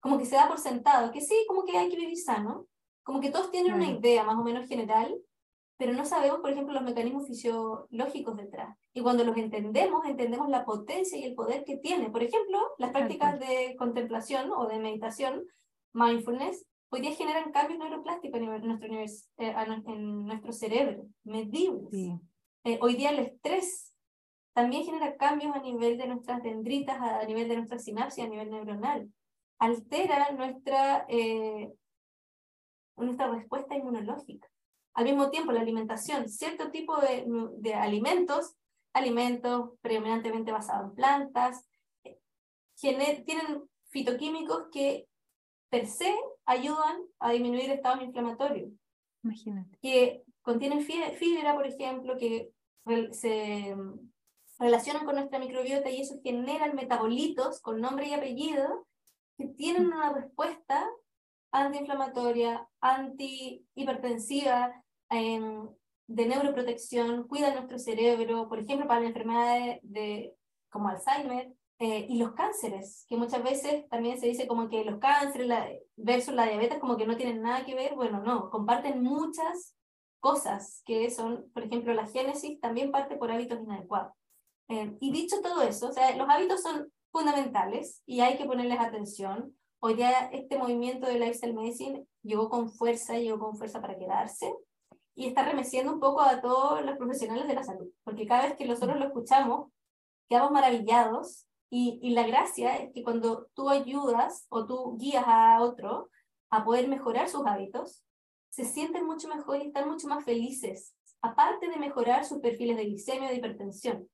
Como 0.00 0.18
que 0.18 0.26
se 0.26 0.36
da 0.36 0.48
por 0.48 0.58
sentado, 0.58 1.12
que 1.12 1.20
sí, 1.20 1.34
como 1.48 1.64
que 1.64 1.78
hay 1.78 1.88
que 1.88 1.96
vivir 1.96 2.18
sano, 2.18 2.66
como 3.02 3.20
que 3.20 3.30
todos 3.30 3.50
tienen 3.50 3.74
una 3.74 3.90
idea 3.90 4.24
más 4.24 4.36
o 4.36 4.42
menos 4.42 4.66
general, 4.66 5.14
pero 5.76 5.92
no 5.92 6.04
sabemos, 6.04 6.40
por 6.40 6.50
ejemplo, 6.50 6.74
los 6.74 6.82
mecanismos 6.82 7.26
fisiológicos 7.26 8.36
detrás. 8.36 8.76
Y 8.92 9.00
cuando 9.02 9.24
los 9.24 9.36
entendemos, 9.36 10.04
entendemos 10.06 10.48
la 10.48 10.64
potencia 10.64 11.18
y 11.18 11.24
el 11.24 11.34
poder 11.34 11.64
que 11.64 11.76
tiene. 11.78 12.10
Por 12.10 12.22
ejemplo, 12.22 12.60
las 12.78 12.92
prácticas 12.92 13.40
de 13.40 13.74
contemplación 13.76 14.52
o 14.52 14.66
de 14.66 14.78
meditación 14.78 15.44
mindfulness, 15.92 16.64
hoy 16.94 17.00
día 17.00 17.12
generan 17.16 17.50
cambios 17.50 17.80
neuroplásticos 17.80 18.40
en 18.40 18.46
nuestro, 18.46 18.94
eh, 19.38 19.54
en 19.86 20.26
nuestro 20.26 20.52
cerebro, 20.52 21.06
medibles. 21.24 22.20
Eh, 22.62 22.78
hoy 22.80 22.94
día 22.94 23.10
el 23.10 23.18
estrés 23.18 23.92
también 24.52 24.84
genera 24.84 25.16
cambios 25.16 25.56
a 25.56 25.60
nivel 25.60 25.98
de 25.98 26.06
nuestras 26.06 26.40
dendritas, 26.44 26.96
a 27.00 27.24
nivel 27.24 27.48
de 27.48 27.56
nuestra 27.56 27.80
sinapsis, 27.80 28.24
a 28.24 28.28
nivel 28.28 28.48
neuronal. 28.48 29.12
Altera 29.58 30.30
nuestra, 30.30 31.04
eh, 31.08 31.72
nuestra 32.96 33.26
respuesta 33.26 33.74
inmunológica. 33.74 34.48
Al 34.94 35.04
mismo 35.04 35.30
tiempo, 35.30 35.50
la 35.50 35.62
alimentación, 35.62 36.28
cierto 36.28 36.70
tipo 36.70 36.96
de, 37.00 37.24
de 37.58 37.74
alimentos, 37.74 38.54
alimentos 38.92 39.70
predominantemente 39.80 40.52
basados 40.52 40.90
en 40.90 40.94
plantas, 40.94 41.68
tienen 42.76 43.64
fitoquímicos 43.90 44.68
que 44.70 45.08
per 45.68 45.88
se 45.88 46.14
ayudan 46.46 47.02
a 47.18 47.32
disminuir 47.32 47.70
estados 47.70 48.02
inflamatorios. 48.02 48.70
Imagínate. 49.22 49.78
Que 49.80 50.22
contienen 50.42 50.82
fibra, 50.82 51.54
por 51.54 51.66
ejemplo, 51.66 52.16
que 52.18 52.50
se 53.12 53.74
relacionan 54.58 55.04
con 55.04 55.16
nuestra 55.16 55.38
microbiota 55.38 55.90
y 55.90 56.02
eso 56.02 56.20
genera 56.22 56.72
metabolitos 56.72 57.60
con 57.60 57.80
nombre 57.80 58.08
y 58.08 58.14
apellido 58.14 58.86
que 59.36 59.46
tienen 59.46 59.86
una 59.86 60.12
respuesta 60.12 60.88
antiinflamatoria, 61.50 62.68
antihipertensiva, 62.80 64.82
em, 65.10 65.68
de 66.06 66.26
neuroprotección, 66.26 67.26
cuida 67.26 67.54
nuestro 67.54 67.78
cerebro, 67.78 68.48
por 68.48 68.58
ejemplo, 68.58 68.86
para 68.86 69.00
la 69.00 69.08
enfermedad 69.08 69.78
de, 69.82 70.34
como 70.68 70.88
Alzheimer, 70.88 71.52
eh, 71.80 72.06
y 72.08 72.18
los 72.18 72.32
cánceres, 72.32 73.04
que 73.08 73.16
muchas 73.16 73.42
veces 73.42 73.88
también 73.88 74.18
se 74.18 74.26
dice 74.26 74.46
como 74.46 74.68
que 74.68 74.84
los 74.84 75.00
cánceres 75.00 75.48
versus 75.96 76.34
la 76.34 76.46
diabetes 76.46 76.78
como 76.78 76.96
que 76.96 77.06
no 77.06 77.16
tienen 77.16 77.42
nada 77.42 77.64
que 77.64 77.74
ver, 77.74 77.96
bueno, 77.96 78.22
no, 78.22 78.48
comparten 78.50 79.02
muchas 79.02 79.74
cosas 80.20 80.82
que 80.86 81.10
son, 81.10 81.50
por 81.52 81.64
ejemplo, 81.64 81.92
la 81.92 82.06
génesis 82.06 82.60
también 82.60 82.92
parte 82.92 83.16
por 83.16 83.30
hábitos 83.30 83.60
inadecuados. 83.60 84.12
Eh, 84.68 84.96
y 85.00 85.12
dicho 85.12 85.42
todo 85.42 85.62
eso, 85.62 85.88
o 85.88 85.92
sea, 85.92 86.16
los 86.16 86.28
hábitos 86.28 86.62
son 86.62 86.90
fundamentales 87.10 88.02
y 88.06 88.20
hay 88.20 88.38
que 88.38 88.44
ponerles 88.44 88.78
atención. 88.78 89.56
Hoy 89.80 89.94
día 89.94 90.30
este 90.32 90.56
movimiento 90.56 91.06
de 91.06 91.18
Lifestyle 91.18 91.54
Medicine 91.54 92.06
llegó 92.22 92.48
con 92.48 92.70
fuerza, 92.70 93.18
llegó 93.18 93.38
con 93.38 93.56
fuerza 93.56 93.80
para 93.80 93.98
quedarse 93.98 94.54
y 95.14 95.26
está 95.26 95.44
remeciendo 95.44 95.92
un 95.92 96.00
poco 96.00 96.22
a 96.22 96.40
todos 96.40 96.84
los 96.84 96.96
profesionales 96.96 97.46
de 97.46 97.54
la 97.54 97.64
salud, 97.64 97.88
porque 98.04 98.26
cada 98.26 98.46
vez 98.46 98.56
que 98.56 98.66
nosotros 98.66 98.98
lo 98.98 99.06
escuchamos, 99.06 99.70
quedamos 100.28 100.52
maravillados 100.52 101.46
y, 101.76 101.98
y 102.02 102.10
la 102.10 102.24
gracia 102.24 102.76
es 102.76 102.92
que 102.92 103.02
cuando 103.02 103.48
tú 103.54 103.68
ayudas 103.68 104.46
o 104.48 104.64
tú 104.64 104.96
guías 104.96 105.24
a 105.26 105.60
otro 105.60 106.08
a 106.48 106.64
poder 106.64 106.86
mejorar 106.86 107.28
sus 107.28 107.44
hábitos, 107.46 108.04
se 108.48 108.64
sienten 108.64 109.04
mucho 109.04 109.26
mejor 109.26 109.60
y 109.60 109.66
están 109.66 109.88
mucho 109.88 110.06
más 110.06 110.24
felices, 110.24 110.94
aparte 111.20 111.68
de 111.68 111.76
mejorar 111.76 112.24
sus 112.24 112.38
perfiles 112.38 112.76
de 112.76 112.84
glicemia 112.84 113.26
o 113.26 113.30
de 113.32 113.38
hipertensión. 113.38 114.08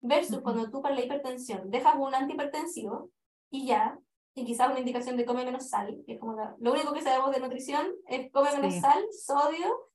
Versus 0.00 0.40
cuando 0.40 0.68
tú 0.72 0.82
para 0.82 0.96
la 0.96 1.04
hipertensión 1.04 1.70
dejas 1.70 1.94
un 1.96 2.12
antihipertensivo 2.16 3.10
y 3.48 3.66
ya, 3.66 3.96
y 4.34 4.44
quizás 4.44 4.70
una 4.70 4.80
indicación 4.80 5.16
de 5.16 5.24
come 5.24 5.44
menos 5.44 5.68
sal, 5.68 6.02
que 6.08 6.14
es 6.14 6.18
como 6.18 6.36
lo 6.58 6.72
único 6.72 6.92
que 6.92 7.02
sabemos 7.02 7.30
de 7.30 7.38
nutrición 7.38 7.86
es 8.08 8.32
come 8.32 8.50
menos 8.56 8.74
sal, 8.80 9.04
sodio, 9.12 9.88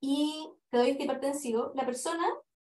y 0.00 0.50
te 0.70 0.78
doy 0.78 0.90
este 0.92 1.04
hipertensivo, 1.04 1.72
la 1.74 1.84
persona 1.84 2.26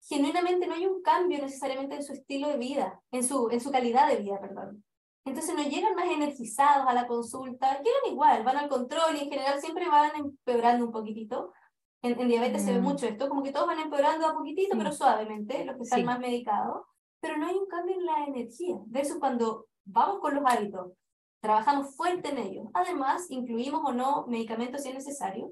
genuinamente 0.01 0.67
no 0.67 0.75
hay 0.75 0.85
un 0.85 1.01
cambio 1.01 1.39
necesariamente 1.39 1.95
en 1.95 2.03
su 2.03 2.13
estilo 2.13 2.47
de 2.47 2.57
vida, 2.57 3.01
en 3.11 3.23
su, 3.23 3.49
en 3.51 3.61
su 3.61 3.71
calidad 3.71 4.07
de 4.07 4.17
vida, 4.17 4.39
perdón. 4.39 4.83
Entonces 5.25 5.53
no 5.55 5.63
llegan 5.63 5.95
más 5.95 6.07
energizados 6.07 6.87
a 6.87 6.93
la 6.93 7.05
consulta, 7.05 7.77
llegan 7.83 8.11
igual, 8.13 8.43
van 8.43 8.57
al 8.57 8.69
control 8.69 9.15
y 9.15 9.23
en 9.23 9.29
general 9.29 9.59
siempre 9.59 9.87
van 9.87 10.11
empeorando 10.15 10.85
un 10.85 10.91
poquitito, 10.91 11.53
en, 12.01 12.27
diabetes 12.27 12.63
se 12.63 12.73
ve 12.73 12.79
mm. 12.79 12.83
mucho 12.83 13.05
esto, 13.05 13.27
como 13.27 13.43
que 13.43 13.51
todos 13.51 13.67
van 13.67 13.79
empeorando 13.79 14.27
a 14.27 14.33
poquitito, 14.33 14.77
pero 14.77 14.91
suavemente, 14.91 15.65
los 15.65 15.75
que 15.75 15.83
están 15.83 16.05
más 16.05 16.19
medicados, 16.19 16.85
pero 17.19 17.37
no 17.37 17.47
hay 17.47 17.55
un 17.55 17.67
cambio 17.67 17.95
en 17.95 18.05
la 18.05 18.25
energía. 18.25 18.77
De 18.85 19.01
eso 19.01 19.19
cuando 19.19 19.67
vamos 19.83 20.19
con 20.19 20.35
los 20.35 20.43
hábitos, 20.45 20.93
trabajamos 21.41 21.95
fuerte 21.95 22.29
en 22.29 22.37
ellos. 22.37 22.67
Además, 22.73 23.29
incluimos 23.29 23.81
o 23.83 23.91
no 23.91 24.25
medicamentos 24.27 24.81
si 24.81 24.89
es 24.89 24.95
necesario, 24.95 25.51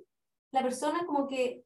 la 0.52 0.64
persona 0.64 1.06
como 1.06 1.28
que 1.28 1.64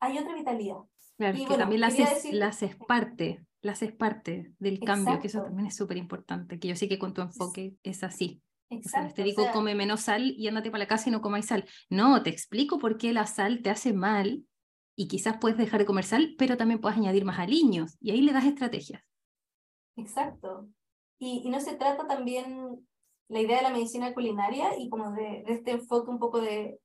hay 0.00 0.18
otra 0.18 0.34
vitalidad. 0.34 0.78
Claro, 1.18 1.38
y 1.38 1.46
que 1.46 1.56
también 1.56 1.80
las 1.80 1.98
es, 1.98 2.32
las 2.32 2.62
es 2.62 2.76
parte, 2.76 3.44
las 3.62 3.82
es 3.82 3.92
parte 3.92 4.52
del 4.58 4.80
cambio, 4.80 5.18
que 5.18 5.28
eso 5.28 5.42
también 5.42 5.66
es 5.66 5.76
súper 5.76 5.96
importante, 5.96 6.58
que 6.58 6.68
yo 6.68 6.76
sé 6.76 6.88
que 6.88 6.98
con 6.98 7.14
tu 7.14 7.22
enfoque 7.22 7.74
es 7.82 8.04
así. 8.04 8.42
Exacto, 8.68 9.14
te 9.14 9.22
digo, 9.22 9.44
come 9.52 9.74
menos 9.74 10.02
sal 10.02 10.34
y 10.36 10.48
ándate 10.48 10.70
para 10.70 10.84
la 10.84 10.88
casa 10.88 11.08
y 11.08 11.12
no 11.12 11.22
comáis 11.22 11.46
sal. 11.46 11.64
No, 11.88 12.22
te 12.22 12.30
explico 12.30 12.78
por 12.78 12.98
qué 12.98 13.12
la 13.12 13.26
sal 13.26 13.62
te 13.62 13.70
hace 13.70 13.92
mal 13.92 14.44
y 14.96 15.08
quizás 15.08 15.38
puedes 15.38 15.56
dejar 15.56 15.80
de 15.80 15.86
comer 15.86 16.04
sal, 16.04 16.34
pero 16.36 16.56
también 16.56 16.80
puedes 16.80 16.98
añadir 16.98 17.24
más 17.24 17.38
aliños 17.38 17.96
y 18.00 18.10
ahí 18.10 18.20
le 18.22 18.32
das 18.32 18.44
estrategias. 18.44 19.02
Exacto. 19.96 20.68
Y, 21.18 21.42
y 21.44 21.48
no 21.48 21.60
se 21.60 21.76
trata 21.76 22.06
también 22.06 22.86
la 23.28 23.40
idea 23.40 23.58
de 23.58 23.62
la 23.62 23.70
medicina 23.70 24.12
culinaria 24.12 24.78
y 24.78 24.88
como 24.88 25.12
de, 25.12 25.44
de 25.46 25.54
este 25.54 25.72
enfoque 25.72 26.10
un 26.10 26.18
poco 26.18 26.40
de, 26.40 26.78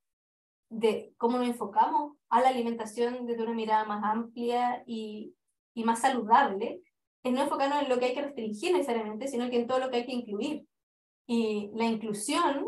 de 0.72 1.14
cómo 1.18 1.38
nos 1.38 1.48
enfocamos 1.48 2.16
a 2.30 2.40
la 2.40 2.48
alimentación 2.48 3.26
desde 3.26 3.44
una 3.44 3.54
mirada 3.54 3.84
más 3.84 4.04
amplia 4.06 4.84
y, 4.88 5.36
y 5.74 5.84
más 5.84 6.00
saludable, 6.00 6.82
es 7.24 7.34
no 7.34 7.42
enfocarnos 7.42 7.84
en 7.84 7.90
lo 7.90 8.00
que 8.00 8.06
hay 8.06 8.14
que 8.14 8.22
restringir 8.22 8.72
necesariamente, 8.72 9.28
sino 9.28 9.50
que 9.50 9.58
en 9.58 9.68
todo 9.68 9.80
lo 9.80 9.90
que 9.92 9.98
hay 9.98 10.06
que 10.06 10.14
incluir. 10.14 10.66
Y 11.28 11.72
la 11.76 11.86
inclusión 11.86 12.66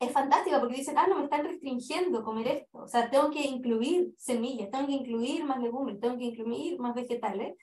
es 0.00 0.10
fantástica 0.10 0.58
porque 0.58 0.76
dicen, 0.76 0.96
ah, 0.96 1.06
no 1.06 1.16
me 1.16 1.24
están 1.24 1.44
restringiendo 1.44 2.24
comer 2.24 2.48
esto. 2.48 2.78
O 2.78 2.88
sea, 2.88 3.10
tengo 3.10 3.30
que 3.30 3.42
incluir 3.42 4.14
semillas, 4.16 4.70
tengo 4.70 4.86
que 4.86 4.94
incluir 4.94 5.44
más 5.44 5.60
legumbres, 5.60 6.00
tengo 6.00 6.16
que 6.16 6.24
incluir 6.24 6.80
más 6.80 6.94
vegetales. 6.94 7.56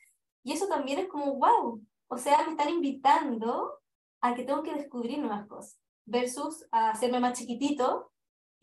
Y 0.43 0.51
eso 0.51 0.67
también 0.67 0.99
es 0.99 1.07
como, 1.07 1.37
wow, 1.37 1.81
o 2.07 2.17
sea, 2.17 2.43
me 2.45 2.51
están 2.51 2.69
invitando 2.69 3.79
a 4.21 4.35
que 4.35 4.43
tengo 4.43 4.61
que 4.61 4.75
descubrir 4.75 5.17
nuevas 5.17 5.47
cosas, 5.47 5.79
versus 6.05 6.67
a 6.71 6.91
hacerme 6.91 7.19
más 7.19 7.37
chiquitito 7.37 8.11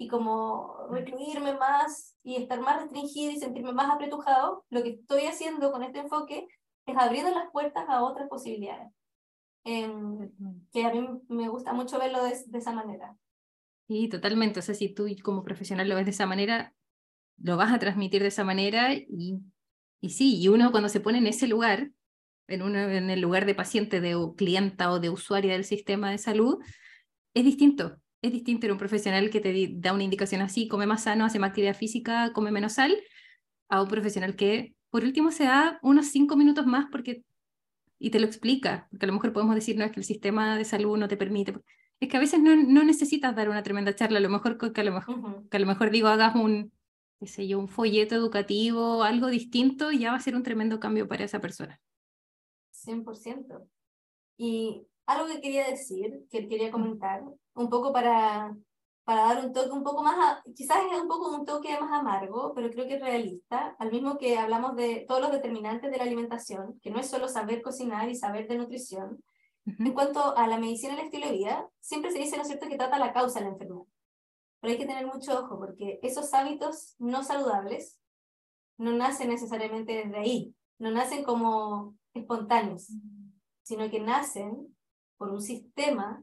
y 0.03 0.09
como 0.09 0.89
recluirme 0.91 1.55
más 1.55 2.17
y 2.25 2.35
estar 2.35 2.61
más 2.61 2.83
restringido 2.83 3.31
y 3.31 3.39
sentirme 3.39 3.73
más 3.73 3.89
apretujado. 3.89 4.65
Lo 4.69 4.83
que 4.83 4.91
estoy 4.91 5.27
haciendo 5.27 5.71
con 5.71 5.85
este 5.85 6.01
enfoque 6.01 6.49
es 6.87 6.97
abriendo 6.97 7.31
las 7.31 7.51
puertas 7.53 7.85
a 7.89 8.03
otras 8.03 8.29
posibilidades. 8.29 8.93
Em, 9.65 10.29
que 10.73 10.85
a 10.85 10.93
mí 10.93 11.07
me 11.29 11.49
gusta 11.49 11.73
mucho 11.73 12.01
verlo 12.01 12.25
de, 12.25 12.35
esa 12.53 12.73
manera. 12.73 13.17
Sí, 13.87 14.09
totalmente. 14.09 14.59
O 14.59 14.63
sea, 14.63 14.75
si 14.75 14.93
tú 14.93 15.07
como 15.23 15.45
profesional 15.45 15.89
lo 15.89 15.95
ves 15.95 16.05
de 16.05 16.11
esa 16.11 16.27
manera, 16.27 16.75
lo 17.41 17.57
vas 17.57 17.73
a 17.73 17.79
transmitir 17.79 18.23
de 18.23 18.29
esa 18.29 18.43
manera 18.43 18.93
y, 18.93 19.39
y 20.01 20.11
sí, 20.11 20.41
y 20.41 20.49
uno 20.49 20.73
cuando 20.73 20.89
se 20.89 21.01
pone 21.01 21.19
en 21.19 21.29
ese 21.29 21.47
lugar, 21.47 21.93
en, 22.49 22.63
uno, 22.63 22.81
en 22.81 23.09
el 23.09 23.21
lugar 23.21 23.47
de 23.47 23.55
paciente, 23.55 24.01
de 24.01 24.17
clienta 24.37 24.91
o 24.91 24.99
de 24.99 25.11
usuaria 25.11 25.53
del 25.53 25.65
sistema 25.65 26.11
de 26.11 26.19
salud, 26.19 26.59
es 27.35 27.45
distinto. 27.45 28.02
Es 28.23 28.33
distinto 28.33 28.67
en 28.67 28.73
un 28.73 28.79
profesional 28.79 29.31
que 29.31 29.41
te 29.41 29.69
da 29.75 29.93
una 29.93 30.05
indicación 30.05 30.41
así, 30.41 30.69
come 30.69 30.87
más 30.87 31.03
sano, 31.03 31.25
hace 31.25 31.39
más 31.39 31.51
actividad 31.51 31.77
física, 31.77 32.33
come 32.33 32.51
menos 32.51 32.75
sal, 32.75 32.97
a 33.69 33.83
un 33.83 33.89
profesional 33.89 34.37
que 34.37 34.75
por 34.91 35.05
último 35.05 35.31
se 35.31 35.45
da 35.45 35.79
unos 35.83 36.07
cinco 36.07 36.37
minutos 36.37 36.67
más 36.67 36.87
porque 36.91 37.25
y 38.03 38.11
te 38.11 38.19
lo 38.19 38.27
explica, 38.27 38.89
porque 38.91 39.07
a 39.07 39.09
lo 39.09 39.13
mejor 39.13 39.33
podemos 39.33 39.55
decir, 39.55 39.77
no, 39.77 39.85
es 39.85 39.93
que 39.93 40.01
el 40.01 40.05
sistema 40.05 40.59
de 40.59 40.65
salud 40.65 40.99
no 40.99 41.07
te 41.07 41.17
permite. 41.17 41.55
Es 42.01 42.09
que 42.09 42.17
a 42.17 42.21
veces 42.21 42.41
no, 42.41 42.57
no 42.57 42.83
necesitas 42.83 43.37
dar 43.37 43.49
una 43.49 43.63
tremenda 43.63 43.95
charla, 43.95 44.19
a 44.19 44.21
lo 44.21 44.29
mejor 44.29 44.59
que 44.59 44.81
a 44.81 44.85
lo 44.85 44.93
mejor, 44.93 45.49
que 45.49 45.57
a 45.57 45.61
lo 45.61 45.67
mejor 45.67 45.91
digo, 45.91 46.09
hagas 46.09 46.35
un, 46.35 46.73
qué 47.21 47.29
sé 47.29 47.47
yo, 47.47 47.61
un 47.61 47.69
folleto 47.69 48.17
educativo, 48.17 49.05
algo 49.05 49.29
distinto, 49.29 49.93
ya 49.93 50.11
va 50.11 50.17
a 50.17 50.21
ser 50.21 50.35
un 50.35 50.43
tremendo 50.43 50.81
cambio 50.81 51.07
para 51.07 51.23
esa 51.23 51.41
persona. 51.41 51.81
100%. 52.73 53.69
Y 54.37 54.85
algo 55.13 55.27
que 55.27 55.41
quería 55.41 55.67
decir, 55.69 56.27
que 56.31 56.49
quería 56.49 56.71
comentar, 56.71 57.23
un 57.55 57.69
poco 57.69 57.93
para 57.93 58.55
para 59.05 59.23
dar 59.23 59.45
un 59.45 59.53
toque 59.53 59.71
un 59.71 59.83
poco 59.83 60.03
más, 60.03 60.43
quizás 60.55 60.79
es 60.93 61.01
un 61.01 61.09
poco 61.09 61.35
un 61.35 61.45
toque 61.45 61.77
más 61.81 61.93
amargo, 61.93 62.53
pero 62.55 62.71
creo 62.71 62.87
que 62.87 62.95
es 62.95 63.01
realista, 63.01 63.75
al 63.79 63.91
mismo 63.91 64.17
que 64.17 64.39
hablamos 64.39 64.77
de 64.77 65.05
todos 65.09 65.21
los 65.21 65.33
determinantes 65.33 65.91
de 65.91 65.97
la 65.97 66.05
alimentación, 66.05 66.79
que 66.81 66.91
no 66.91 67.01
es 67.01 67.09
solo 67.09 67.29
saber 67.29 67.63
cocinar 67.63 68.09
y 68.09 68.15
saber 68.15 68.47
de 68.47 68.59
nutrición. 68.59 69.23
En 69.67 69.93
cuanto 69.93 70.37
a 70.37 70.47
la 70.47 70.59
medicina 70.59 70.95
y 70.95 71.01
el 71.01 71.05
estilo 71.07 71.27
de 71.27 71.33
vida, 71.33 71.69
siempre 71.81 72.11
se 72.11 72.19
dice, 72.19 72.37
¿no 72.37 72.43
es 72.43 72.49
cierto?, 72.49 72.69
que 72.69 72.77
trata 72.77 72.99
la 72.99 73.13
causa 73.13 73.41
de 73.41 73.47
la 73.47 73.53
enfermedad. 73.53 73.83
Pero 74.61 74.73
hay 74.73 74.79
que 74.79 74.87
tener 74.87 75.07
mucho 75.07 75.37
ojo, 75.37 75.59
porque 75.59 75.99
esos 76.03 76.33
hábitos 76.35 76.95
no 76.99 77.25
saludables 77.25 77.99
no 78.79 78.93
nacen 78.93 79.29
necesariamente 79.29 79.93
desde 79.93 80.19
ahí, 80.19 80.55
no 80.79 80.91
nacen 80.91 81.25
como 81.25 81.95
espontáneos, 82.15 82.89
sino 83.63 83.91
que 83.91 84.01
nacen 84.01 84.75
por 85.23 85.31
un 85.31 85.41
sistema 85.41 86.21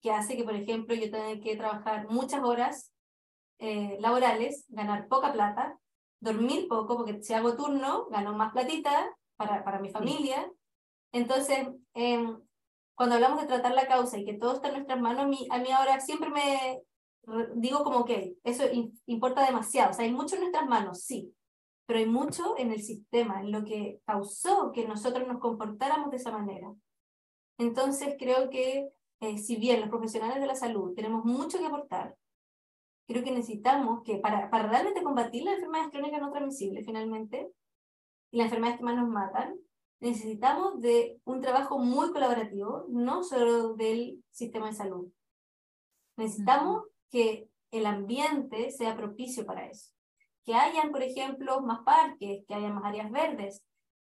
que 0.00 0.10
hace 0.10 0.38
que, 0.38 0.44
por 0.44 0.54
ejemplo, 0.54 0.94
yo 0.94 1.10
tenga 1.10 1.38
que 1.38 1.54
trabajar 1.54 2.08
muchas 2.08 2.42
horas 2.42 2.90
eh, 3.58 3.98
laborales, 4.00 4.64
ganar 4.70 5.06
poca 5.06 5.34
plata, 5.34 5.78
dormir 6.18 6.66
poco, 6.66 6.96
porque 6.96 7.22
si 7.22 7.34
hago 7.34 7.56
turno, 7.56 8.06
gano 8.08 8.32
más 8.32 8.54
platita 8.54 9.14
para, 9.36 9.62
para 9.64 9.80
mi 9.80 9.90
familia. 9.90 10.50
Entonces, 11.12 11.68
em, 11.92 12.40
cuando 12.94 13.16
hablamos 13.16 13.42
de 13.42 13.48
tratar 13.48 13.74
la 13.74 13.86
causa 13.86 14.16
y 14.16 14.24
que 14.24 14.38
todo 14.38 14.54
está 14.54 14.68
en 14.68 14.74
nuestras 14.76 14.98
manos, 14.98 15.24
a 15.24 15.28
mí, 15.28 15.46
a 15.50 15.58
mí 15.58 15.70
ahora 15.70 16.00
siempre 16.00 16.30
me 16.30 16.80
digo 17.56 17.84
como 17.84 18.06
que 18.06 18.38
eso 18.44 18.64
importa 19.04 19.44
demasiado. 19.44 19.90
O 19.90 19.92
sea, 19.92 20.06
hay 20.06 20.12
mucho 20.12 20.36
en 20.36 20.40
nuestras 20.40 20.66
manos, 20.66 21.02
sí, 21.02 21.34
pero 21.84 21.98
hay 21.98 22.06
mucho 22.06 22.56
en 22.56 22.72
el 22.72 22.82
sistema, 22.82 23.42
en 23.42 23.52
lo 23.52 23.62
que 23.62 24.00
causó 24.06 24.72
que 24.72 24.88
nosotros 24.88 25.28
nos 25.28 25.38
comportáramos 25.38 26.10
de 26.10 26.16
esa 26.16 26.32
manera. 26.32 26.72
Entonces, 27.62 28.16
creo 28.18 28.50
que 28.50 28.90
eh, 29.20 29.38
si 29.38 29.56
bien 29.56 29.80
los 29.80 29.88
profesionales 29.88 30.40
de 30.40 30.46
la 30.46 30.56
salud 30.56 30.94
tenemos 30.94 31.24
mucho 31.24 31.58
que 31.58 31.66
aportar, 31.66 32.16
creo 33.06 33.22
que 33.22 33.30
necesitamos 33.30 34.02
que 34.02 34.16
para, 34.16 34.50
para 34.50 34.68
realmente 34.68 35.02
combatir 35.02 35.44
las 35.44 35.54
enfermedades 35.54 35.92
crónicas 35.92 36.20
no 36.20 36.32
transmisibles 36.32 36.84
finalmente, 36.84 37.52
y 38.32 38.38
las 38.38 38.46
enfermedades 38.46 38.78
que 38.78 38.84
más 38.84 38.96
nos 38.96 39.08
matan, 39.08 39.54
necesitamos 40.00 40.80
de 40.80 41.20
un 41.24 41.40
trabajo 41.40 41.78
muy 41.78 42.10
colaborativo, 42.10 42.86
no 42.88 43.22
solo 43.22 43.74
del 43.74 44.24
sistema 44.30 44.66
de 44.66 44.74
salud. 44.74 45.12
Necesitamos 46.16 46.84
que 47.10 47.48
el 47.70 47.86
ambiente 47.86 48.72
sea 48.72 48.96
propicio 48.96 49.46
para 49.46 49.66
eso. 49.66 49.92
Que 50.44 50.54
hayan, 50.54 50.90
por 50.90 51.02
ejemplo, 51.02 51.60
más 51.60 51.84
parques, 51.84 52.44
que 52.48 52.54
haya 52.54 52.70
más 52.70 52.84
áreas 52.84 53.12
verdes, 53.12 53.62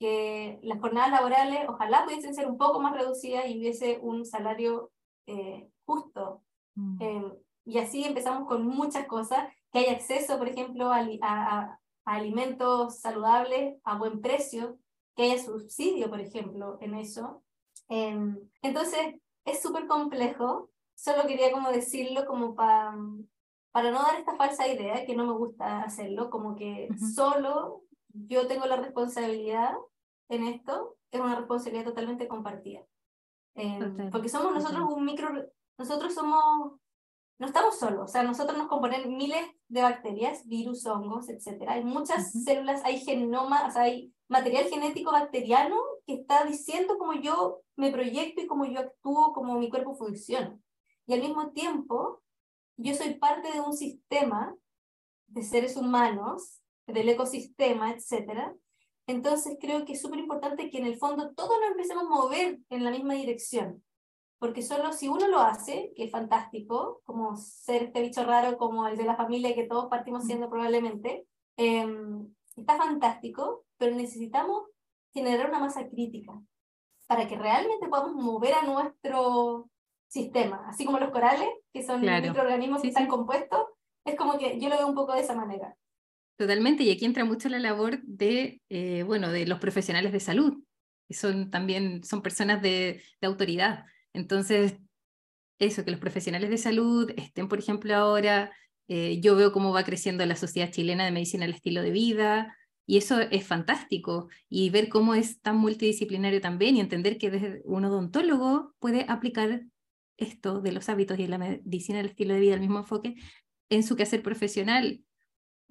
que 0.02 0.60
las 0.64 0.82
jornadas 0.82 1.12
laborales 1.12 1.70
ojalá 1.70 2.06
pudiesen 2.06 2.34
ser 2.34 2.47
un 2.47 2.58
poco 2.58 2.82
más 2.82 2.93
reducidas 2.93 3.47
y 3.47 3.60
hubiese 3.60 3.99
un 4.02 4.26
salario 4.26 4.91
eh, 5.28 5.70
justo. 5.86 6.41
Mm. 6.74 7.02
Em, 7.02 7.34
Y 7.66 7.78
así 7.78 8.04
empezamos 8.04 8.47
con 8.47 8.66
muchas 8.66 9.06
cosas, 9.06 9.47
que 9.72 9.80
hay 9.80 9.86
acceso, 9.86 10.39
por 10.39 10.47
ejemplo, 10.49 10.91
a, 10.91 11.06
a, 11.22 11.80
alimentos 12.06 12.99
saludables 12.99 13.78
a 13.84 13.99
buen 13.99 14.20
precio, 14.20 14.80
que 15.16 15.24
haya 15.24 15.38
subsidio, 15.38 16.10
por 16.10 16.20
ejemplo, 16.20 16.80
en 16.82 16.95
eso. 16.95 17.43
Em, 17.88 18.36
entonces, 18.64 18.99
es 19.45 19.62
súper 19.62 19.86
complejo, 19.86 20.72
solo 20.95 21.28
quería 21.28 21.52
como 21.52 21.70
decirlo 21.72 22.26
como 22.26 22.56
para 22.56 22.95
para 23.72 23.91
no 23.91 24.02
dar 24.02 24.16
esta 24.20 24.36
falsa 24.36 24.68
idea, 24.68 25.06
que 25.06 25.16
no 25.16 25.26
me 25.26 25.34
gusta 25.34 25.84
hacerlo, 25.84 26.30
como 26.30 26.56
que 26.56 26.89
solo 27.16 27.84
yo 28.14 28.47
tengo 28.47 28.66
la 28.66 28.76
responsabilidad 28.76 29.74
en 30.32 30.46
esto, 30.46 30.96
es 31.12 31.20
una 31.20 31.36
responsabilidad 31.36 31.86
totalmente 31.86 32.28
compartida. 32.28 32.82
Em, 33.54 34.10
porque 34.10 34.30
somos 34.30 34.54
nosotros 34.54 34.86
un 34.90 35.04
micro, 35.04 35.30
nosotros 35.78 36.14
somos, 36.14 36.80
no 37.38 37.48
estamos 37.48 37.78
solos, 37.78 38.06
o 38.06 38.08
sea, 38.08 38.24
nosotros 38.24 38.58
nos 38.58 38.70
componen 38.70 39.18
miles 39.18 39.46
de 39.68 39.82
bacterias, 39.82 40.48
virus, 40.48 40.86
hongos, 40.86 41.28
etc. 41.28 41.68
Hay 41.68 41.84
muchas 41.84 42.32
células, 42.46 42.82
hay 42.86 43.00
genoma, 43.02 43.68
o 43.68 43.72
sea, 43.72 43.84
hay 43.84 44.14
material 44.30 44.66
genético 44.70 45.12
bacteriano 45.12 45.76
que 46.08 46.14
está 46.14 46.46
diciendo 46.46 46.98
cómo 46.98 47.14
yo 47.14 47.60
me 47.76 47.92
proyecto 47.92 48.42
y 48.42 48.48
cómo 48.48 48.66
yo 48.66 48.80
actúo, 48.80 49.34
cómo 49.34 49.60
mi 49.60 49.70
cuerpo 49.70 49.96
funciona. 49.96 50.58
Y 51.08 51.14
al 51.14 51.20
mismo 51.20 51.52
tiempo, 51.52 52.22
yo 52.78 52.94
soy 52.96 53.16
parte 53.16 53.52
de 53.52 53.60
un 53.60 53.74
sistema 53.74 54.56
de 55.28 55.44
seres 55.44 55.76
humanos, 55.76 56.62
del 56.88 57.10
ecosistema, 57.10 57.92
etc. 57.92 58.54
Entonces 59.12 59.57
creo 59.59 59.84
que 59.84 59.93
es 59.93 60.01
súper 60.01 60.20
importante 60.20 60.70
que 60.70 60.78
en 60.78 60.86
el 60.86 60.97
fondo 60.97 61.34
todos 61.34 61.59
nos 61.59 61.72
empecemos 61.72 62.05
a 62.05 62.09
mover 62.09 62.59
en 62.70 62.84
la 62.84 62.91
misma 62.91 63.14
dirección. 63.14 63.84
Porque 64.39 64.62
solo 64.62 64.93
si 64.93 65.09
uno 65.09 65.28
lo 65.28 65.39
hace, 65.39 65.91
que 65.95 66.05
es 66.05 66.12
fantástico, 66.12 67.01
como 67.03 67.36
ser 67.36 67.84
este 67.84 68.01
bicho 68.01 68.24
raro 68.24 68.57
como 68.57 68.88
el 68.88 68.97
de 68.97 69.03
la 69.03 69.18
familia 69.18 69.53
que 69.53 69.68
todos 69.68 69.88
partimos 69.89 70.24
siendo 70.24 70.49
probablemente, 70.49 71.28
em, 71.57 72.34
está 72.55 72.78
fantástico, 72.78 73.66
pero 73.78 73.95
necesitamos 73.95 74.64
generar 75.14 75.49
una 75.49 75.59
masa 75.59 75.88
crítica 75.89 76.34
para 77.05 77.28
que 77.28 77.38
realmente 77.38 77.89
podamos 77.89 78.14
mover 78.14 78.53
a 78.53 78.64
nuestro 78.64 79.70
sistema, 80.07 80.64
así 80.70 80.86
como 80.86 80.99
los 80.99 81.12
corales, 81.12 81.49
que 81.74 81.84
son 81.84 81.99
microorganismos 81.99 82.82
que 82.82 82.88
están 82.88 83.07
compuestos, 83.07 83.66
es 84.05 84.16
como 84.16 84.38
que 84.38 84.57
yo 84.57 84.70
lo 84.70 84.78
veo 84.78 84.88
un 84.88 84.95
poco 84.95 85.14
de 85.14 85.20
esa 85.20 85.36
manera. 85.36 85.76
Totalmente, 86.38 86.84
y 86.84 86.92
aquí 86.92 87.06
entra 87.06 87.24
mucho 87.24 87.50
la 87.50 87.60
labor 87.60 88.02
de, 88.04 88.62
eh, 88.70 89.04
bueno, 89.04 89.30
de 89.30 89.46
los 89.46 89.60
profesionales 89.60 90.12
de 90.12 90.20
salud, 90.20 90.64
que 91.08 91.14
son 91.14 91.52
también 91.52 92.04
son 92.04 92.24
personas 92.24 92.62
de, 92.62 93.04
de 93.22 93.28
autoridad. 93.28 93.86
Entonces, 94.14 94.78
eso, 95.60 95.86
que 95.86 95.92
los 95.92 96.00
profesionales 96.00 96.50
de 96.50 96.58
salud 96.58 97.12
estén, 97.18 97.48
por 97.50 97.60
ejemplo, 97.60 97.96
ahora, 97.96 98.52
eh, 98.88 99.20
yo 99.22 99.36
veo 99.36 99.52
cómo 99.54 99.74
va 99.74 99.84
creciendo 99.86 100.26
la 100.26 100.36
sociedad 100.36 100.72
chilena 100.72 101.06
de 101.06 101.12
medicina 101.12 101.46
al 101.46 101.54
estilo 101.54 101.82
de 101.84 101.92
vida, 101.92 102.58
y 102.88 102.98
eso 102.98 103.20
es 103.22 103.48
fantástico. 103.48 104.30
Y 104.50 104.70
ver 104.72 104.90
cómo 104.90 105.16
es 105.16 105.42
tan 105.42 105.58
multidisciplinario 105.58 106.42
también 106.42 106.78
y 106.78 106.82
entender 106.82 107.18
que 107.18 107.32
desde 107.32 107.62
un 107.66 107.86
odontólogo 107.86 108.76
puede 108.80 109.06
aplicar 109.10 109.64
esto 110.18 110.62
de 110.62 110.72
los 110.74 110.90
hábitos 110.90 111.20
y 111.20 111.28
la 111.28 111.38
medicina 111.38 112.00
del 112.00 112.08
estilo 112.08 112.34
de 112.34 112.42
vida, 112.42 112.56
el 112.56 112.62
mismo 112.62 112.80
enfoque, 112.80 113.16
en 113.70 113.84
su 113.84 113.96
quehacer 113.96 114.24
profesional, 114.24 115.04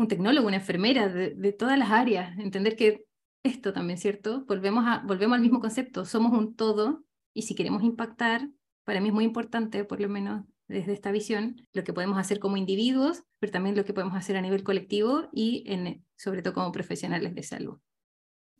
un 0.00 0.08
tecnólogo, 0.08 0.46
una 0.46 0.56
enfermera, 0.56 1.08
de, 1.08 1.52
todas 1.52 1.78
las 1.78 1.90
áreas, 1.90 2.38
entender 2.38 2.76
que 2.76 3.04
esto 3.42 3.72
también, 3.72 3.98
¿cierto? 3.98 4.44
Volvemos, 4.46 4.84
a, 4.86 5.02
volvemos 5.06 5.36
al 5.36 5.42
mismo 5.42 5.60
concepto, 5.60 6.04
somos 6.04 6.32
un 6.32 6.54
todo 6.54 7.04
y 7.34 7.42
si 7.42 7.54
queremos 7.54 7.82
impactar, 7.82 8.48
para 8.84 9.00
mí 9.00 9.08
es 9.08 9.14
muy 9.14 9.24
importante, 9.24 9.84
por 9.84 10.00
lo 10.00 10.08
menos 10.08 10.44
desde 10.68 10.92
esta 10.92 11.10
visión, 11.10 11.56
lo 11.72 11.84
que 11.84 11.92
podemos 11.92 12.18
hacer 12.18 12.38
como 12.38 12.56
individuos, 12.56 13.24
pero 13.38 13.52
también 13.52 13.76
lo 13.76 13.84
que 13.84 13.92
podemos 13.92 14.16
hacer 14.16 14.36
a 14.36 14.42
nivel 14.42 14.62
colectivo 14.62 15.28
y 15.32 15.64
en, 15.66 16.04
sobre 16.16 16.42
todo 16.42 16.54
como 16.54 16.72
profesionales 16.72 17.34
de 17.34 17.42
salud. 17.42 17.78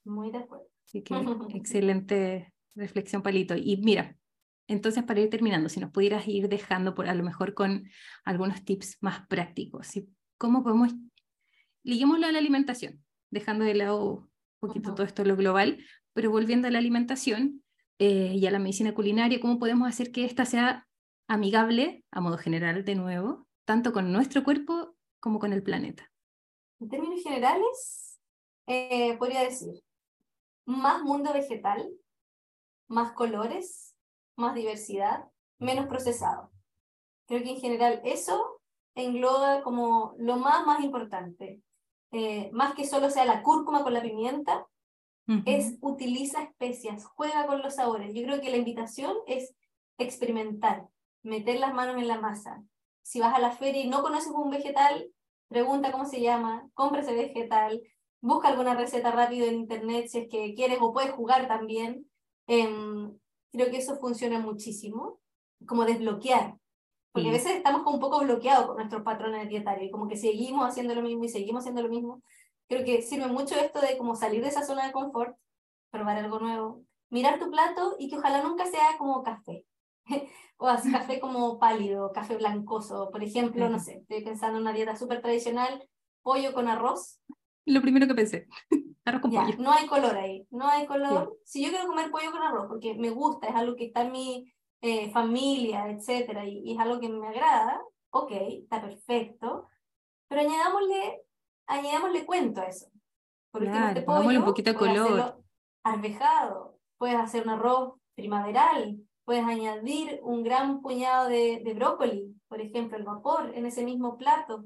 Muy 0.05 0.30
de 0.30 0.38
acuerdo. 0.38 0.66
Así 0.84 1.03
que 1.03 1.14
excelente 1.55 2.53
reflexión, 2.74 3.22
Palito. 3.22 3.55
Y 3.57 3.76
mira, 3.76 4.16
entonces, 4.66 5.03
para 5.05 5.20
ir 5.20 5.30
terminando, 5.30 5.68
si 5.68 5.80
nos 5.80 5.91
pudieras 5.91 6.28
ir 6.28 6.49
dejando 6.49 6.95
por 6.95 7.09
a 7.09 7.14
lo 7.14 7.24
mejor 7.24 7.55
con 7.55 7.88
algunos 8.24 8.64
tips 8.64 8.99
más 9.01 9.26
prácticos, 9.26 9.88
¿cómo 10.36 10.62
podemos, 10.62 10.95
liguémoslo 11.82 12.26
a 12.26 12.32
la 12.32 12.38
alimentación, 12.38 13.04
dejando 13.30 13.64
de 13.64 13.74
lado 13.74 14.28
un 14.60 14.68
poquito 14.68 14.94
todo 14.94 15.06
esto 15.06 15.24
lo 15.24 15.36
global, 15.36 15.84
pero 16.12 16.30
volviendo 16.30 16.68
a 16.68 16.70
la 16.70 16.78
alimentación 16.78 17.62
eh, 17.98 18.34
y 18.34 18.46
a 18.46 18.50
la 18.50 18.58
medicina 18.58 18.94
culinaria, 18.94 19.40
¿cómo 19.40 19.58
podemos 19.58 19.88
hacer 19.88 20.12
que 20.12 20.24
ésta 20.24 20.44
sea 20.44 20.86
amigable, 21.28 22.04
a 22.10 22.20
modo 22.20 22.38
general 22.38 22.84
de 22.84 22.94
nuevo, 22.94 23.46
tanto 23.64 23.92
con 23.92 24.12
nuestro 24.12 24.42
cuerpo 24.42 24.96
como 25.20 25.38
con 25.38 25.52
el 25.52 25.62
planeta? 25.62 26.10
En 26.80 26.88
términos 26.88 27.22
generales, 27.22 28.20
eh, 28.66 29.16
podría 29.18 29.42
decir, 29.42 29.82
más 30.64 31.02
mundo 31.02 31.32
vegetal, 31.32 31.88
más 32.88 33.12
colores, 33.12 33.94
más 34.36 34.54
diversidad, 34.54 35.24
menos 35.58 35.86
procesado. 35.86 36.50
Creo 37.26 37.42
que 37.42 37.50
en 37.50 37.60
general 37.60 38.00
eso 38.04 38.60
engloba 38.94 39.62
como 39.62 40.14
lo 40.18 40.36
más, 40.36 40.66
más 40.66 40.82
importante. 40.82 41.62
Eh, 42.12 42.50
más 42.52 42.74
que 42.74 42.86
solo 42.86 43.11
sea 43.11 43.24
la 43.24 43.42
cúrcuma 43.42 43.82
con 43.82 43.94
la 43.94 44.02
pimienta, 44.02 44.66
es 45.44 45.78
utiliza 45.80 46.42
especias, 46.42 47.04
juega 47.04 47.46
con 47.46 47.62
los 47.62 47.76
sabores. 47.76 48.12
Yo 48.12 48.24
creo 48.24 48.40
que 48.40 48.50
la 48.50 48.56
invitación 48.56 49.16
es 49.28 49.54
experimentar, 49.96 50.88
meter 51.22 51.61
las 51.61 51.72
manos 51.72 51.98
en 51.98 52.08
la 52.08 52.20
masa. 52.20 52.64
Si 53.02 53.20
vas 53.20 53.32
a 53.32 53.38
la 53.38 53.52
feria 53.52 53.80
y 53.84 53.88
no 53.88 54.02
conoces 54.02 54.32
un 54.32 54.50
vegetal, 54.50 55.08
pregunta 55.46 55.92
cómo 55.92 56.04
se 56.04 56.20
llama, 56.20 56.68
compra 56.74 57.02
ese 57.02 57.14
vegetal, 57.14 57.80
busca 58.20 58.48
alguna 58.48 58.74
receta 58.74 59.12
rápido 59.12 59.46
en 59.46 59.54
internet 59.54 60.08
si 60.08 60.18
es 60.18 60.28
que 60.28 60.52
quieres 60.54 60.78
o 60.80 60.92
puedes 60.92 61.12
jugar 61.12 61.46
también. 61.46 62.11
Em, 62.48 63.16
Creo 63.52 63.70
que 63.70 63.78
eso 63.78 63.96
funciona 63.96 64.38
muchísimo, 64.38 65.20
como 65.66 65.84
desbloquear. 65.84 66.56
Porque 67.12 67.28
a 67.28 67.32
veces 67.32 67.52
estamos 67.52 67.82
como 67.82 67.96
un 67.96 68.00
poco 68.00 68.20
bloqueados 68.20 68.66
con 68.66 68.76
nuestros 68.76 69.02
patrones 69.02 69.48
dietarios 69.48 69.88
y 69.88 69.90
como 69.90 70.08
que 70.08 70.16
seguimos 70.16 70.68
haciendo 70.68 70.94
lo 70.94 71.02
mismo 71.02 71.24
y 71.24 71.28
seguimos 71.28 71.62
haciendo 71.62 71.82
lo 71.82 71.88
mismo. 71.88 72.22
Creo 72.68 72.84
que 72.84 73.02
sirve 73.02 73.26
mucho 73.26 73.56
esto 73.56 73.80
de 73.80 73.98
como 73.98 74.14
salir 74.14 74.42
de 74.42 74.48
esa 74.48 74.62
zona 74.62 74.86
de 74.86 74.92
confort, 74.92 75.36
probar 75.90 76.18
algo 76.18 76.38
nuevo, 76.38 76.84
mirar 77.08 77.40
tu 77.40 77.50
plato 77.50 77.96
y 77.98 78.08
que 78.08 78.16
ojalá 78.16 78.42
nunca 78.42 78.66
sea 78.66 78.96
como 78.96 79.22
café. 79.22 79.64
o 80.58 80.68
así 80.68 80.92
café 80.92 81.18
como 81.20 81.58
pálido, 81.58 82.12
café 82.12 82.36
blancoso. 82.36 83.11
Por 83.11 83.22
ejemplo, 83.24 83.68
no 83.68 83.78
sé, 83.78 83.98
estoy 83.98 84.24
pensando 84.24 84.58
en 84.58 84.62
una 84.62 84.72
dieta 84.72 84.96
súper 84.96 85.20
tradicional, 85.20 85.88
pollo 86.22 86.52
con 86.52 86.68
arroz. 86.68 87.20
Lo 87.66 87.82
primero 87.82 88.06
que 88.06 88.14
pensé. 88.14 88.46
No 89.58 89.72
hay 89.72 89.86
color 89.86 90.16
ahí, 90.16 90.46
no 90.50 90.68
hay 90.68 90.86
color. 90.86 91.38
Si 91.44 91.64
yo 91.64 91.70
quiero 91.70 91.86
comer 91.86 92.11
pollo 92.11 92.30
con 92.30 92.42
arroz 92.42 92.66
porque 92.68 92.94
me 92.94 93.11
gusta, 93.11 93.48
es 93.48 93.54
algo 93.54 93.74
que 93.74 93.86
está 93.86 94.02
en 94.02 94.12
mi 94.12 94.52
eh, 94.80 95.10
familia, 95.10 95.88
etcétera, 95.88 96.44
y, 96.46 96.72
es 96.72 96.78
algo 96.78 97.00
que 97.00 97.08
me 97.08 97.28
agrada, 97.28 97.80
ok, 98.10 98.32
está 98.62 98.80
perfecto, 98.80 99.68
pero 100.28 100.42
añadámosle, 100.42 101.22
añadámosle 101.66 102.26
cuento 102.26 102.60
a 102.60 102.66
eso. 102.66 102.86
Porque 103.50 103.66
este 103.66 103.78
claro, 103.78 103.98
este 103.98 104.02
pollo, 104.02 104.38
un 104.38 104.44
poquito 104.44 104.70
de 104.70 104.76
color. 104.76 105.42
Arvejado, 105.82 106.78
puedes 106.98 107.16
hacer 107.16 107.42
un 107.42 107.50
arroz 107.50 107.94
primaveral, 108.14 108.98
puedes 109.24 109.44
añadir 109.44 110.20
un 110.22 110.42
gran 110.42 110.82
puñado 110.82 111.28
de, 111.28 111.60
de 111.64 111.74
brócoli, 111.74 112.36
por 112.48 112.60
ejemplo, 112.60 112.96
el 112.96 113.04
vapor, 113.04 113.52
en 113.54 113.66
ese 113.66 113.84
mismo 113.84 114.18
plato. 114.18 114.64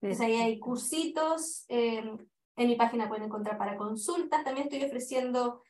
Entonces 0.00 0.26
ahí 0.26 0.34
hay 0.34 0.58
cursitos, 0.58 1.64
eh, 1.68 2.02
en 2.56 2.68
mi 2.68 2.76
página 2.76 3.08
pueden 3.08 3.24
encontrar 3.24 3.58
para 3.58 3.76
consultas, 3.76 4.44
también 4.44 4.66
estoy 4.66 4.84
ofreciendo 4.84 5.62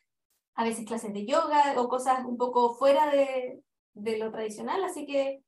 a 0.55 0.65
veces 0.65 0.87
clases 0.87 1.13
de 1.13 1.27
yoga 1.27 1.75
o 1.77 1.89
cosas 1.89 2.25
un 2.25 2.39
poco 2.39 2.75
fuera 2.75 3.11
de, 3.11 3.61
de 3.95 4.19
lo 4.19 4.31
tradicional, 4.31 4.83
así 4.85 5.07
que 5.07 5.43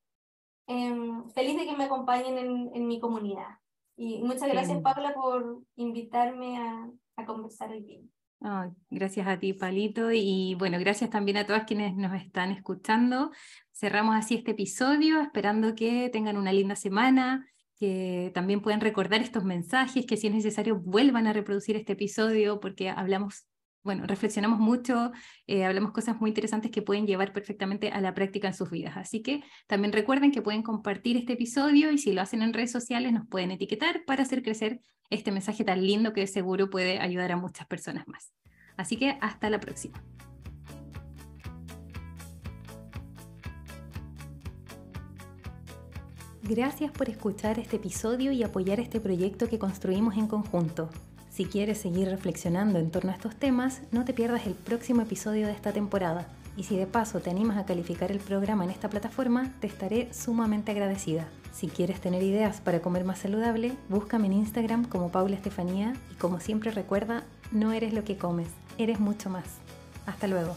em, 0.67 1.29
feliz 1.31 1.57
de 1.57 1.67
que 1.67 1.77
me 1.77 1.85
acompañen 1.85 2.37
en, 2.37 2.71
en 2.75 2.87
mi 2.87 3.01
comunidad. 3.01 3.59
Y 3.97 4.23
muchas 4.23 4.49
gracias, 4.49 4.81
Paula, 4.81 5.15
por 5.15 5.63
invitarme 5.77 6.59
a, 6.59 6.91
a 7.17 7.27
conversar 7.27 7.71
hoy 7.71 7.83
día. 7.83 8.01
gracias 8.91 9.27
a 9.27 9.39
ti, 9.39 9.55
Palito, 9.55 10.13
y 10.13 10.55
bueno, 10.57 10.79
gracias 10.79 11.11
también 11.11 11.39
a 11.39 11.47
todas 11.47 11.65
quienes 11.65 11.97
nos 11.97 12.15
están 12.15 12.53
escuchando. 12.53 13.33
Cerramos 13.73 14.15
así 14.15 14.37
este 14.37 14.53
episodio, 14.53 15.21
esperando 15.21 15.75
que 15.75 16.11
tengan 16.11 16.37
una 16.37 16.53
linda 16.53 16.77
semana, 16.77 17.47
que 17.79 18.33
también 18.35 18.61
puedan 18.61 18.81
recordar 18.81 19.21
estos 19.21 19.45
mensajes, 19.45 20.05
que 20.05 20.17
si 20.17 20.27
es 20.27 20.35
necesario 20.35 20.77
vuelvan 20.77 21.27
a 21.27 21.33
reproducir 21.33 21.77
este 21.77 21.93
episodio 21.93 22.59
porque 22.61 22.91
hablamos, 22.91 23.47
bueno, 23.85 24.05
reflexionamos 24.07 24.59
mucho, 24.59 25.13
eh, 25.47 25.65
hablamos 25.65 25.93
cosas 25.93 26.21
muy 26.21 26.31
interesantes 26.31 26.71
que 26.73 26.83
pueden 26.83 27.07
llevar 27.07 27.33
perfectamente 27.33 27.91
a 27.91 28.01
la 28.01 28.15
práctica 28.15 28.49
en 28.49 28.55
sus 28.55 28.71
vidas. 28.71 28.97
Así 28.97 29.23
que 29.23 29.45
también 29.69 29.93
recuerden 29.93 30.33
que 30.33 30.43
pueden 30.43 30.63
compartir 30.63 31.17
este 31.17 31.35
episodio 31.35 31.93
y 31.93 31.99
si 31.99 32.13
lo 32.13 32.21
hacen 32.21 32.43
en 32.43 32.53
redes 32.53 32.73
sociales 32.73 33.13
nos 33.13 33.27
pueden 33.29 33.53
etiquetar 33.53 34.05
para 34.05 34.25
hacer 34.25 34.43
crecer 34.43 34.81
este 35.09 35.31
mensaje 35.31 35.65
tan 35.65 35.87
lindo 35.87 36.13
que 36.13 36.27
seguro 36.27 36.71
puede 36.71 36.99
ayudar 36.99 37.33
a 37.33 37.37
muchas 37.37 37.67
personas 37.67 38.09
más. 38.09 38.33
Así 38.77 38.97
que 38.97 39.19
hasta 39.21 39.51
la 39.51 39.61
próxima. 39.61 40.03
Gracias 46.49 46.91
por 46.91 47.11
escuchar 47.11 47.59
este 47.59 47.77
episodio 47.77 48.33
y 48.33 48.43
apoyar 48.43 48.81
este 48.81 49.01
proyecto 49.01 49.51
que 49.51 49.59
construimos 49.59 50.17
en 50.17 50.27
conjunto. 50.27 50.89
Si 51.29 51.45
quieres 51.45 51.77
seguir 51.77 52.09
reflexionando 52.09 52.79
en 52.79 52.91
torno 52.91 53.11
a 53.11 53.15
estos 53.15 53.37
temas, 53.37 53.83
no 53.93 54.07
te 54.07 54.15
pierdas 54.15 54.47
el 54.47 54.55
próximo 54.55 55.03
episodio 55.03 55.47
de 55.47 55.53
esta 55.53 55.73
temporada. 55.75 56.27
Y 56.57 56.63
si 56.63 56.79
de 56.79 56.87
paso 56.87 57.21
te 57.21 57.29
animas 57.29 57.59
a 57.59 57.67
calificar 57.67 58.11
el 58.11 58.19
programa 58.19 58.65
en 58.65 58.71
esta 58.71 58.89
plataforma, 58.89 59.53
te 59.61 59.67
estaré 59.67 60.09
sumamente 60.15 60.71
agradecida. 60.71 61.29
Si 61.53 61.69
quieres 61.69 62.01
tener 62.01 62.23
ideas 62.23 62.63
para 62.63 62.81
comer 62.81 63.05
más 63.05 63.19
saludable, 63.19 63.75
búscame 63.91 64.29
en 64.29 64.33
Instagram 64.33 64.87
como 64.87 65.13
Paula 65.13 65.37
Estefanía 65.37 65.93
y 66.11 66.15
como 66.15 66.41
siempre 66.41 66.71
recuerda, 66.71 67.25
no 67.53 67.73
eres 67.75 67.93
lo 67.93 68.05
que 68.05 68.17
comes, 68.17 68.49
eres 68.79 69.01
mucho 69.01 69.29
más. 69.29 69.45
Hasta 70.07 70.27
luego. 70.27 70.57